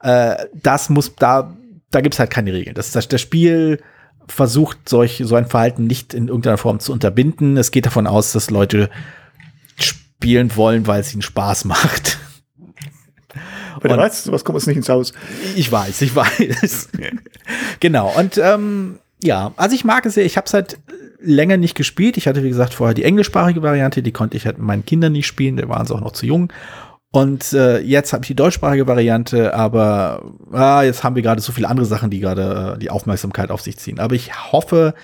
Äh, 0.00 0.46
das 0.52 0.90
muss, 0.90 1.14
da, 1.16 1.56
da 1.90 2.00
gibt's 2.00 2.18
halt 2.18 2.30
keine 2.30 2.52
Regeln. 2.52 2.74
Das, 2.74 2.92
das, 2.92 3.08
das 3.08 3.20
Spiel 3.20 3.80
versucht, 4.28 4.88
solch, 4.88 5.22
so 5.24 5.34
ein 5.34 5.46
Verhalten 5.46 5.86
nicht 5.86 6.14
in 6.14 6.28
irgendeiner 6.28 6.58
Form 6.58 6.80
zu 6.80 6.92
unterbinden. 6.92 7.56
Es 7.56 7.70
geht 7.70 7.86
davon 7.86 8.06
aus, 8.06 8.32
dass 8.32 8.50
Leute 8.50 8.90
spielen 9.76 10.54
wollen, 10.56 10.86
weil 10.86 11.00
es 11.00 11.12
ihnen 11.12 11.22
Spaß 11.22 11.64
macht. 11.64 12.18
Aber 13.74 13.88
du 13.88 13.96
weißt, 13.96 14.24
sowas 14.24 14.44
kommt 14.44 14.56
uns 14.56 14.66
nicht 14.66 14.76
ins 14.76 14.88
Haus. 14.88 15.12
Ich 15.56 15.70
weiß, 15.70 16.00
ich 16.02 16.16
weiß. 16.16 16.88
genau. 17.80 18.12
Und 18.16 18.38
ähm, 18.38 18.98
ja, 19.24 19.52
also 19.56 19.74
ich 19.74 19.84
mag 19.84 20.04
es 20.04 20.14
sehr. 20.14 20.26
Ich 20.26 20.36
habe 20.36 20.46
es 20.46 20.52
halt 20.52 20.78
länger 21.18 21.56
nicht 21.56 21.74
gespielt. 21.74 22.18
Ich 22.18 22.26
hatte, 22.26 22.44
wie 22.44 22.48
gesagt, 22.50 22.74
vorher 22.74 22.92
die 22.92 23.04
englischsprachige 23.04 23.62
Variante, 23.62 24.02
die 24.02 24.12
konnte 24.12 24.36
ich 24.36 24.44
halt 24.44 24.58
mit 24.58 24.66
meinen 24.66 24.84
Kindern 24.84 25.12
nicht 25.12 25.26
spielen, 25.26 25.56
da 25.56 25.66
waren 25.66 25.86
sie 25.86 25.94
auch 25.94 26.02
noch 26.02 26.12
zu 26.12 26.26
jung. 26.26 26.52
Und 27.10 27.54
äh, 27.54 27.78
jetzt 27.78 28.12
habe 28.12 28.24
ich 28.24 28.28
die 28.28 28.34
deutschsprachige 28.34 28.86
Variante, 28.86 29.54
aber 29.54 30.30
ah, 30.52 30.82
jetzt 30.82 31.04
haben 31.04 31.16
wir 31.16 31.22
gerade 31.22 31.40
so 31.40 31.52
viele 31.52 31.68
andere 31.68 31.86
Sachen, 31.86 32.10
die 32.10 32.20
gerade 32.20 32.74
äh, 32.74 32.78
die 32.78 32.90
Aufmerksamkeit 32.90 33.50
auf 33.50 33.62
sich 33.62 33.78
ziehen. 33.78 33.98
Aber 33.98 34.14
ich 34.14 34.52
hoffe, 34.52 34.94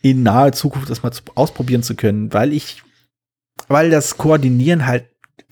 in 0.00 0.22
naher 0.22 0.52
Zukunft 0.52 0.88
das 0.88 1.02
mal 1.02 1.10
zu, 1.10 1.22
ausprobieren 1.34 1.82
zu 1.82 1.96
können, 1.96 2.32
weil 2.32 2.52
ich, 2.52 2.84
weil 3.66 3.90
das 3.90 4.16
Koordinieren 4.16 4.86
halt 4.86 5.06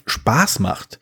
Spaß 0.07 0.61
macht 0.61 1.01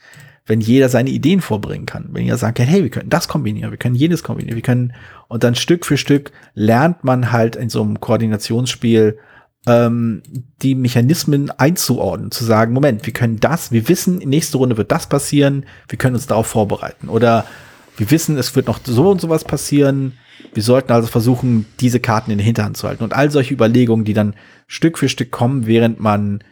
wenn 0.52 0.60
jeder 0.60 0.90
seine 0.90 1.08
Ideen 1.08 1.40
vorbringen 1.40 1.86
kann. 1.86 2.10
Wenn 2.12 2.26
jeder 2.26 2.36
kann, 2.36 2.66
hey, 2.66 2.82
wir 2.82 2.90
können 2.90 3.08
das 3.08 3.26
kombinieren, 3.26 3.70
wir 3.70 3.78
können 3.78 3.94
jenes 3.94 4.22
kombinieren, 4.22 4.54
wir 4.54 4.62
können, 4.62 4.92
und 5.28 5.44
dann 5.44 5.54
Stück 5.54 5.86
für 5.86 5.96
Stück 5.96 6.30
lernt 6.52 7.04
man 7.04 7.32
halt 7.32 7.56
in 7.56 7.70
so 7.70 7.80
einem 7.80 8.00
Koordinationsspiel 8.00 9.18
ähm, 9.66 10.22
die 10.60 10.74
Mechanismen 10.74 11.50
einzuordnen, 11.52 12.32
zu 12.32 12.44
sagen, 12.44 12.74
Moment, 12.74 13.06
wir 13.06 13.14
können 13.14 13.40
das, 13.40 13.72
wir 13.72 13.88
wissen, 13.88 14.18
nächste 14.18 14.58
Runde 14.58 14.76
wird 14.76 14.92
das 14.92 15.06
passieren, 15.06 15.64
wir 15.88 15.96
können 15.96 16.16
uns 16.16 16.26
darauf 16.26 16.48
vorbereiten. 16.48 17.08
Oder 17.08 17.46
wir 17.96 18.10
wissen, 18.10 18.36
es 18.36 18.54
wird 18.54 18.66
noch 18.66 18.80
so 18.84 19.10
und 19.10 19.22
sowas 19.22 19.44
passieren, 19.44 20.18
wir 20.52 20.62
sollten 20.62 20.92
also 20.92 21.08
versuchen, 21.08 21.64
diese 21.80 21.98
Karten 21.98 22.30
in 22.30 22.36
der 22.36 22.44
Hinterhand 22.44 22.76
zu 22.76 22.86
halten. 22.86 23.04
Und 23.04 23.14
all 23.14 23.30
solche 23.30 23.54
Überlegungen, 23.54 24.04
die 24.04 24.12
dann 24.12 24.34
Stück 24.66 24.98
für 24.98 25.08
Stück 25.08 25.30
kommen, 25.30 25.66
während 25.66 25.98
man 25.98 26.44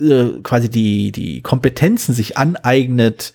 äh, 0.00 0.40
quasi 0.42 0.68
die, 0.68 1.12
die 1.12 1.42
Kompetenzen 1.42 2.14
sich 2.14 2.38
aneignet, 2.38 3.34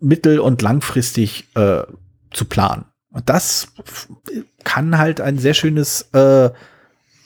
mittel- 0.00 0.40
und 0.40 0.62
langfristig 0.62 1.48
äh, 1.54 1.82
zu 2.32 2.44
planen. 2.44 2.84
Und 3.10 3.28
das 3.28 3.68
kann 4.64 4.98
halt 4.98 5.20
ein 5.20 5.38
sehr 5.38 5.54
schönes 5.54 6.08
äh, 6.12 6.50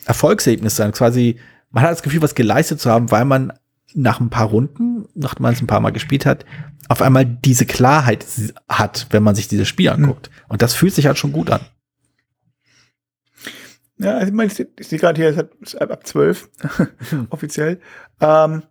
Erfolgserlebnis 0.05 0.77
sein. 0.77 0.93
Quasi, 0.93 1.39
man 1.71 1.83
hat 1.83 1.93
das 1.93 2.03
Gefühl, 2.03 2.23
was 2.23 2.35
geleistet 2.35 2.81
zu 2.81 2.91
haben, 2.91 3.11
weil 3.11 3.25
man 3.25 3.53
nach 3.95 4.21
ein 4.21 4.31
paar 4.31 4.47
Runden, 4.47 5.07
nachdem 5.15 5.45
man 5.45 5.55
es 5.55 5.63
ein 5.63 5.67
paar 5.67 5.81
Mal 5.81 5.91
gespielt 5.93 6.27
hat, 6.27 6.45
auf 6.89 7.03
einmal 7.03 7.25
diese 7.25 7.67
Klarheit 7.67 8.25
hat, 8.69 9.07
wenn 9.11 9.23
man 9.23 9.35
sich 9.35 9.49
dieses 9.49 9.69
Spiel 9.69 9.89
anguckt. 9.89 10.31
Mhm. 10.31 10.45
Und 10.49 10.63
das 10.63 10.75
fühlt 10.75 10.95
sich 10.95 11.07
halt 11.07 11.19
schon 11.19 11.33
gut 11.33 11.51
an. 11.51 11.61
Ja, 13.99 14.15
also 14.15 14.29
ich 14.29 14.33
meine, 14.33 14.51
ich 14.51 14.89
sehe 14.89 14.99
gerade 14.99 15.21
hier, 15.21 15.49
es 15.61 15.75
ist 15.75 15.81
ab 15.81 16.07
zwölf 16.07 16.49
offiziell. 17.31 17.81
Ähm, 18.21 18.63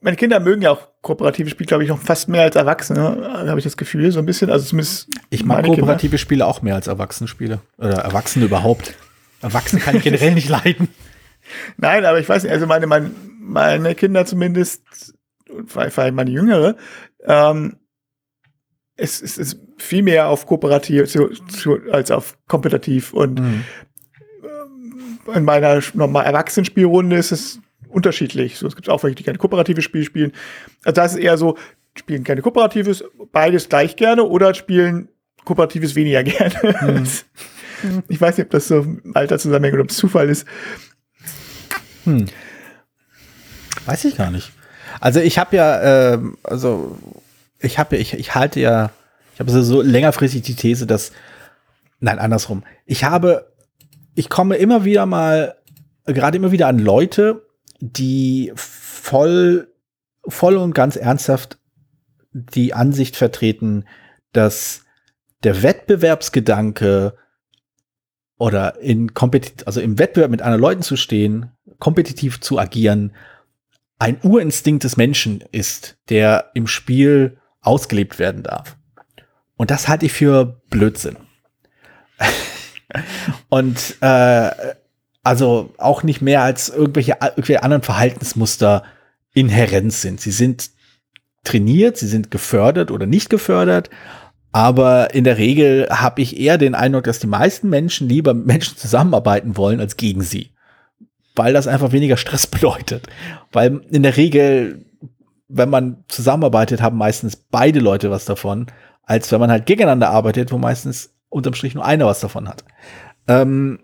meine 0.00 0.16
Kinder 0.16 0.40
mögen 0.40 0.62
ja 0.62 0.70
auch 0.70 0.88
kooperative 1.02 1.50
Spiele, 1.50 1.66
glaube 1.66 1.82
ich, 1.84 1.90
noch 1.90 1.98
fast 1.98 2.28
mehr 2.28 2.42
als 2.42 2.56
Erwachsene, 2.56 3.30
habe 3.46 3.58
ich 3.58 3.64
das 3.64 3.76
Gefühl, 3.76 4.10
so 4.12 4.20
ein 4.20 4.26
bisschen. 4.26 4.50
Also 4.50 4.66
zumindest. 4.66 5.08
Ich 5.30 5.44
mag 5.44 5.64
kooperative 5.64 6.10
Kinder. 6.10 6.18
Spiele 6.18 6.46
auch 6.46 6.62
mehr 6.62 6.74
als 6.74 6.86
Erwachsenenspiele. 6.86 7.60
Oder 7.76 7.98
Erwachsene 7.98 8.46
überhaupt. 8.46 8.94
Erwachsene 9.42 9.82
kann 9.82 9.96
ich 9.96 10.02
generell 10.02 10.34
nicht 10.34 10.48
leiden. 10.48 10.88
Nein, 11.76 12.04
aber 12.04 12.18
ich 12.18 12.28
weiß 12.28 12.44
nicht, 12.44 12.52
also 12.52 12.66
meine, 12.66 12.86
meine, 12.86 13.10
meine 13.40 13.94
Kinder 13.94 14.24
zumindest, 14.26 15.14
vor 15.66 15.82
allem 15.82 16.14
meine 16.14 16.30
Jüngere, 16.30 16.76
ähm, 17.24 17.76
es, 18.96 19.22
es 19.22 19.38
ist 19.38 19.58
viel 19.78 20.02
mehr 20.02 20.28
auf 20.28 20.46
kooperativ 20.46 21.08
zu, 21.08 21.28
zu, 21.28 21.78
als 21.90 22.10
auf 22.10 22.36
kompetitiv 22.48 23.12
und 23.12 23.40
mhm 23.40 23.64
in 25.34 25.44
meiner 25.44 25.80
normal 25.94 26.24
Erwachsenenspielrunde 26.26 27.16
ist 27.16 27.32
es 27.32 27.60
unterschiedlich. 27.88 28.58
So, 28.58 28.66
es 28.66 28.76
gibt 28.76 28.88
auch 28.88 29.02
welche, 29.02 29.16
die 29.16 29.22
gerne 29.24 29.38
kooperatives 29.38 29.84
Spiel 29.84 30.04
spielen. 30.04 30.32
Also 30.84 30.94
das 30.94 31.14
ist 31.14 31.20
eher 31.20 31.38
so, 31.38 31.56
spielen 31.96 32.24
keine 32.24 32.42
kooperatives, 32.42 33.04
beides 33.32 33.68
gleich 33.68 33.96
gerne 33.96 34.24
oder 34.24 34.54
spielen 34.54 35.08
kooperatives 35.44 35.94
weniger 35.94 36.22
gerne. 36.24 37.04
Hm. 37.82 38.02
ich 38.08 38.20
weiß 38.20 38.36
nicht, 38.36 38.46
ob 38.46 38.50
das 38.50 38.68
so 38.68 38.80
im 38.80 39.12
Alter 39.14 39.38
zusammenhängt 39.38 39.74
oder 39.74 39.84
ob 39.84 39.90
es 39.90 39.96
Zufall 39.96 40.28
ist. 40.28 40.46
Hm. 42.04 42.26
Weiß 43.86 44.04
ich 44.04 44.16
gar 44.16 44.30
nicht. 44.30 44.52
Also 45.00 45.20
ich 45.20 45.38
habe 45.38 45.56
ja, 45.56 46.14
äh, 46.14 46.18
also 46.42 46.98
ich 47.60 47.78
habe, 47.78 47.96
ich, 47.96 48.14
ich 48.14 48.34
halte 48.34 48.60
ja, 48.60 48.90
ich 49.34 49.40
habe 49.40 49.50
so, 49.50 49.62
so 49.62 49.82
längerfristig 49.82 50.42
die 50.42 50.56
These, 50.56 50.86
dass, 50.86 51.12
nein, 52.00 52.18
andersrum. 52.18 52.64
Ich 52.86 53.04
habe, 53.04 53.52
ich 54.18 54.28
komme 54.28 54.56
immer 54.56 54.84
wieder 54.84 55.06
mal, 55.06 55.54
gerade 56.04 56.36
immer 56.36 56.50
wieder 56.50 56.66
an 56.66 56.80
Leute, 56.80 57.46
die 57.78 58.50
voll, 58.56 59.72
voll 60.26 60.56
und 60.56 60.74
ganz 60.74 60.96
ernsthaft 60.96 61.60
die 62.32 62.74
Ansicht 62.74 63.14
vertreten, 63.14 63.84
dass 64.32 64.82
der 65.44 65.62
Wettbewerbsgedanke 65.62 67.16
oder 68.38 68.80
in 68.80 69.14
Kompetit 69.14 69.68
also 69.68 69.80
im 69.80 70.00
Wettbewerb 70.00 70.32
mit 70.32 70.42
anderen 70.42 70.62
Leuten 70.62 70.82
zu 70.82 70.96
stehen, 70.96 71.52
kompetitiv 71.78 72.40
zu 72.40 72.58
agieren, 72.58 73.14
ein 74.00 74.18
Urinstinkt 74.24 74.82
des 74.82 74.96
Menschen 74.96 75.44
ist, 75.52 75.96
der 76.08 76.50
im 76.54 76.66
Spiel 76.66 77.38
ausgelebt 77.60 78.18
werden 78.18 78.42
darf. 78.42 78.76
Und 79.56 79.70
das 79.70 79.86
halte 79.86 80.06
ich 80.06 80.12
für 80.12 80.60
Blödsinn. 80.70 81.18
und 83.48 83.96
äh, 84.00 84.50
also 85.22 85.74
auch 85.78 86.02
nicht 86.02 86.22
mehr 86.22 86.42
als 86.42 86.68
irgendwelche, 86.68 87.18
irgendwelche 87.20 87.62
anderen 87.62 87.82
Verhaltensmuster 87.82 88.84
inhärent 89.34 89.92
sind. 89.92 90.20
Sie 90.20 90.30
sind 90.30 90.70
trainiert, 91.44 91.96
sie 91.96 92.06
sind 92.06 92.30
gefördert 92.30 92.90
oder 92.90 93.06
nicht 93.06 93.30
gefördert. 93.30 93.90
Aber 94.52 95.14
in 95.14 95.24
der 95.24 95.38
Regel 95.38 95.88
habe 95.90 96.22
ich 96.22 96.38
eher 96.38 96.58
den 96.58 96.74
Eindruck, 96.74 97.04
dass 97.04 97.18
die 97.18 97.26
meisten 97.26 97.68
Menschen 97.68 98.08
lieber 98.08 98.32
mit 98.34 98.46
Menschen 98.46 98.76
zusammenarbeiten 98.76 99.56
wollen 99.56 99.80
als 99.80 99.96
gegen 99.96 100.22
sie. 100.22 100.50
Weil 101.36 101.52
das 101.52 101.66
einfach 101.66 101.92
weniger 101.92 102.16
Stress 102.16 102.46
bedeutet. 102.48 103.06
Weil 103.52 103.82
in 103.90 104.02
der 104.02 104.16
Regel, 104.16 104.84
wenn 105.48 105.70
man 105.70 106.04
zusammenarbeitet, 106.08 106.80
haben 106.80 106.96
meistens 106.96 107.36
beide 107.36 107.80
Leute 107.80 108.10
was 108.10 108.24
davon, 108.24 108.66
als 109.02 109.30
wenn 109.30 109.40
man 109.40 109.50
halt 109.50 109.66
gegeneinander 109.66 110.10
arbeitet, 110.10 110.52
wo 110.52 110.58
meistens 110.58 111.14
unterm 111.28 111.54
Strich 111.54 111.74
nur 111.74 111.84
einer 111.84 112.06
was 112.06 112.20
davon 112.20 112.48
hat. 112.48 112.64
Ähm, 113.26 113.78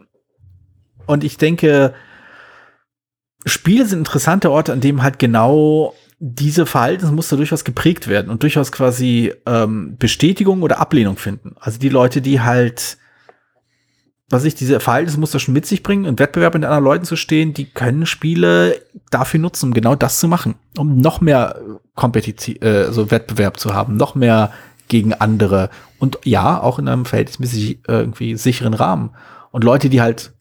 und 1.07 1.25
ich 1.25 1.37
denke, 1.37 1.95
Spiele 3.47 3.87
sind 3.87 3.99
interessante 3.99 4.51
Orte, 4.51 4.73
an 4.73 4.81
dem 4.81 5.03
halt 5.03 5.19
genau 5.19 5.95
diese 6.19 6.65
Verhaltensmuster 6.65 7.37
durchaus 7.37 7.65
geprägt 7.65 8.09
werden 8.09 8.31
und 8.31 8.43
durchaus 8.43 8.73
quasi 8.73 9.33
ähm, 9.47 9.97
Bestätigung 9.99 10.63
oder 10.63 10.79
Ablehnung 10.79 11.17
finden. 11.17 11.55
Also 11.61 11.79
die 11.79 11.91
Leute, 11.91 12.23
die 12.23 12.41
halt, 12.41 12.97
was 14.31 14.45
ich 14.45 14.55
diese 14.55 14.81
Verhaltensmuster 14.81 15.39
schon 15.39 15.53
mit 15.53 15.67
sich 15.67 15.83
bringen, 15.83 16.07
im 16.07 16.19
Wettbewerb 16.19 16.55
mit 16.55 16.65
anderen 16.65 16.85
Leuten 16.85 17.05
zu 17.05 17.17
stehen, 17.17 17.53
die 17.53 17.67
können 17.67 18.07
Spiele 18.07 18.81
dafür 19.11 19.41
nutzen, 19.41 19.67
um 19.67 19.75
genau 19.75 19.97
das 19.97 20.21
zu 20.21 20.29
machen, 20.29 20.55
um 20.79 20.97
noch 20.97 21.21
mehr 21.21 21.61
Kompetitiv, 21.95 22.63
äh, 22.63 22.91
so 22.91 23.11
Wettbewerb 23.11 23.61
zu 23.61 23.75
haben, 23.75 23.97
noch 23.97 24.15
mehr 24.15 24.53
gegen 24.89 25.15
andere 25.15 25.71
und 25.99 26.19
ja, 26.25 26.61
auch 26.61 26.79
in 26.79 26.89
einem 26.89 27.05
verhältnismäßig 27.05 27.81
äh, 27.89 27.93
irgendwie 27.93 28.37
sicheren 28.37 28.75
Rahmen. 28.75 29.11
Und 29.51 29.65
Leute, 29.65 29.89
die 29.89 30.01
halt 30.01 30.33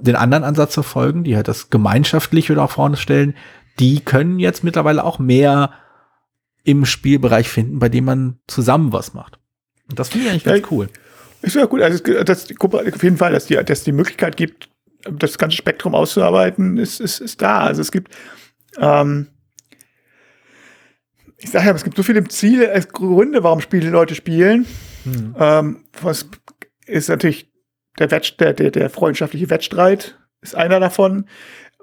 den 0.00 0.16
anderen 0.16 0.44
Ansatz 0.44 0.74
verfolgen, 0.74 1.24
die 1.24 1.36
halt 1.36 1.48
das 1.48 1.70
gemeinschaftliche 1.70 2.60
auch 2.60 2.70
vorne 2.70 2.96
stellen, 2.96 3.34
die 3.78 4.00
können 4.00 4.38
jetzt 4.38 4.64
mittlerweile 4.64 5.04
auch 5.04 5.18
mehr 5.18 5.72
im 6.64 6.84
Spielbereich 6.84 7.48
finden, 7.48 7.78
bei 7.78 7.88
dem 7.88 8.04
man 8.04 8.38
zusammen 8.46 8.92
was 8.92 9.14
macht. 9.14 9.38
Und 9.88 9.98
das 9.98 10.08
finde 10.08 10.26
ich 10.26 10.32
eigentlich 10.32 10.44
ganz 10.44 10.60
ja, 10.60 10.66
cool. 10.70 10.88
Ist 11.42 11.54
ja 11.54 11.66
gut. 11.66 11.80
Also, 11.80 12.02
das, 12.24 12.48
auf 12.58 13.02
jeden 13.02 13.16
Fall, 13.16 13.32
dass 13.32 13.46
die, 13.46 13.54
dass 13.54 13.84
die 13.84 13.92
Möglichkeit 13.92 14.36
gibt, 14.36 14.68
das 15.08 15.38
ganze 15.38 15.56
Spektrum 15.56 15.94
auszuarbeiten, 15.94 16.78
ist, 16.78 17.00
ist, 17.00 17.20
ist 17.20 17.40
da. 17.40 17.60
Also 17.60 17.82
es 17.82 17.92
gibt, 17.92 18.12
ähm, 18.78 19.28
ich 21.46 21.52
sage 21.52 21.66
ja, 21.66 21.72
es 21.72 21.84
gibt 21.84 21.96
so 21.96 22.02
viele 22.02 22.24
Ziele, 22.24 22.72
äh, 22.72 22.80
Gründe, 22.80 23.44
warum 23.44 23.60
Spiele 23.60 23.88
Leute 23.88 24.16
spielen. 24.16 24.66
Hm. 25.04 25.36
Ähm, 25.38 25.84
was 26.02 26.28
ist 26.86 27.08
natürlich 27.08 27.52
der, 28.00 28.10
Wett, 28.10 28.40
der, 28.40 28.52
der, 28.52 28.72
der 28.72 28.90
freundschaftliche 28.90 29.48
Wettstreit 29.48 30.18
ist 30.40 30.56
einer 30.56 30.80
davon. 30.80 31.26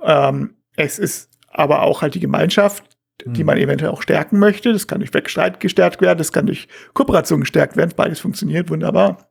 Ähm, 0.01 0.55
es 0.75 0.99
ist 0.99 1.29
aber 1.47 1.83
auch 1.83 2.01
halt 2.01 2.13
die 2.13 2.19
Gemeinschaft, 2.19 2.83
die 3.25 3.39
hm. 3.39 3.45
man 3.45 3.57
eventuell 3.57 3.91
auch 3.91 4.01
stärken 4.01 4.37
möchte. 4.37 4.73
Das 4.73 4.85
kann 4.85 4.99
durch 4.99 5.13
Wettstreit 5.13 5.61
gestärkt 5.61 6.01
werden, 6.01 6.17
das 6.17 6.33
kann 6.33 6.45
durch 6.45 6.67
Kooperation 6.93 7.39
gestärkt 7.39 7.77
werden. 7.77 7.93
Beides 7.95 8.19
funktioniert 8.19 8.69
wunderbar. 8.69 9.29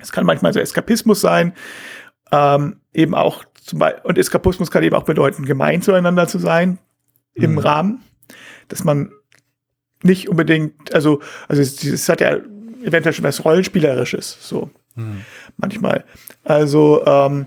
Es 0.00 0.12
kann 0.12 0.26
manchmal 0.26 0.52
so 0.52 0.60
Eskapismus 0.60 1.20
sein, 1.20 1.54
ähm, 2.30 2.82
eben 2.92 3.16
auch 3.16 3.44
zum 3.54 3.80
Beispiel, 3.80 4.02
und 4.04 4.16
Eskapismus 4.16 4.70
kann 4.70 4.84
eben 4.84 4.94
auch 4.94 5.02
bedeuten, 5.02 5.44
gemein 5.44 5.82
zueinander 5.82 6.28
zu 6.28 6.38
sein 6.38 6.78
im 7.34 7.52
mhm. 7.52 7.58
Rahmen, 7.58 8.04
dass 8.68 8.84
man 8.84 9.10
nicht 10.02 10.28
unbedingt, 10.28 10.94
also, 10.94 11.20
also 11.48 11.62
es, 11.62 11.82
es, 11.82 12.08
hat 12.08 12.20
ja 12.20 12.38
eventuell 12.84 13.12
schon 13.12 13.24
was 13.24 13.44
Rollenspielerisches, 13.44 14.38
so 14.40 14.70
mhm. 14.94 15.22
manchmal. 15.56 16.04
Also, 16.44 17.04
ähm, 17.06 17.46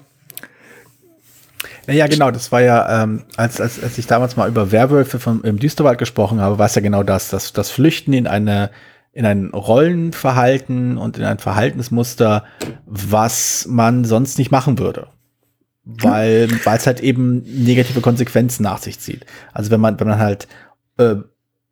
ja, 1.87 2.07
genau, 2.07 2.31
das 2.31 2.51
war 2.51 2.61
ja, 2.61 3.03
ähm, 3.03 3.23
als, 3.35 3.59
als, 3.59 3.81
als 3.81 3.97
ich 3.97 4.05
damals 4.05 4.35
mal 4.35 4.47
über 4.47 4.71
Werwölfe 4.71 5.19
von, 5.19 5.41
im 5.43 5.57
Düsterwald 5.57 5.97
gesprochen 5.97 6.39
habe, 6.39 6.59
war 6.59 6.67
es 6.67 6.75
ja 6.75 6.81
genau 6.81 7.03
das, 7.03 7.29
das, 7.29 7.53
das 7.53 7.71
Flüchten 7.71 8.13
in 8.13 8.27
eine, 8.27 8.69
in 9.11 9.25
ein 9.25 9.49
Rollenverhalten 9.49 10.97
und 10.97 11.17
in 11.17 11.25
ein 11.25 11.39
Verhaltensmuster, 11.39 12.43
was 12.85 13.65
man 13.67 14.05
sonst 14.05 14.37
nicht 14.37 14.51
machen 14.51 14.77
würde. 14.77 15.07
Weil, 15.83 16.49
weil 16.65 16.77
es 16.77 16.85
halt 16.85 16.99
eben 16.99 17.41
negative 17.43 18.01
Konsequenzen 18.01 18.61
nach 18.61 18.77
sich 18.77 18.99
zieht. 18.99 19.25
Also 19.53 19.71
wenn 19.71 19.81
man, 19.81 19.99
wenn 19.99 20.07
man 20.07 20.19
halt 20.19 20.47
äh, 20.97 21.15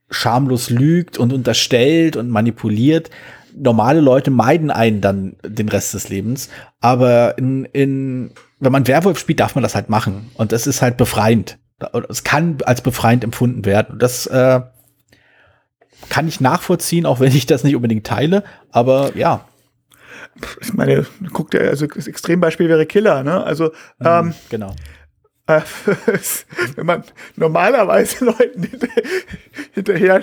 schamlos 0.10 0.70
lügt 0.70 1.18
und 1.18 1.34
unterstellt 1.34 2.16
und 2.16 2.30
manipuliert, 2.30 3.10
normale 3.56 4.02
Leute 4.02 4.32
meiden 4.32 4.72
einen 4.72 5.02
dann 5.02 5.36
den 5.46 5.70
Rest 5.70 5.94
des 5.94 6.10
Lebens. 6.10 6.50
Aber 6.80 7.38
in, 7.38 7.66
in, 7.66 8.32
wenn 8.60 8.72
man 8.72 8.88
Werwolf 8.88 9.20
spielt, 9.20 9.40
darf 9.40 9.56
man 9.56 9.64
das 9.64 9.76
halt 9.76 9.90
machen. 9.90 10.32
Und 10.36 10.52
das 10.52 10.68
ist 10.68 10.82
halt 10.82 10.98
befreiend. 10.98 11.58
Es 12.10 12.24
kann 12.24 12.58
als 12.66 12.82
befreiend 12.82 13.24
empfunden 13.24 13.66
werden. 13.66 13.94
Und 13.94 14.02
das 14.02 14.26
äh, 14.28 14.62
kann 16.10 16.28
ich 16.28 16.42
nachvollziehen, 16.42 17.06
auch 17.06 17.20
wenn 17.20 17.36
ich 17.36 17.46
das 17.46 17.64
nicht 17.64 17.76
unbedingt 17.76 18.06
teile. 18.06 18.44
Aber 18.72 19.16
ja. 19.16 19.46
Ich 20.62 20.74
meine, 20.74 21.06
guck 21.34 21.52
dir, 21.52 21.62
also 21.62 21.88
das 21.88 22.08
Extrembeispiel 22.08 22.70
wäre 22.70 22.86
Killer, 22.86 23.24
ne? 23.24 23.44
Also, 23.44 23.72
mhm, 23.98 24.06
ähm, 24.06 24.34
genau. 24.50 24.76
Äh, 25.48 25.62
wenn 26.76 26.86
man 26.86 27.04
normalerweise 27.38 28.26
Leuten 28.26 28.64
hinterher, 28.64 30.22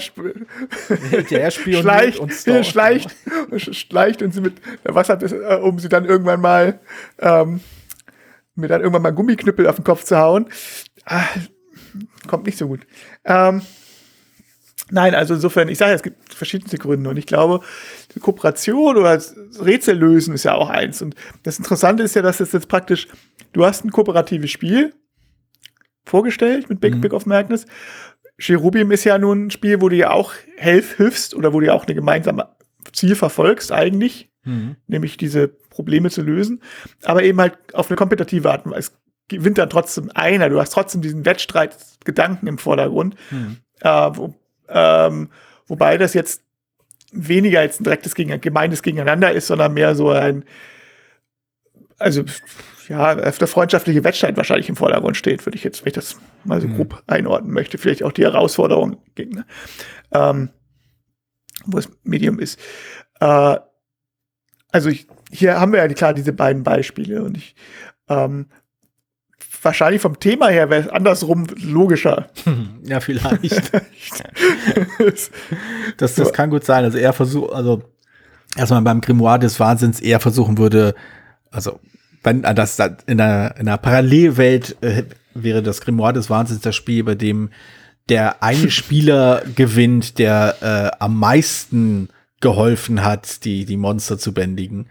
hinterher 1.09 1.51
schleicht, 1.51 2.19
und 2.19 2.33
schleicht, 2.33 3.17
schleicht 3.59 4.23
und 4.23 4.35
sie 4.35 4.43
mit 4.43 4.61
Wasser, 4.85 5.21
äh, 5.23 5.57
um 5.57 5.79
sie 5.79 5.89
dann 5.89 6.05
irgendwann 6.05 6.41
mal 6.43 6.79
ähm, 7.19 7.61
mir 8.55 8.69
dann 8.69 8.83
irgendwann 8.83 9.03
mal 9.03 9.13
Gummiknüppel 9.13 9.67
auf 9.67 9.77
den 9.77 9.85
Kopf 9.85 10.05
zu 10.05 10.19
hauen, 10.19 10.47
ah, 11.07 11.25
kommt 12.27 12.47
nicht 12.47 12.59
so 12.59 12.69
gut. 12.69 12.81
Ähm, 13.25 13.63
nein, 14.91 15.15
also 15.15 15.35
insofern, 15.35 15.69
ich 15.69 15.79
sage, 15.79 15.95
es 15.95 16.03
gibt 16.03 16.35
verschiedene 16.35 16.79
Gründe 16.79 17.09
und 17.11 17.17
ich 17.17 17.27
glaube, 17.27 17.61
die 18.15 18.21
Kooperation 18.21 18.97
oder 18.97 19.21
Rätsel 19.59 19.97
lösen 19.97 20.35
ist 20.35 20.45
ja 20.45 20.55
auch 20.55 20.69
eins. 20.69 21.03
Und 21.03 21.15
das 21.43 21.59
Interessante 21.59 22.03
ist 22.03 22.15
ja, 22.15 22.23
dass 22.23 22.41
es 22.41 22.53
jetzt 22.53 22.69
praktisch, 22.69 23.09
du 23.53 23.65
hast 23.65 23.85
ein 23.85 23.91
kooperatives 23.91 24.51
Spiel, 24.51 24.95
vorgestellt 26.15 26.71
mit 26.71 26.81
Big 26.81 26.95
mhm. 26.95 27.01
Big 27.01 27.13
of 27.13 27.27
Magnus. 27.27 27.67
Cherubim 28.39 28.93
ist 28.93 29.03
ja 29.03 29.19
nun 29.19 29.47
ein 29.47 29.51
Spiel, 29.51 29.81
wo 29.81 29.89
du 29.89 29.97
ja 29.97 30.11
auch 30.11 30.33
helf, 30.57 30.97
hilfst 30.97 31.35
oder 31.35 31.53
wo 31.53 31.59
du 31.59 31.67
ja 31.67 31.73
auch 31.73 31.87
eine 31.87 31.95
gemeinsame 31.97 32.51
Ziel 32.93 33.17
verfolgst 33.17 33.73
eigentlich, 33.73 34.31
mhm. 34.45 34.77
nämlich 34.87 35.17
diese 35.17 35.49
Probleme 35.49 36.11
zu 36.11 36.23
lösen, 36.23 36.63
aber 37.03 37.25
eben 37.25 37.41
halt 37.41 37.57
auf 37.73 37.91
eine 37.91 37.97
kompetitive 37.97 38.49
Art. 38.49 38.65
Es 38.77 38.93
gewinnt 39.27 39.59
dann 39.59 39.71
trotzdem 39.71 40.09
einer. 40.15 40.49
Du 40.51 40.61
hast 40.61 40.71
trotzdem 40.71 41.03
diesen 41.03 41.25
Wettstreit-Gedanken 41.25 42.47
im 42.47 42.59
Vordergrund, 42.59 43.17
mhm. 43.33 43.57
äh, 43.81 43.89
wo, 43.89 44.35
ähm, 44.69 45.31
wobei 45.67 45.99
das 45.99 46.15
jetzt 46.15 46.45
weniger 47.11 47.59
als 47.59 47.81
ein 47.81 47.85
direktes 47.85 48.15
Gegen 48.15 48.41
gemeines 48.41 48.83
Gegeneinander 48.83 49.33
ist, 49.33 49.49
sondern 49.49 49.75
mehr 49.75 49.97
so 49.97 50.11
ein 50.11 50.45
also 51.99 52.25
ja, 52.89 53.15
der 53.15 53.49
freundschaftliche 53.49 54.05
Wettstreit 54.05 54.37
wahrscheinlich 54.37 54.69
im 54.69 54.77
Vordergrund 54.77 55.17
steht, 55.17 55.45
würde 55.47 55.57
ich 55.57 55.65
jetzt, 55.65 55.83
wenn 55.83 55.89
ich 55.89 55.95
das 55.95 56.17
mal 56.45 56.61
so 56.61 56.69
mhm. 56.69 56.77
grob 56.77 57.03
einordnen 57.07 57.53
möchte. 57.53 57.79
Vielleicht 57.79 58.03
auch 58.03 58.13
die 58.13 58.25
Herausforderung 58.25 58.99
gegen, 59.15 59.45
ähm, 60.13 60.51
wo 61.67 61.79
es 61.79 61.89
Medium 62.03 62.39
ist. 62.39 62.59
Äh, 63.21 63.59
also 64.71 64.89
ich, 64.89 65.07
hier 65.31 65.61
haben 65.61 65.73
wir 65.73 65.79
ja 65.79 65.89
klar 65.89 66.15
diese 66.15 66.33
beiden 66.33 66.63
Beispiele 66.63 67.23
und 67.23 67.37
ich 67.37 67.55
ähm, 68.09 68.47
wahrscheinlich 69.63 70.03
vom 70.03 70.21
Thema 70.21 70.49
her 70.49 70.71
wäre 70.71 70.83
es 70.83 70.89
andersrum 70.89 71.47
logischer. 71.57 72.29
Ja, 72.87 73.01
vielleicht. 73.01 73.73
das, 75.97 76.15
das 76.17 76.33
kann 76.35 76.51
gut 76.51 76.65
sein. 76.65 76.85
Also 76.85 76.99
er 76.99 77.15
versucht, 77.15 77.51
also 77.55 77.83
erstmal 78.57 78.83
beim 78.83 79.01
Grimoire 79.01 79.39
des 79.39 79.59
Wahnsinns 79.59 80.01
eher 80.01 80.21
versuchen 80.21 80.59
würde, 80.59 80.95
also 81.51 81.81
wenn 82.25 82.43
das 82.43 82.79
in 82.79 83.21
einer, 83.21 83.55
in 83.57 83.69
einer 83.69 83.79
Parallelwelt 83.79 84.77
äh, 84.81 85.05
wäre 85.35 85.63
das 85.63 85.81
Grimoire 85.81 86.13
des 86.13 86.31
Wahnsinns 86.31 86.63
das 86.63 86.75
Spiel, 86.75 87.05
bei 87.05 87.15
dem 87.15 87.51
der 88.09 88.43
eine 88.43 88.71
Spieler 88.71 89.43
gewinnt, 89.55 90.19
der 90.19 90.57
äh, 90.61 90.97
am 91.03 91.19
meisten 91.19 92.09
geholfen 92.41 93.03
hat, 93.05 93.45
die, 93.45 93.65
die 93.65 93.77
Monster 93.77 94.19
zu 94.19 94.35
bändigen. 94.35 94.89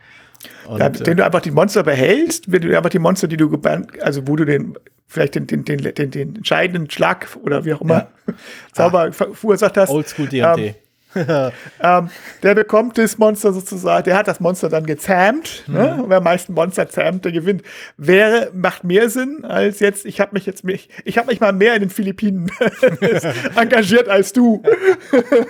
Und, 0.67 0.79
ja, 0.79 0.91
wenn 1.05 1.17
du 1.17 1.25
einfach 1.25 1.41
die 1.41 1.51
Monster 1.51 1.83
behältst, 1.83 2.51
wenn 2.51 2.61
du 2.61 2.75
einfach 2.75 2.89
die 2.89 2.99
Monster, 2.99 3.27
die 3.27 3.37
du 3.37 3.49
gebannt, 3.49 4.01
also 4.01 4.27
wo 4.27 4.35
du 4.35 4.45
den, 4.45 4.75
vielleicht 5.07 5.35
den, 5.35 5.47
den, 5.47 5.63
den, 5.63 5.79
den, 5.79 6.11
den 6.11 6.35
entscheidenden 6.37 6.89
Schlag 6.89 7.27
oder 7.43 7.63
wie 7.65 7.73
auch 7.73 7.81
immer 7.81 8.07
ja. 8.27 8.33
Zauber 8.73 9.09
ah, 9.09 9.11
verursacht 9.11 9.77
hast. 9.77 9.89
Oldschool 9.89 10.27
DD. 10.27 10.41
Ähm, 10.41 10.75
ähm, 11.81 12.09
der 12.41 12.55
bekommt 12.55 12.97
das 12.97 13.17
Monster 13.17 13.53
sozusagen, 13.53 14.03
der 14.03 14.17
hat 14.17 14.27
das 14.27 14.39
Monster 14.39 14.69
dann 14.69 14.85
gezähmt. 14.85 15.63
Ne? 15.67 15.73
Mhm. 15.73 15.97
Ne? 15.97 16.03
Und 16.03 16.09
wer 16.09 16.17
am 16.17 16.23
meisten 16.23 16.53
Monster 16.53 16.89
zähmt, 16.89 17.25
der 17.25 17.31
gewinnt. 17.31 17.63
Wäre, 17.97 18.51
macht 18.53 18.83
mehr 18.83 19.09
Sinn 19.09 19.45
als 19.45 19.79
jetzt, 19.79 20.05
ich 20.05 20.19
habe 20.19 20.31
mich 20.33 20.45
jetzt, 20.45 20.63
mich, 20.63 20.89
ich 21.05 21.17
habe 21.17 21.27
mich 21.27 21.39
mal 21.39 21.53
mehr 21.53 21.75
in 21.75 21.81
den 21.81 21.89
Philippinen 21.89 22.51
engagiert 23.55 24.09
als 24.09 24.33
du. 24.33 24.63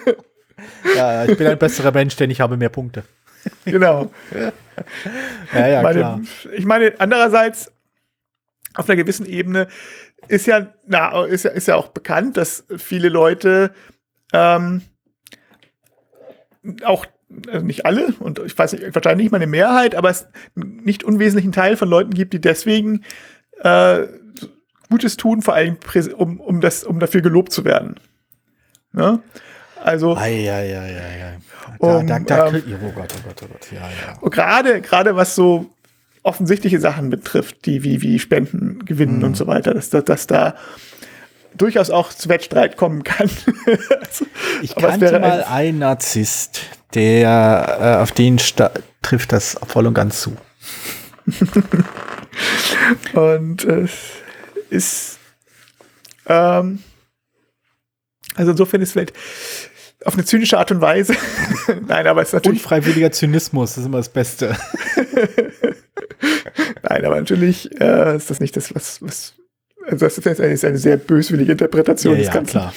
ja, 0.95 1.25
ich 1.25 1.37
bin 1.37 1.47
ein 1.47 1.57
besserer 1.57 1.91
Mensch, 1.91 2.15
denn 2.15 2.29
ich 2.29 2.41
habe 2.41 2.57
mehr 2.57 2.69
Punkte. 2.69 3.03
genau. 3.65 4.11
ja, 5.53 5.67
ja, 5.67 5.81
meine, 5.81 5.99
klar. 5.99 6.21
Ich 6.53 6.65
meine, 6.65 6.93
andererseits, 6.99 7.71
auf 8.75 8.89
einer 8.89 8.95
gewissen 8.95 9.25
Ebene 9.25 9.67
ist 10.27 10.47
ja, 10.47 10.67
na, 10.87 11.25
ist 11.25 11.43
ja, 11.43 11.51
ist 11.51 11.67
ja 11.67 11.75
auch 11.75 11.89
bekannt, 11.89 12.37
dass 12.37 12.65
viele 12.77 13.09
Leute 13.09 13.71
ähm, 14.31 14.81
auch 16.83 17.05
also 17.51 17.65
nicht 17.65 17.85
alle 17.85 18.13
und 18.19 18.39
ich 18.39 18.57
weiß 18.57 18.73
nicht, 18.73 18.95
wahrscheinlich 18.95 19.25
nicht 19.25 19.31
mal 19.31 19.37
eine 19.37 19.47
Mehrheit, 19.47 19.95
aber 19.95 20.09
es 20.09 20.27
nicht 20.55 21.03
unwesentlichen 21.03 21.51
Teil 21.51 21.77
von 21.77 21.89
Leuten 21.89 22.11
gibt, 22.11 22.33
die 22.33 22.41
deswegen 22.41 23.03
äh, 23.61 24.03
Gutes 24.89 25.17
tun, 25.17 25.41
vor 25.41 25.55
allem 25.55 25.77
um, 26.15 26.39
um, 26.39 26.61
das, 26.61 26.83
um 26.83 26.99
dafür 26.99 27.21
gelobt 27.21 27.51
zu 27.51 27.65
werden. 27.65 27.95
Ne? 28.91 29.19
Also. 29.81 30.15
Ei, 30.15 30.49
ei, 30.51 30.77
ei, 30.77 30.97
ei, 30.99 31.37
um, 31.79 32.05
da, 32.05 32.19
da, 32.19 32.49
da 32.49 32.55
ähm, 32.55 32.63
oh 32.83 32.91
Gott, 32.91 33.13
oh 33.17 33.27
Gott, 33.27 33.41
oh 33.43 33.47
Gott, 33.51 33.71
ja, 33.71 33.81
ja. 33.81 34.29
Gerade, 34.29 34.81
gerade 34.81 35.15
was 35.15 35.35
so 35.35 35.71
offensichtliche 36.21 36.79
Sachen 36.79 37.09
betrifft, 37.09 37.65
die 37.65 37.83
wie, 37.83 38.01
wie 38.01 38.19
Spenden 38.19 38.85
gewinnen 38.85 39.19
mm. 39.19 39.23
und 39.23 39.37
so 39.37 39.47
weiter, 39.47 39.73
dass, 39.73 39.89
dass, 39.89 40.05
dass 40.05 40.27
da 40.27 40.55
durchaus 41.57 41.89
auch 41.89 42.13
zu 42.13 42.29
Wettstreit 42.29 42.77
kommen 42.77 43.03
kann. 43.03 43.29
ich 44.61 44.75
kannte 44.75 45.19
mal 45.19 45.43
einen 45.43 45.79
Narzisst, 45.79 46.61
der 46.93 47.77
äh, 47.79 48.01
auf 48.01 48.11
den 48.11 48.37
trifft 49.01 49.31
das 49.31 49.57
voll 49.67 49.87
und 49.87 49.93
ganz 49.93 50.21
zu. 50.21 50.35
und 53.13 53.63
es 53.63 53.91
äh, 54.71 54.75
ist 54.75 55.19
ähm, 56.27 56.79
also 58.35 58.51
insofern 58.51 58.81
ist 58.81 58.91
vielleicht 58.93 59.13
auf 60.05 60.15
eine 60.15 60.25
zynische 60.25 60.57
Art 60.57 60.71
und 60.71 60.81
Weise. 60.81 61.15
Nein, 61.87 62.07
aber 62.07 62.21
es 62.21 62.29
ist 62.29 62.33
natürlich. 62.33 62.61
Unfreiwilliger 62.61 63.11
Zynismus 63.11 63.77
ist 63.77 63.85
immer 63.85 63.97
das 63.97 64.09
Beste. 64.09 64.57
Nein, 66.81 67.05
aber 67.05 67.15
natürlich 67.15 67.69
äh, 67.79 68.17
ist 68.17 68.29
das 68.29 68.39
nicht 68.39 68.57
das, 68.57 68.75
was, 68.75 69.01
was 69.01 69.35
also 69.85 70.05
das 70.05 70.17
ist 70.17 70.25
jetzt 70.25 70.41
eine, 70.41 70.53
ist 70.53 70.65
eine 70.65 70.77
sehr 70.77 70.97
böswillige 70.97 71.53
Interpretation 71.53 72.13
ja, 72.13 72.19
des 72.19 72.27
ja, 72.27 72.33
Ganzen. 72.33 72.51
Klar. 72.51 72.73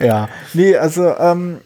ja, 0.00 0.28
nee, 0.54 0.76
also, 0.76 1.14
ähm, 1.18 1.58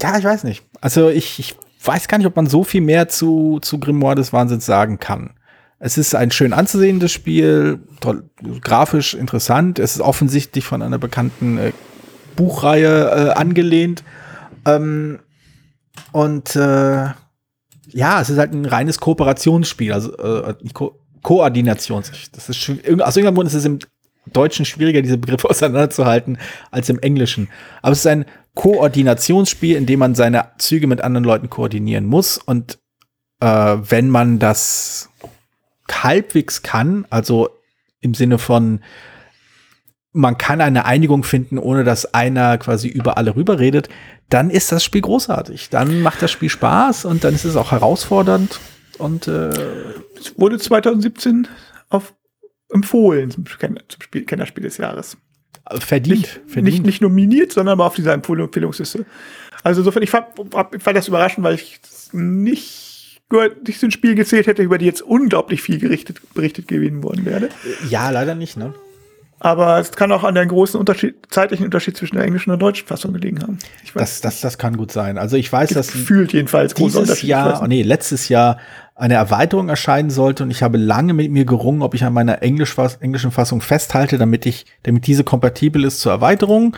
ja, 0.00 0.18
ich 0.18 0.24
weiß 0.24 0.44
nicht. 0.44 0.64
Also 0.80 1.08
ich, 1.08 1.38
ich 1.38 1.56
weiß 1.84 2.08
gar 2.08 2.18
nicht, 2.18 2.26
ob 2.26 2.36
man 2.36 2.46
so 2.46 2.64
viel 2.64 2.80
mehr 2.80 3.08
zu, 3.08 3.58
zu 3.62 3.78
Grimoire 3.78 4.16
des 4.16 4.32
Wahnsinns 4.32 4.66
sagen 4.66 4.98
kann. 4.98 5.34
Es 5.78 5.98
ist 5.98 6.14
ein 6.14 6.30
schön 6.30 6.52
anzusehendes 6.52 7.12
Spiel, 7.12 7.80
toll, 8.00 8.30
grafisch 8.62 9.14
interessant. 9.14 9.78
Es 9.78 9.94
ist 9.96 10.00
offensichtlich 10.00 10.64
von 10.64 10.82
einer 10.82 10.98
bekannten 10.98 11.58
äh, 11.58 11.72
Buchreihe 12.36 13.10
äh, 13.10 13.30
angelehnt. 13.32 14.02
Ähm, 14.66 15.18
und 16.12 16.56
äh, 16.56 17.08
ja, 17.88 18.20
es 18.20 18.30
ist 18.30 18.38
halt 18.38 18.52
ein 18.52 18.64
reines 18.64 18.98
Kooperationsspiel, 18.98 19.92
also 19.92 20.16
äh, 20.16 20.54
Ko 20.72 20.98
Koordinations. 21.24 22.12
Das 22.30 22.48
ist 22.48 22.70
aus 22.70 23.16
irgendeinem 23.16 23.34
Grund 23.34 23.48
ist 23.48 23.54
es 23.54 23.64
im 23.64 23.80
Deutschen 24.32 24.64
schwieriger, 24.64 25.02
diese 25.02 25.18
Begriffe 25.18 25.50
auseinanderzuhalten, 25.50 26.38
als 26.70 26.88
im 26.88 27.00
Englischen. 27.00 27.48
Aber 27.82 27.92
es 27.92 27.98
ist 27.98 28.06
ein 28.06 28.26
Koordinationsspiel, 28.54 29.76
in 29.76 29.86
dem 29.86 29.98
man 29.98 30.14
seine 30.14 30.50
Züge 30.58 30.86
mit 30.86 31.00
anderen 31.00 31.24
Leuten 31.24 31.50
koordinieren 31.50 32.04
muss. 32.04 32.38
Und 32.38 32.78
äh, 33.40 33.46
wenn 33.46 34.08
man 34.10 34.38
das 34.38 35.08
halbwegs 35.90 36.62
kann, 36.62 37.06
also 37.10 37.48
im 38.00 38.14
Sinne 38.14 38.38
von 38.38 38.80
man 40.16 40.38
kann 40.38 40.60
eine 40.60 40.84
Einigung 40.84 41.24
finden, 41.24 41.58
ohne 41.58 41.82
dass 41.82 42.14
einer 42.14 42.56
quasi 42.58 42.86
über 42.86 43.18
alle 43.18 43.34
rüber 43.34 43.58
redet, 43.58 43.88
dann 44.28 44.48
ist 44.48 44.70
das 44.70 44.84
Spiel 44.84 45.00
großartig. 45.00 45.70
Dann 45.70 46.02
macht 46.02 46.22
das 46.22 46.30
Spiel 46.30 46.50
Spaß 46.50 47.04
und 47.04 47.24
dann 47.24 47.34
ist 47.34 47.44
es 47.44 47.56
auch 47.56 47.72
herausfordernd. 47.72 48.60
Und 48.96 49.28
äh, 49.28 49.50
es 50.18 50.38
wurde 50.38 50.58
2017 50.58 51.48
auf 51.90 52.14
empfohlen 52.70 53.30
zum, 53.30 53.44
zum 53.46 54.02
Spiel, 54.02 54.24
Kennerspiel 54.24 54.64
des 54.64 54.78
Jahres. 54.78 55.16
Verdient 55.78 56.18
nicht, 56.18 56.40
verdient. 56.46 56.64
Nicht, 56.64 56.86
nicht 56.86 57.02
nominiert, 57.02 57.52
sondern 57.52 57.74
aber 57.74 57.86
auf 57.86 57.94
dieser 57.94 58.12
Empfehlungsliste. 58.12 59.06
Also 59.62 59.80
insofern, 59.80 60.02
ich 60.02 60.10
fand, 60.10 60.26
ich 60.76 60.82
fand 60.82 60.96
das 60.96 61.08
überraschend, 61.08 61.44
weil 61.44 61.54
ich 61.54 61.80
nicht 62.12 63.22
gehört, 63.30 63.66
nicht 63.66 63.80
so 63.80 63.86
ein 63.86 63.90
Spiel 63.90 64.14
gezählt 64.14 64.46
hätte, 64.46 64.62
über 64.62 64.76
die 64.76 64.84
jetzt 64.84 65.00
unglaublich 65.00 65.62
viel 65.62 65.78
gerichtet, 65.78 66.20
berichtet 66.34 66.68
gewesen 66.68 67.02
worden 67.02 67.24
wäre. 67.24 67.48
Ja, 67.88 68.10
leider 68.10 68.34
nicht, 68.34 68.58
ne? 68.58 68.74
Aber 69.40 69.78
es 69.78 69.92
kann 69.92 70.10
auch 70.12 70.24
an 70.24 70.34
der 70.34 70.46
großen 70.46 70.78
Unterschied, 70.78 71.16
zeitlichen 71.28 71.64
Unterschied 71.64 71.96
zwischen 71.96 72.16
der 72.16 72.24
englischen 72.24 72.50
und 72.50 72.60
der 72.60 72.68
deutschen 72.68 72.86
Fassung 72.86 73.12
gelegen 73.12 73.42
haben. 73.42 73.58
das, 73.94 74.20
das, 74.20 74.40
das 74.40 74.58
kann 74.58 74.76
gut 74.76 74.92
sein. 74.92 75.18
Also 75.18 75.36
ich 75.36 75.52
weiß, 75.52 75.70
dass 75.70 75.90
fühlt 75.90 76.32
jedenfalls 76.32 76.74
dieses 76.74 77.22
Jahr, 77.22 77.60
oh 77.62 77.66
nee, 77.66 77.82
letztes 77.82 78.28
Jahr 78.28 78.58
eine 78.94 79.14
Erweiterung 79.14 79.68
erscheinen 79.68 80.10
sollte 80.10 80.44
und 80.44 80.50
ich 80.50 80.62
habe 80.62 80.78
lange 80.78 81.14
mit 81.14 81.30
mir 81.30 81.44
gerungen, 81.44 81.82
ob 81.82 81.94
ich 81.94 82.04
an 82.04 82.12
meiner 82.12 82.42
Englisch, 82.42 82.76
englischen 83.00 83.32
Fassung 83.32 83.60
festhalte, 83.60 84.18
damit 84.18 84.46
ich, 84.46 84.66
damit 84.84 85.06
diese 85.06 85.24
kompatibel 85.24 85.84
ist 85.84 86.00
zur 86.00 86.12
Erweiterung. 86.12 86.76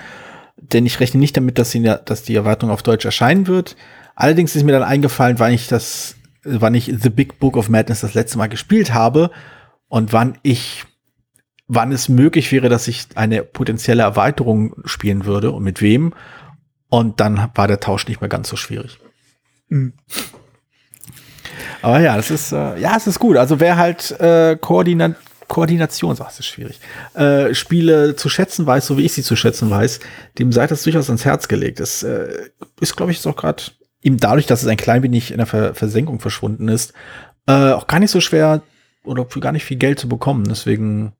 Denn 0.56 0.86
ich 0.86 0.98
rechne 0.98 1.20
nicht 1.20 1.36
damit, 1.36 1.58
dass, 1.58 1.70
sie, 1.70 1.82
dass 1.82 2.22
die 2.22 2.34
Erweiterung 2.34 2.72
auf 2.72 2.82
Deutsch 2.82 3.04
erscheinen 3.04 3.46
wird. 3.46 3.76
Allerdings 4.14 4.56
ist 4.56 4.64
mir 4.64 4.72
dann 4.72 4.82
eingefallen, 4.82 5.38
wann 5.38 5.52
ich 5.52 5.68
das, 5.68 6.16
wann 6.42 6.74
ich 6.74 6.86
The 6.86 7.10
Big 7.10 7.38
Book 7.38 7.58
of 7.58 7.68
Madness 7.68 8.00
das 8.00 8.14
letzte 8.14 8.38
Mal 8.38 8.48
gespielt 8.48 8.94
habe 8.94 9.30
und 9.88 10.14
wann 10.14 10.38
ich 10.42 10.84
wann 11.68 11.92
es 11.92 12.08
möglich 12.08 12.52
wäre, 12.52 12.68
dass 12.68 12.88
ich 12.88 13.06
eine 13.14 13.42
potenzielle 13.42 14.02
Erweiterung 14.02 14.74
spielen 14.84 15.24
würde 15.24 15.50
und 15.50 15.62
mit 15.62 15.82
wem. 15.82 16.14
Und 16.88 17.20
dann 17.20 17.50
war 17.54 17.66
der 17.66 17.80
Tausch 17.80 18.06
nicht 18.06 18.20
mehr 18.20 18.28
ganz 18.28 18.48
so 18.48 18.56
schwierig. 18.56 18.98
Mhm. 19.68 19.94
Aber 21.82 22.00
ja, 22.00 22.16
das 22.16 22.30
ist, 22.30 22.52
äh, 22.52 22.78
ja, 22.78 22.96
es 22.96 23.06
ist 23.06 23.18
gut. 23.18 23.36
Also 23.36 23.60
wer 23.60 23.76
halt 23.76 24.12
äh, 24.20 24.56
Koordina 24.60 25.14
Koordination, 25.48 26.16
so 26.16 26.24
ist 26.24 26.44
schwierig, 26.44 26.80
äh, 27.14 27.54
Spiele 27.54 28.16
zu 28.16 28.28
schätzen 28.28 28.66
weiß, 28.66 28.84
so 28.84 28.98
wie 28.98 29.04
ich 29.04 29.12
sie 29.12 29.22
zu 29.22 29.36
schätzen 29.36 29.70
weiß, 29.70 30.00
dem 30.38 30.50
sei 30.50 30.66
das 30.66 30.82
durchaus 30.82 31.08
ans 31.08 31.24
Herz 31.24 31.46
gelegt. 31.46 31.78
Das 31.78 32.02
äh, 32.02 32.48
ist, 32.80 32.96
glaube 32.96 33.12
ich, 33.12 33.18
jetzt 33.18 33.26
auch 33.26 33.36
gerade 33.36 33.62
eben 34.02 34.16
dadurch, 34.16 34.46
dass 34.46 34.62
es 34.62 34.68
ein 34.68 34.76
klein 34.76 35.04
wenig 35.04 35.30
in 35.30 35.36
der 35.36 35.46
Ver 35.46 35.74
Versenkung 35.74 36.18
verschwunden 36.18 36.66
ist, 36.66 36.94
äh, 37.46 37.72
auch 37.72 37.86
gar 37.86 38.00
nicht 38.00 38.10
so 38.10 38.20
schwer 38.20 38.62
oder 39.04 39.24
für 39.26 39.38
gar 39.38 39.52
nicht 39.52 39.64
viel 39.64 39.76
Geld 39.76 40.00
zu 40.00 40.08
bekommen. 40.08 40.44
Deswegen 40.48 41.12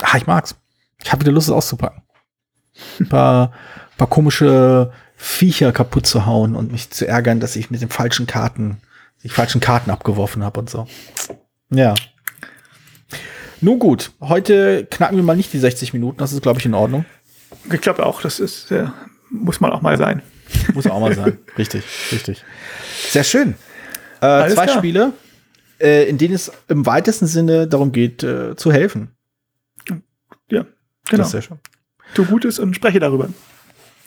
Ah, 0.00 0.16
ich 0.16 0.26
mag's. 0.26 0.54
Ich 1.02 1.12
habe 1.12 1.22
wieder 1.22 1.32
Lust, 1.32 1.48
es 1.48 1.54
auszupacken. 1.54 2.02
Ein 3.00 3.08
paar, 3.08 3.52
paar 3.96 4.08
komische 4.08 4.92
Viecher 5.16 5.72
kaputt 5.72 6.06
zu 6.06 6.26
hauen 6.26 6.54
und 6.54 6.72
mich 6.72 6.90
zu 6.90 7.06
ärgern, 7.06 7.40
dass 7.40 7.56
ich 7.56 7.70
mit 7.70 7.80
den 7.80 7.88
falschen 7.88 8.26
Karten, 8.26 8.78
die 9.22 9.28
falschen 9.28 9.60
Karten 9.60 9.90
abgeworfen 9.90 10.44
habe 10.44 10.60
und 10.60 10.68
so. 10.68 10.86
Ja. 11.70 11.94
Nun 13.62 13.78
gut, 13.78 14.12
heute 14.20 14.86
knacken 14.90 15.16
wir 15.16 15.24
mal 15.24 15.36
nicht 15.36 15.52
die 15.52 15.58
60 15.58 15.94
Minuten, 15.94 16.18
das 16.18 16.32
ist, 16.32 16.42
glaube 16.42 16.58
ich, 16.60 16.66
in 16.66 16.74
Ordnung. 16.74 17.06
Ich 17.72 17.80
glaube 17.80 18.04
auch, 18.04 18.20
das 18.20 18.38
ist, 18.38 18.70
ja, 18.70 18.92
muss 19.30 19.60
man 19.60 19.72
auch 19.72 19.80
mal 19.80 19.96
sein. 19.96 20.22
Muss 20.74 20.86
auch 20.86 21.00
mal 21.00 21.14
sein. 21.14 21.38
richtig, 21.58 21.84
richtig. 22.12 22.44
Sehr 23.10 23.24
schön. 23.24 23.54
Äh, 24.20 24.50
zwei 24.50 24.66
klar. 24.66 24.78
Spiele, 24.78 25.12
äh, 25.80 26.08
in 26.08 26.18
denen 26.18 26.34
es 26.34 26.52
im 26.68 26.84
weitesten 26.84 27.26
Sinne 27.26 27.66
darum 27.66 27.92
geht, 27.92 28.22
äh, 28.22 28.56
zu 28.56 28.70
helfen. 28.72 29.15
Genau. 31.08 31.18
Das 31.18 31.28
ist 31.28 31.32
sehr 31.32 31.42
schön. 31.42 31.58
Tu 32.14 32.24
Gutes 32.24 32.58
und 32.58 32.74
spreche 32.74 33.00
darüber. 33.00 33.28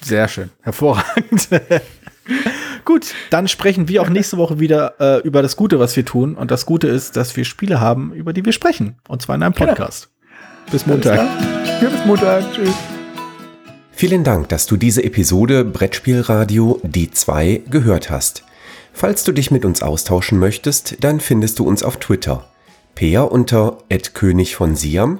Sehr 0.01 0.27
schön. 0.27 0.49
Hervorragend. 0.61 1.49
Gut, 2.85 3.13
dann 3.29 3.47
sprechen 3.47 3.87
wir 3.87 4.01
auch 4.01 4.09
nächste 4.09 4.37
Woche 4.37 4.59
wieder 4.59 4.95
äh, 4.99 5.21
über 5.27 5.41
das 5.41 5.55
Gute, 5.55 5.79
was 5.79 5.95
wir 5.95 6.05
tun. 6.05 6.35
Und 6.35 6.51
das 6.51 6.65
Gute 6.65 6.87
ist, 6.87 7.15
dass 7.15 7.35
wir 7.35 7.45
Spiele 7.45 7.79
haben, 7.79 8.13
über 8.13 8.33
die 8.33 8.45
wir 8.45 8.53
sprechen. 8.53 8.95
Und 9.07 9.21
zwar 9.21 9.35
in 9.35 9.43
einem 9.43 9.53
genau. 9.53 9.67
Podcast. 9.67 10.09
Genau. 10.09 10.71
Bis 10.71 10.85
Montag. 10.85 11.15
Ja, 11.81 11.89
bis 11.89 12.05
Montag. 12.05 12.53
Tschüss. 12.53 12.73
Vielen 13.91 14.23
Dank, 14.23 14.49
dass 14.49 14.65
du 14.65 14.77
diese 14.77 15.03
Episode 15.03 15.65
Brettspielradio 15.65 16.79
Die 16.83 17.11
2 17.11 17.63
gehört 17.69 18.09
hast. 18.09 18.43
Falls 18.93 19.23
du 19.23 19.31
dich 19.31 19.51
mit 19.51 19.65
uns 19.65 19.81
austauschen 19.81 20.39
möchtest, 20.39 21.03
dann 21.03 21.19
findest 21.19 21.59
du 21.59 21.67
uns 21.67 21.83
auf 21.83 21.97
Twitter. 21.97 22.45
Peer 22.95 23.31
unter 23.31 23.77
König 24.13 24.55
von 24.55 24.75
Siam, 24.75 25.19